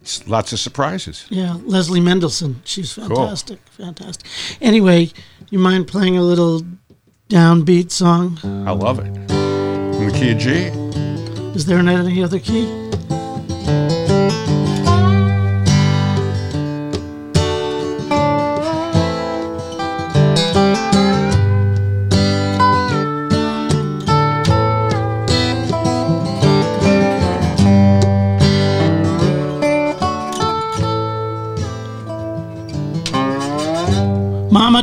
It's 0.00 0.26
lots 0.26 0.52
of 0.52 0.58
surprises. 0.58 1.26
Yeah, 1.30 1.56
Leslie 1.64 2.00
Mendelson. 2.00 2.56
She's 2.64 2.92
fantastic. 2.92 3.58
Fantastic. 3.76 4.26
Anyway, 4.60 5.10
you 5.50 5.58
mind 5.58 5.86
playing 5.88 6.16
a 6.16 6.22
little 6.22 6.62
downbeat 7.28 7.90
song? 7.90 8.38
I 8.66 8.72
love 8.72 8.98
it. 8.98 9.06
In 9.06 10.06
the 10.08 10.12
key 10.12 10.32
of 10.32 10.38
G. 10.38 10.50
Is 11.54 11.66
there 11.66 11.82
not 11.82 12.06
any 12.06 12.22
other 12.22 12.38
key? 12.38 12.87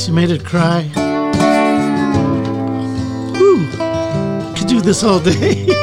That's. 0.00 0.08
You 0.08 0.14
made 0.14 0.30
it 0.30 0.44
cry. 0.46 0.90
Woo! 3.38 3.66
Could 4.54 4.66
do 4.66 4.80
this 4.80 5.04
all 5.04 5.20
day. 5.20 5.66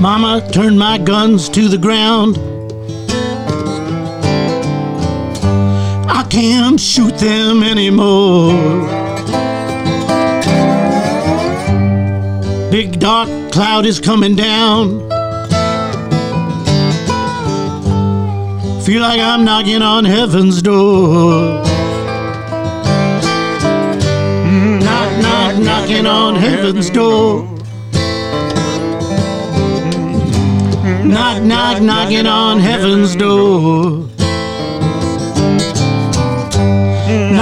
Mama 0.00 0.48
turned 0.52 0.78
my 0.78 0.96
guns 0.98 1.48
to 1.50 1.68
the 1.68 1.76
ground. 1.78 2.49
Can't 6.40 6.80
shoot 6.80 7.18
them 7.18 7.62
anymore. 7.62 8.54
Big 12.70 12.98
dark 12.98 13.28
cloud 13.52 13.84
is 13.84 14.00
coming 14.00 14.36
down. 14.36 15.00
Feel 18.86 19.02
like 19.02 19.20
I'm 19.20 19.44
knocking 19.44 19.82
on 19.82 20.06
heaven's 20.06 20.62
door. 20.62 21.62
Knock, 24.80 25.10
knock, 25.22 25.58
knocking 25.58 26.06
on 26.06 26.36
heaven's 26.36 26.88
door. 26.88 27.42
Knock, 31.04 31.42
knock, 31.42 31.82
knocking 31.82 32.26
on 32.26 32.60
heaven's 32.60 33.14
door. 33.14 34.09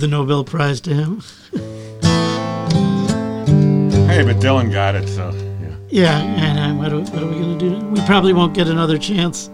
Give 0.00 0.10
the 0.10 0.16
Nobel 0.16 0.44
Prize 0.44 0.80
to 0.82 0.94
him. 0.94 1.20
Hey, 4.08 4.22
but 4.24 4.36
Dylan 4.36 4.72
got 4.72 4.94
it, 4.94 5.08
so 5.08 5.30
yeah. 5.60 5.76
Yeah, 5.88 6.20
and 6.20 6.58
uh, 6.58 6.74
what, 6.82 6.92
are, 6.92 7.00
what 7.00 7.22
are 7.22 7.26
we 7.26 7.34
going 7.34 7.58
to 7.58 7.70
do? 7.70 7.86
We 7.86 8.00
probably 8.06 8.32
won't 8.32 8.54
get 8.54 8.68
another 8.68 8.96
chance. 8.98 9.50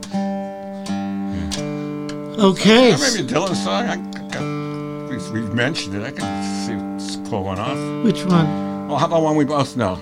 Okay. 2.39 2.91
Yeah, 2.91 2.99
maybe 2.99 3.21
a 3.21 3.27
Dylan 3.27 3.57
song. 3.57 3.87
I, 3.87 3.97
I 4.37 5.09
we've, 5.09 5.31
we've 5.31 5.55
mentioned 5.55 5.97
it. 5.97 6.03
I 6.03 6.11
can 6.13 7.01
see 7.01 7.31
pull 7.31 7.43
one 7.45 7.59
off. 7.59 8.05
Which 8.05 8.25
one? 8.25 8.89
Well, 8.89 8.99
how 8.99 9.07
about 9.07 9.23
one 9.23 9.37
we 9.37 9.45
both 9.45 9.77
know? 9.77 10.01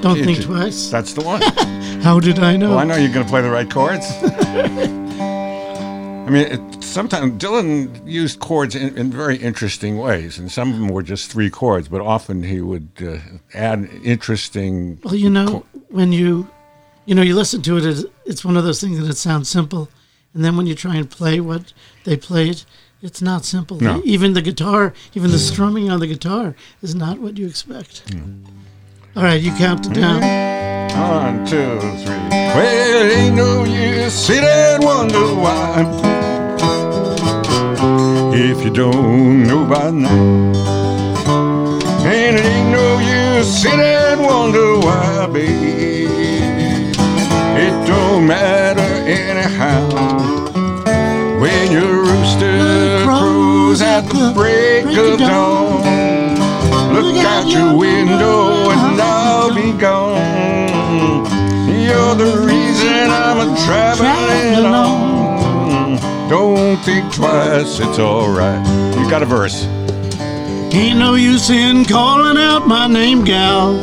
Don't 0.00 0.16
think 0.24 0.42
twice. 0.42 0.88
That's 0.90 1.12
the 1.12 1.22
one. 1.22 1.42
How 2.02 2.18
did 2.18 2.38
I 2.38 2.56
know? 2.56 2.70
well, 2.70 2.78
I 2.78 2.84
know 2.84 2.96
you're 2.96 3.12
going 3.12 3.26
to 3.26 3.30
play 3.30 3.42
the 3.42 3.50
right 3.50 3.70
chords. 3.70 4.06
I 6.22 6.30
mean, 6.30 6.46
it, 6.46 6.71
sometimes 6.92 7.42
Dylan 7.42 8.06
used 8.06 8.40
chords 8.40 8.74
in, 8.74 8.96
in 8.96 9.10
very 9.10 9.36
interesting 9.36 9.98
ways, 9.98 10.38
and 10.38 10.50
some 10.50 10.72
of 10.72 10.78
them 10.78 10.88
were 10.88 11.02
just 11.02 11.30
three 11.30 11.50
chords, 11.50 11.88
but 11.88 12.00
often 12.00 12.42
he 12.42 12.60
would 12.60 12.88
uh, 13.00 13.18
add 13.54 13.88
interesting. 14.04 15.00
Well, 15.02 15.14
you 15.14 15.30
know, 15.30 15.64
when 15.88 16.12
you, 16.12 16.48
you 17.06 17.14
know, 17.14 17.22
you 17.22 17.34
listen 17.34 17.62
to 17.62 17.78
it, 17.78 17.84
it's, 17.84 18.04
it's 18.26 18.44
one 18.44 18.56
of 18.56 18.64
those 18.64 18.80
things 18.80 19.00
that 19.00 19.08
it 19.08 19.16
sounds 19.16 19.48
simple, 19.48 19.88
and 20.34 20.44
then 20.44 20.56
when 20.56 20.66
you 20.66 20.74
try 20.74 20.96
and 20.96 21.10
play 21.10 21.40
what 21.40 21.72
they 22.04 22.16
played, 22.16 22.62
it's 23.00 23.20
not 23.20 23.44
simple. 23.44 23.80
No. 23.80 24.00
Even 24.04 24.32
the 24.34 24.42
guitar, 24.42 24.94
even 25.14 25.32
the 25.32 25.38
strumming 25.38 25.90
on 25.90 25.98
the 25.98 26.06
guitar, 26.06 26.54
is 26.82 26.94
not 26.94 27.18
what 27.18 27.36
you 27.36 27.46
expect. 27.46 28.02
All 29.16 29.24
right, 29.24 29.40
you 29.40 29.52
count 29.56 29.86
it 29.86 29.94
down. 29.94 30.20
One, 30.92 31.44
two, 31.44 31.80
three. 31.80 32.28
Well, 32.30 33.10
ain't 33.10 33.34
no 33.34 33.64
use 33.64 34.12
sit 34.12 34.44
and 34.44 34.84
wonder 34.84 35.34
why. 35.34 36.31
If 38.44 38.64
you 38.64 38.70
don't 38.70 39.46
know 39.46 39.64
by 39.64 39.92
now. 39.92 40.10
And 42.04 42.36
it 42.36 42.44
ain't 42.44 42.70
no 42.72 42.98
use 42.98 43.62
sit 43.62 43.78
and 43.78 44.20
wonder 44.20 44.80
why, 44.80 45.28
babe. 45.32 46.10
It 47.64 47.86
don't 47.86 48.26
matter 48.26 48.90
anyhow. 49.06 49.86
When 51.40 51.70
your 51.70 52.02
rooster 52.02 53.04
crows 53.04 53.80
at 53.80 54.08
the 54.08 54.32
break 54.34 54.86
of 54.86 55.20
dawn. 55.20 56.34
Look 56.92 57.24
out 57.24 57.46
your 57.46 57.78
window 57.78 58.70
and 58.70 59.00
I'll 59.00 59.54
be 59.54 59.70
gone. 59.78 61.26
You're 61.68 62.16
the 62.16 62.42
reason 62.44 63.08
I'm 63.08 63.38
a 63.38 63.56
traveling 63.64 64.66
on. 64.66 65.11
Don't 66.32 66.78
think 66.78 67.12
twice, 67.12 67.78
it's 67.78 67.98
alright. 67.98 68.66
You 68.96 69.10
got 69.10 69.22
a 69.22 69.26
verse. 69.26 69.66
Ain't 70.72 70.98
no 70.98 71.14
use 71.14 71.50
in 71.50 71.84
calling 71.84 72.38
out 72.38 72.66
my 72.66 72.86
name, 72.86 73.22
gal, 73.22 73.74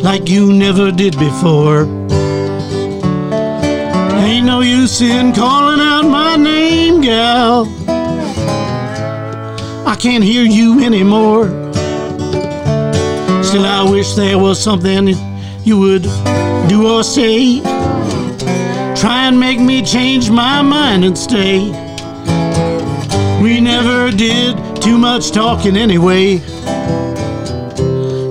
like 0.00 0.28
you 0.28 0.52
never 0.52 0.92
did 0.92 1.18
before. 1.18 1.86
Ain't 4.22 4.46
no 4.46 4.60
use 4.60 5.00
in 5.00 5.34
calling 5.34 5.80
out 5.80 6.02
my 6.02 6.36
name, 6.36 7.00
gal. 7.00 7.66
I 9.84 9.96
can't 9.98 10.22
hear 10.22 10.44
you 10.44 10.84
anymore. 10.84 11.46
Still, 13.42 13.66
I 13.66 13.84
wish 13.90 14.14
there 14.14 14.38
was 14.38 14.62
something 14.62 15.16
you 15.64 15.80
would 15.80 16.04
do 16.68 16.86
or 16.88 17.02
say. 17.02 17.71
Try 19.02 19.26
and 19.26 19.40
make 19.40 19.58
me 19.58 19.82
change 19.82 20.30
my 20.30 20.62
mind 20.62 21.04
and 21.04 21.18
stay. 21.18 21.58
We 23.42 23.60
never 23.60 24.12
did 24.12 24.80
too 24.80 24.96
much 24.96 25.32
talking 25.32 25.76
anyway. 25.76 26.38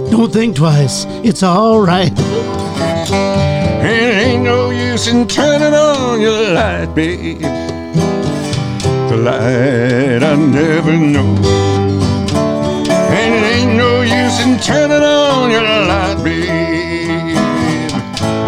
Don't 0.09 0.31
think 0.31 0.55
twice, 0.55 1.03
it's 1.25 1.43
alright. 1.43 2.13
It 3.83 4.15
ain't 4.25 4.43
no 4.43 4.69
use 4.69 5.09
in 5.09 5.27
turning 5.27 5.73
on 5.73 6.21
your 6.21 6.53
light, 6.53 6.95
babe. 6.95 7.41
The 9.09 9.17
light 9.17 10.23
I 10.23 10.35
never 10.37 10.93
know. 10.93 11.35
And 13.11 13.33
it 13.35 13.43
ain't 13.55 13.75
no 13.75 14.03
use 14.03 14.39
in 14.45 14.57
turning 14.61 15.03
on 15.03 15.51
your 15.51 15.63
light, 15.63 16.23
babe. 16.23 16.50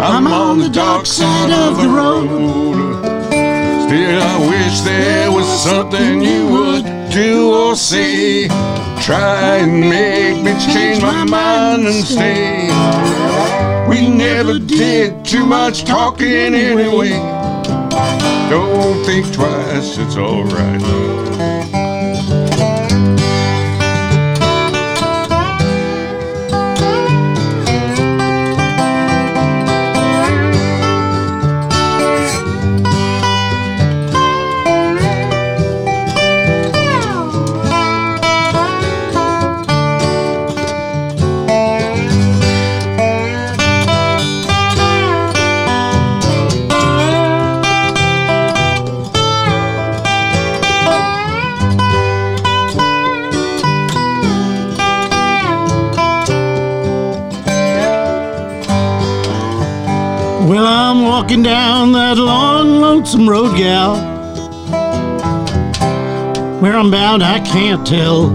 I'm, 0.06 0.26
on 0.26 0.58
the 0.58 0.68
dark 0.68 1.06
side 1.06 1.50
of 1.50 1.78
the 1.78 1.88
road. 1.88 3.00
Still, 3.86 4.22
I 4.22 4.36
wish 4.50 4.80
there 4.80 5.32
was 5.32 5.46
something 5.62 6.20
you 6.20 6.46
would 6.46 7.10
do 7.10 7.50
or 7.50 7.74
say. 7.74 8.48
Try 9.00 9.58
and 9.62 9.80
make 9.80 10.42
me 10.44 10.52
change 10.60 11.00
my 11.00 11.24
mind 11.24 11.86
and 11.86 12.04
stay. 12.04 12.68
We 13.88 14.06
never 14.10 14.58
did 14.58 15.24
too 15.24 15.46
much 15.46 15.84
talking 15.84 16.54
anyway. 16.54 17.18
Don't 18.50 19.02
think 19.06 19.32
twice, 19.32 19.96
it's 19.96 20.16
alright. 20.18 21.33
Down 61.42 61.92
that 61.92 62.16
long, 62.16 62.80
lonesome 62.80 63.28
road, 63.28 63.56
gal. 63.56 63.96
Where 66.60 66.76
I'm 66.76 66.90
bound, 66.90 67.22
I 67.22 67.40
can't 67.40 67.86
tell. 67.86 68.28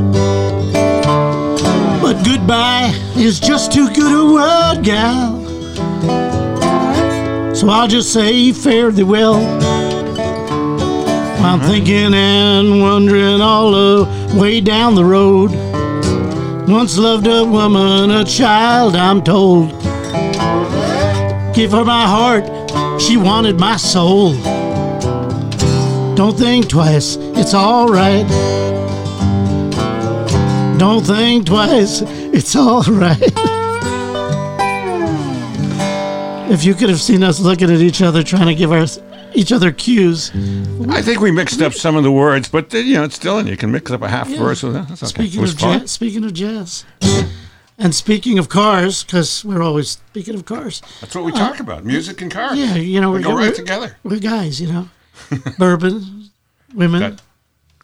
But 2.01 2.25
goodbye 2.25 2.91
is 3.15 3.39
just 3.39 3.71
too 3.71 3.87
good 3.93 4.11
a 4.11 4.33
word, 4.33 4.83
gal. 4.83 5.39
So 7.55 7.69
I'll 7.69 7.87
just 7.87 8.11
say 8.11 8.51
fare 8.51 8.91
thee 8.91 9.03
well. 9.03 9.35
I'm 11.43 11.59
thinking 11.61 12.13
and 12.13 12.81
wondering 12.81 13.39
all 13.41 13.71
the 13.71 14.37
way 14.37 14.61
down 14.61 14.95
the 14.95 15.05
road. 15.05 15.51
Once 16.69 16.97
loved 16.97 17.27
a 17.27 17.45
woman, 17.45 18.11
a 18.11 18.23
child, 18.23 18.95
I'm 18.95 19.23
told. 19.23 19.69
Give 21.53 21.71
her 21.71 21.83
my 21.83 22.05
heart, 22.05 22.58
she 22.99 23.17
wanted 23.17 23.59
my 23.59 23.77
soul. 23.77 24.33
Don't 26.15 26.37
think 26.37 26.67
twice, 26.69 27.15
it's 27.19 27.53
alright. 27.53 28.27
Don't 30.77 31.05
think 31.05 31.45
twice, 31.45 32.01
it's 32.33 32.55
alright. 32.55 33.21
if 36.51 36.63
you 36.65 36.73
could 36.73 36.89
have 36.89 36.99
seen 37.01 37.23
us 37.23 37.39
looking 37.39 37.69
at 37.71 37.79
each 37.79 38.01
other 38.01 38.23
trying 38.23 38.47
to 38.47 38.55
give 38.55 38.71
our 38.71 38.85
each 39.35 39.51
other 39.51 39.71
cues. 39.71 40.31
I 40.89 41.01
think 41.01 41.19
we 41.21 41.31
mixed 41.31 41.61
up 41.61 41.73
some 41.73 41.95
of 41.95 42.03
the 42.03 42.11
words, 42.11 42.49
but 42.49 42.73
you 42.73 42.95
know, 42.95 43.03
it's 43.03 43.15
still 43.15 43.37
in. 43.39 43.47
You 43.47 43.55
can 43.55 43.71
mix 43.71 43.91
up 43.91 44.01
a 44.01 44.07
half 44.09 44.27
Yeah. 44.29 44.39
verse 44.39 44.63
with. 44.63 44.73
That's 44.73 45.03
okay. 45.03 45.07
Speaking 45.27 45.43
of 45.43 45.55
jazz, 45.57 45.91
speaking 45.91 46.23
of 46.25 46.33
jazz, 46.33 46.83
and 47.79 47.95
speaking 47.95 48.37
of 48.37 48.49
cars, 48.49 49.03
because 49.03 49.43
we're 49.43 49.63
always 49.63 49.89
speaking 49.89 50.35
of 50.35 50.45
cars. 50.45 50.81
That's 51.01 51.15
what 51.15 51.23
we 51.25 51.31
talk 51.31 51.59
about: 51.59 51.83
music 51.85 52.21
and 52.21 52.29
cars. 52.31 52.57
Yeah, 52.59 52.75
you 52.75 53.01
know 53.01 53.11
they 53.13 53.19
we're 53.19 53.23
go 53.23 53.33
we're- 53.35 53.47
right 53.47 53.55
together. 53.55 53.97
We're 54.03 54.19
guys, 54.19 54.59
you 54.61 54.67
know, 54.71 54.89
bourbon, 55.57 56.29
women, 56.75 56.99
That- 57.01 57.21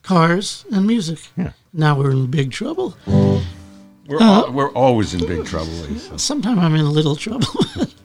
cars, 0.04 0.66
and 0.72 0.86
music. 0.86 1.20
Yeah. 1.36 1.52
Now 1.74 1.98
we're 1.98 2.12
in 2.12 2.28
big 2.28 2.52
trouble. 2.52 2.96
We're 4.08 4.20
Uh, 4.22 4.24
al- 4.46 4.52
we're 4.54 4.72
always 4.74 5.14
in 5.16 5.26
big 5.26 5.46
trouble, 5.46 5.72
Lisa. 5.90 6.20
Sometime 6.20 6.60
I'm 6.60 6.76
in 6.76 6.82
a 6.86 6.92
little 6.92 7.16
trouble. 7.16 7.48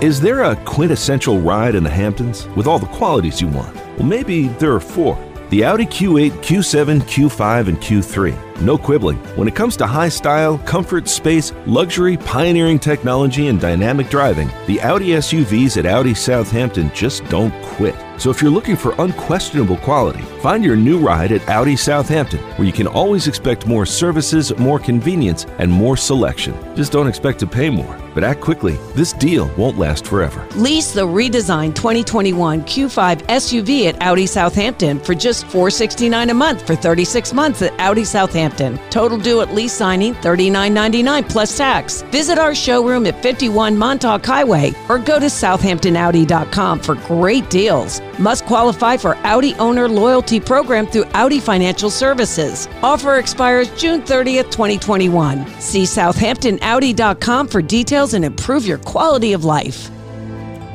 Is 0.00 0.20
there 0.20 0.44
a 0.44 0.56
quintessential 0.64 1.38
ride 1.40 1.74
in 1.74 1.82
the 1.84 1.90
Hamptons 1.90 2.46
with 2.56 2.66
all 2.66 2.78
the 2.78 2.86
qualities 2.86 3.40
you 3.40 3.48
want? 3.48 3.74
Well, 3.98 4.06
maybe 4.06 4.48
there 4.48 4.72
are 4.72 4.80
four. 4.80 5.18
The 5.50 5.64
Audi 5.64 5.84
Q8, 5.84 6.30
Q7, 6.42 7.00
Q5, 7.02 7.68
and 7.68 7.76
Q3. 7.78 8.49
No 8.60 8.76
quibbling. 8.76 9.16
When 9.36 9.48
it 9.48 9.54
comes 9.54 9.74
to 9.78 9.86
high 9.86 10.10
style, 10.10 10.58
comfort, 10.58 11.08
space, 11.08 11.54
luxury, 11.64 12.18
pioneering 12.18 12.78
technology, 12.78 13.48
and 13.48 13.58
dynamic 13.58 14.10
driving, 14.10 14.50
the 14.66 14.82
Audi 14.82 15.08
SUVs 15.08 15.78
at 15.78 15.86
Audi 15.86 16.12
Southampton 16.12 16.90
just 16.94 17.24
don't 17.26 17.54
quit. 17.62 17.96
So 18.18 18.28
if 18.28 18.42
you're 18.42 18.50
looking 18.50 18.76
for 18.76 18.94
unquestionable 18.98 19.78
quality, 19.78 20.20
find 20.42 20.62
your 20.62 20.76
new 20.76 20.98
ride 20.98 21.32
at 21.32 21.48
Audi 21.48 21.74
Southampton, 21.74 22.40
where 22.56 22.66
you 22.66 22.72
can 22.72 22.86
always 22.86 23.26
expect 23.26 23.66
more 23.66 23.86
services, 23.86 24.54
more 24.58 24.78
convenience, 24.78 25.46
and 25.58 25.72
more 25.72 25.96
selection. 25.96 26.54
Just 26.76 26.92
don't 26.92 27.08
expect 27.08 27.38
to 27.38 27.46
pay 27.46 27.70
more. 27.70 27.98
But 28.12 28.24
act 28.24 28.40
quickly. 28.40 28.76
This 28.94 29.12
deal 29.12 29.48
won't 29.56 29.78
last 29.78 30.04
forever. 30.04 30.46
Lease 30.56 30.92
the 30.92 31.06
redesigned 31.06 31.76
2021 31.76 32.62
Q5 32.64 33.22
SUV 33.22 33.86
at 33.86 34.02
Audi 34.02 34.26
Southampton 34.26 34.98
for 34.98 35.14
just 35.14 35.46
469 35.46 36.28
a 36.30 36.34
month 36.34 36.66
for 36.66 36.74
36 36.74 37.32
months 37.32 37.62
at 37.62 37.72
Audi 37.78 38.04
Southampton. 38.04 38.49
Total 38.90 39.18
due 39.18 39.40
at 39.40 39.54
lease 39.54 39.72
signing 39.72 40.14
$39.99 40.14 41.28
plus 41.28 41.56
tax. 41.56 42.02
Visit 42.10 42.38
our 42.38 42.54
showroom 42.54 43.06
at 43.06 43.22
51 43.22 43.76
Montauk 43.76 44.24
Highway 44.24 44.72
or 44.88 44.98
go 44.98 45.18
to 45.18 45.26
southamptonaudi.com 45.26 46.80
for 46.80 46.94
great 47.06 47.48
deals. 47.50 48.00
Must 48.18 48.44
qualify 48.46 48.96
for 48.96 49.16
Audi 49.18 49.54
Owner 49.54 49.88
Loyalty 49.88 50.40
Program 50.40 50.86
through 50.86 51.04
Audi 51.14 51.40
Financial 51.40 51.90
Services. 51.90 52.68
Offer 52.82 53.16
expires 53.18 53.70
June 53.80 54.02
30th, 54.02 54.50
2021. 54.50 55.46
See 55.60 55.82
southamptonaudi.com 55.82 57.48
for 57.48 57.62
details 57.62 58.14
and 58.14 58.24
improve 58.24 58.66
your 58.66 58.78
quality 58.78 59.32
of 59.32 59.44
life. 59.44 59.90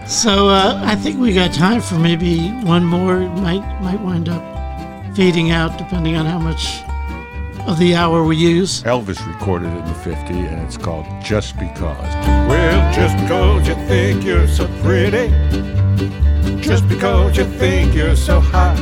so 0.08 0.50
uh, 0.50 0.80
I 0.86 0.96
think 0.96 1.20
we 1.20 1.34
got 1.34 1.54
time 1.54 1.82
for 1.82 1.96
maybe 1.96 2.50
one 2.64 2.84
more. 2.86 3.20
Might 3.20 3.82
might 3.82 4.00
wind 4.02 4.30
up 4.30 4.44
fading 5.16 5.52
out 5.52 5.78
depending 5.78 6.16
on 6.16 6.26
how 6.26 6.38
much 6.38 6.85
of 7.68 7.80
the 7.80 7.96
hour 7.96 8.24
we 8.24 8.36
use. 8.36 8.84
Elvis 8.84 9.26
recorded 9.34 9.72
it 9.74 9.78
in 9.78 9.86
the 9.86 9.94
50, 9.96 10.34
and 10.34 10.62
it's 10.62 10.78
called 10.78 11.06
Just 11.24 11.58
Because. 11.58 12.14
Well, 12.48 12.94
just 12.94 13.18
because 13.18 13.68
you 13.68 13.76
think 13.88 14.24
you're 14.24 14.48
so 14.48 14.68
pretty, 14.84 15.30
just 16.62 16.88
because 16.88 17.38
you 17.38 17.46
think 17.46 17.96
you're 17.96 18.16
so 18.16 18.40
hot, 18.40 18.76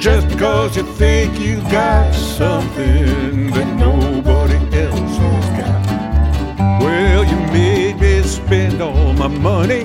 just 0.00 0.28
because 0.28 0.76
you 0.76 0.84
think 0.94 1.38
you 1.40 1.56
got 1.70 2.14
something 2.14 3.50
that 3.50 3.76
nobody 3.76 4.54
else 4.78 5.16
has 5.18 5.48
got. 5.60 6.80
Well, 6.80 7.24
you 7.24 7.36
made 7.52 8.00
me 8.00 8.22
spend 8.22 8.80
all 8.80 9.12
my 9.14 9.26
money. 9.26 9.82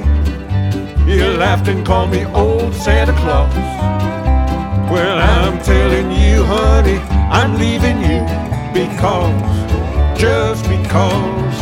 You 1.12 1.26
laughed 1.26 1.68
and 1.68 1.84
called 1.84 2.12
me 2.12 2.26
old 2.26 2.76
Santa 2.76 3.14
Claus. 3.14 3.52
Well, 4.91 5.18
I'm 5.18 5.60
telling 5.64 6.12
you, 6.12 6.43
honey, 6.43 7.19
I'm 7.32 7.60
leaving 7.60 8.02
you 8.02 8.22
because, 8.74 10.20
just 10.20 10.64
because, 10.68 11.56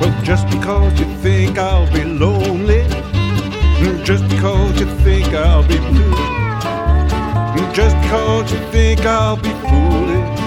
well, 0.00 0.22
just 0.22 0.48
because 0.50 0.98
you 1.00 1.06
think 1.16 1.58
I'll 1.58 1.92
be 1.92 2.04
lonely, 2.04 2.86
just 4.04 4.28
because 4.28 4.78
you 4.78 4.86
think 5.00 5.34
I'll 5.34 5.66
be 5.66 5.78
blue, 5.78 6.14
just 7.72 7.96
because 8.02 8.52
you 8.52 8.58
think 8.70 9.00
I'll 9.00 9.36
be 9.36 9.50
foolish, 9.68 10.38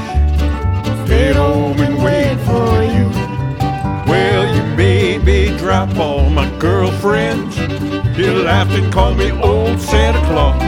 stay 1.05 1.33
home 1.33 1.79
and 1.81 2.01
wait 2.01 2.37
for 2.45 2.83
you. 2.83 3.09
Well, 4.09 4.55
you 4.55 4.63
made 4.77 5.25
me 5.25 5.57
drop 5.57 5.95
all 5.97 6.29
my 6.29 6.49
girlfriends. 6.57 7.57
You 8.17 8.43
laughed 8.43 8.71
and 8.71 8.91
called 8.93 9.17
me 9.17 9.31
old 9.31 9.79
Santa 9.79 10.19
Claus. 10.27 10.61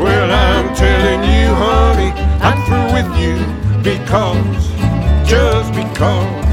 Well, 0.00 0.30
I'm 0.30 0.74
telling 0.76 1.24
you, 1.24 1.48
honey, 1.54 2.27
I'm 2.40 2.60
through 2.66 2.92
with 2.92 3.10
you 3.18 3.36
because, 3.82 5.28
just 5.28 5.72
because. 5.74 6.47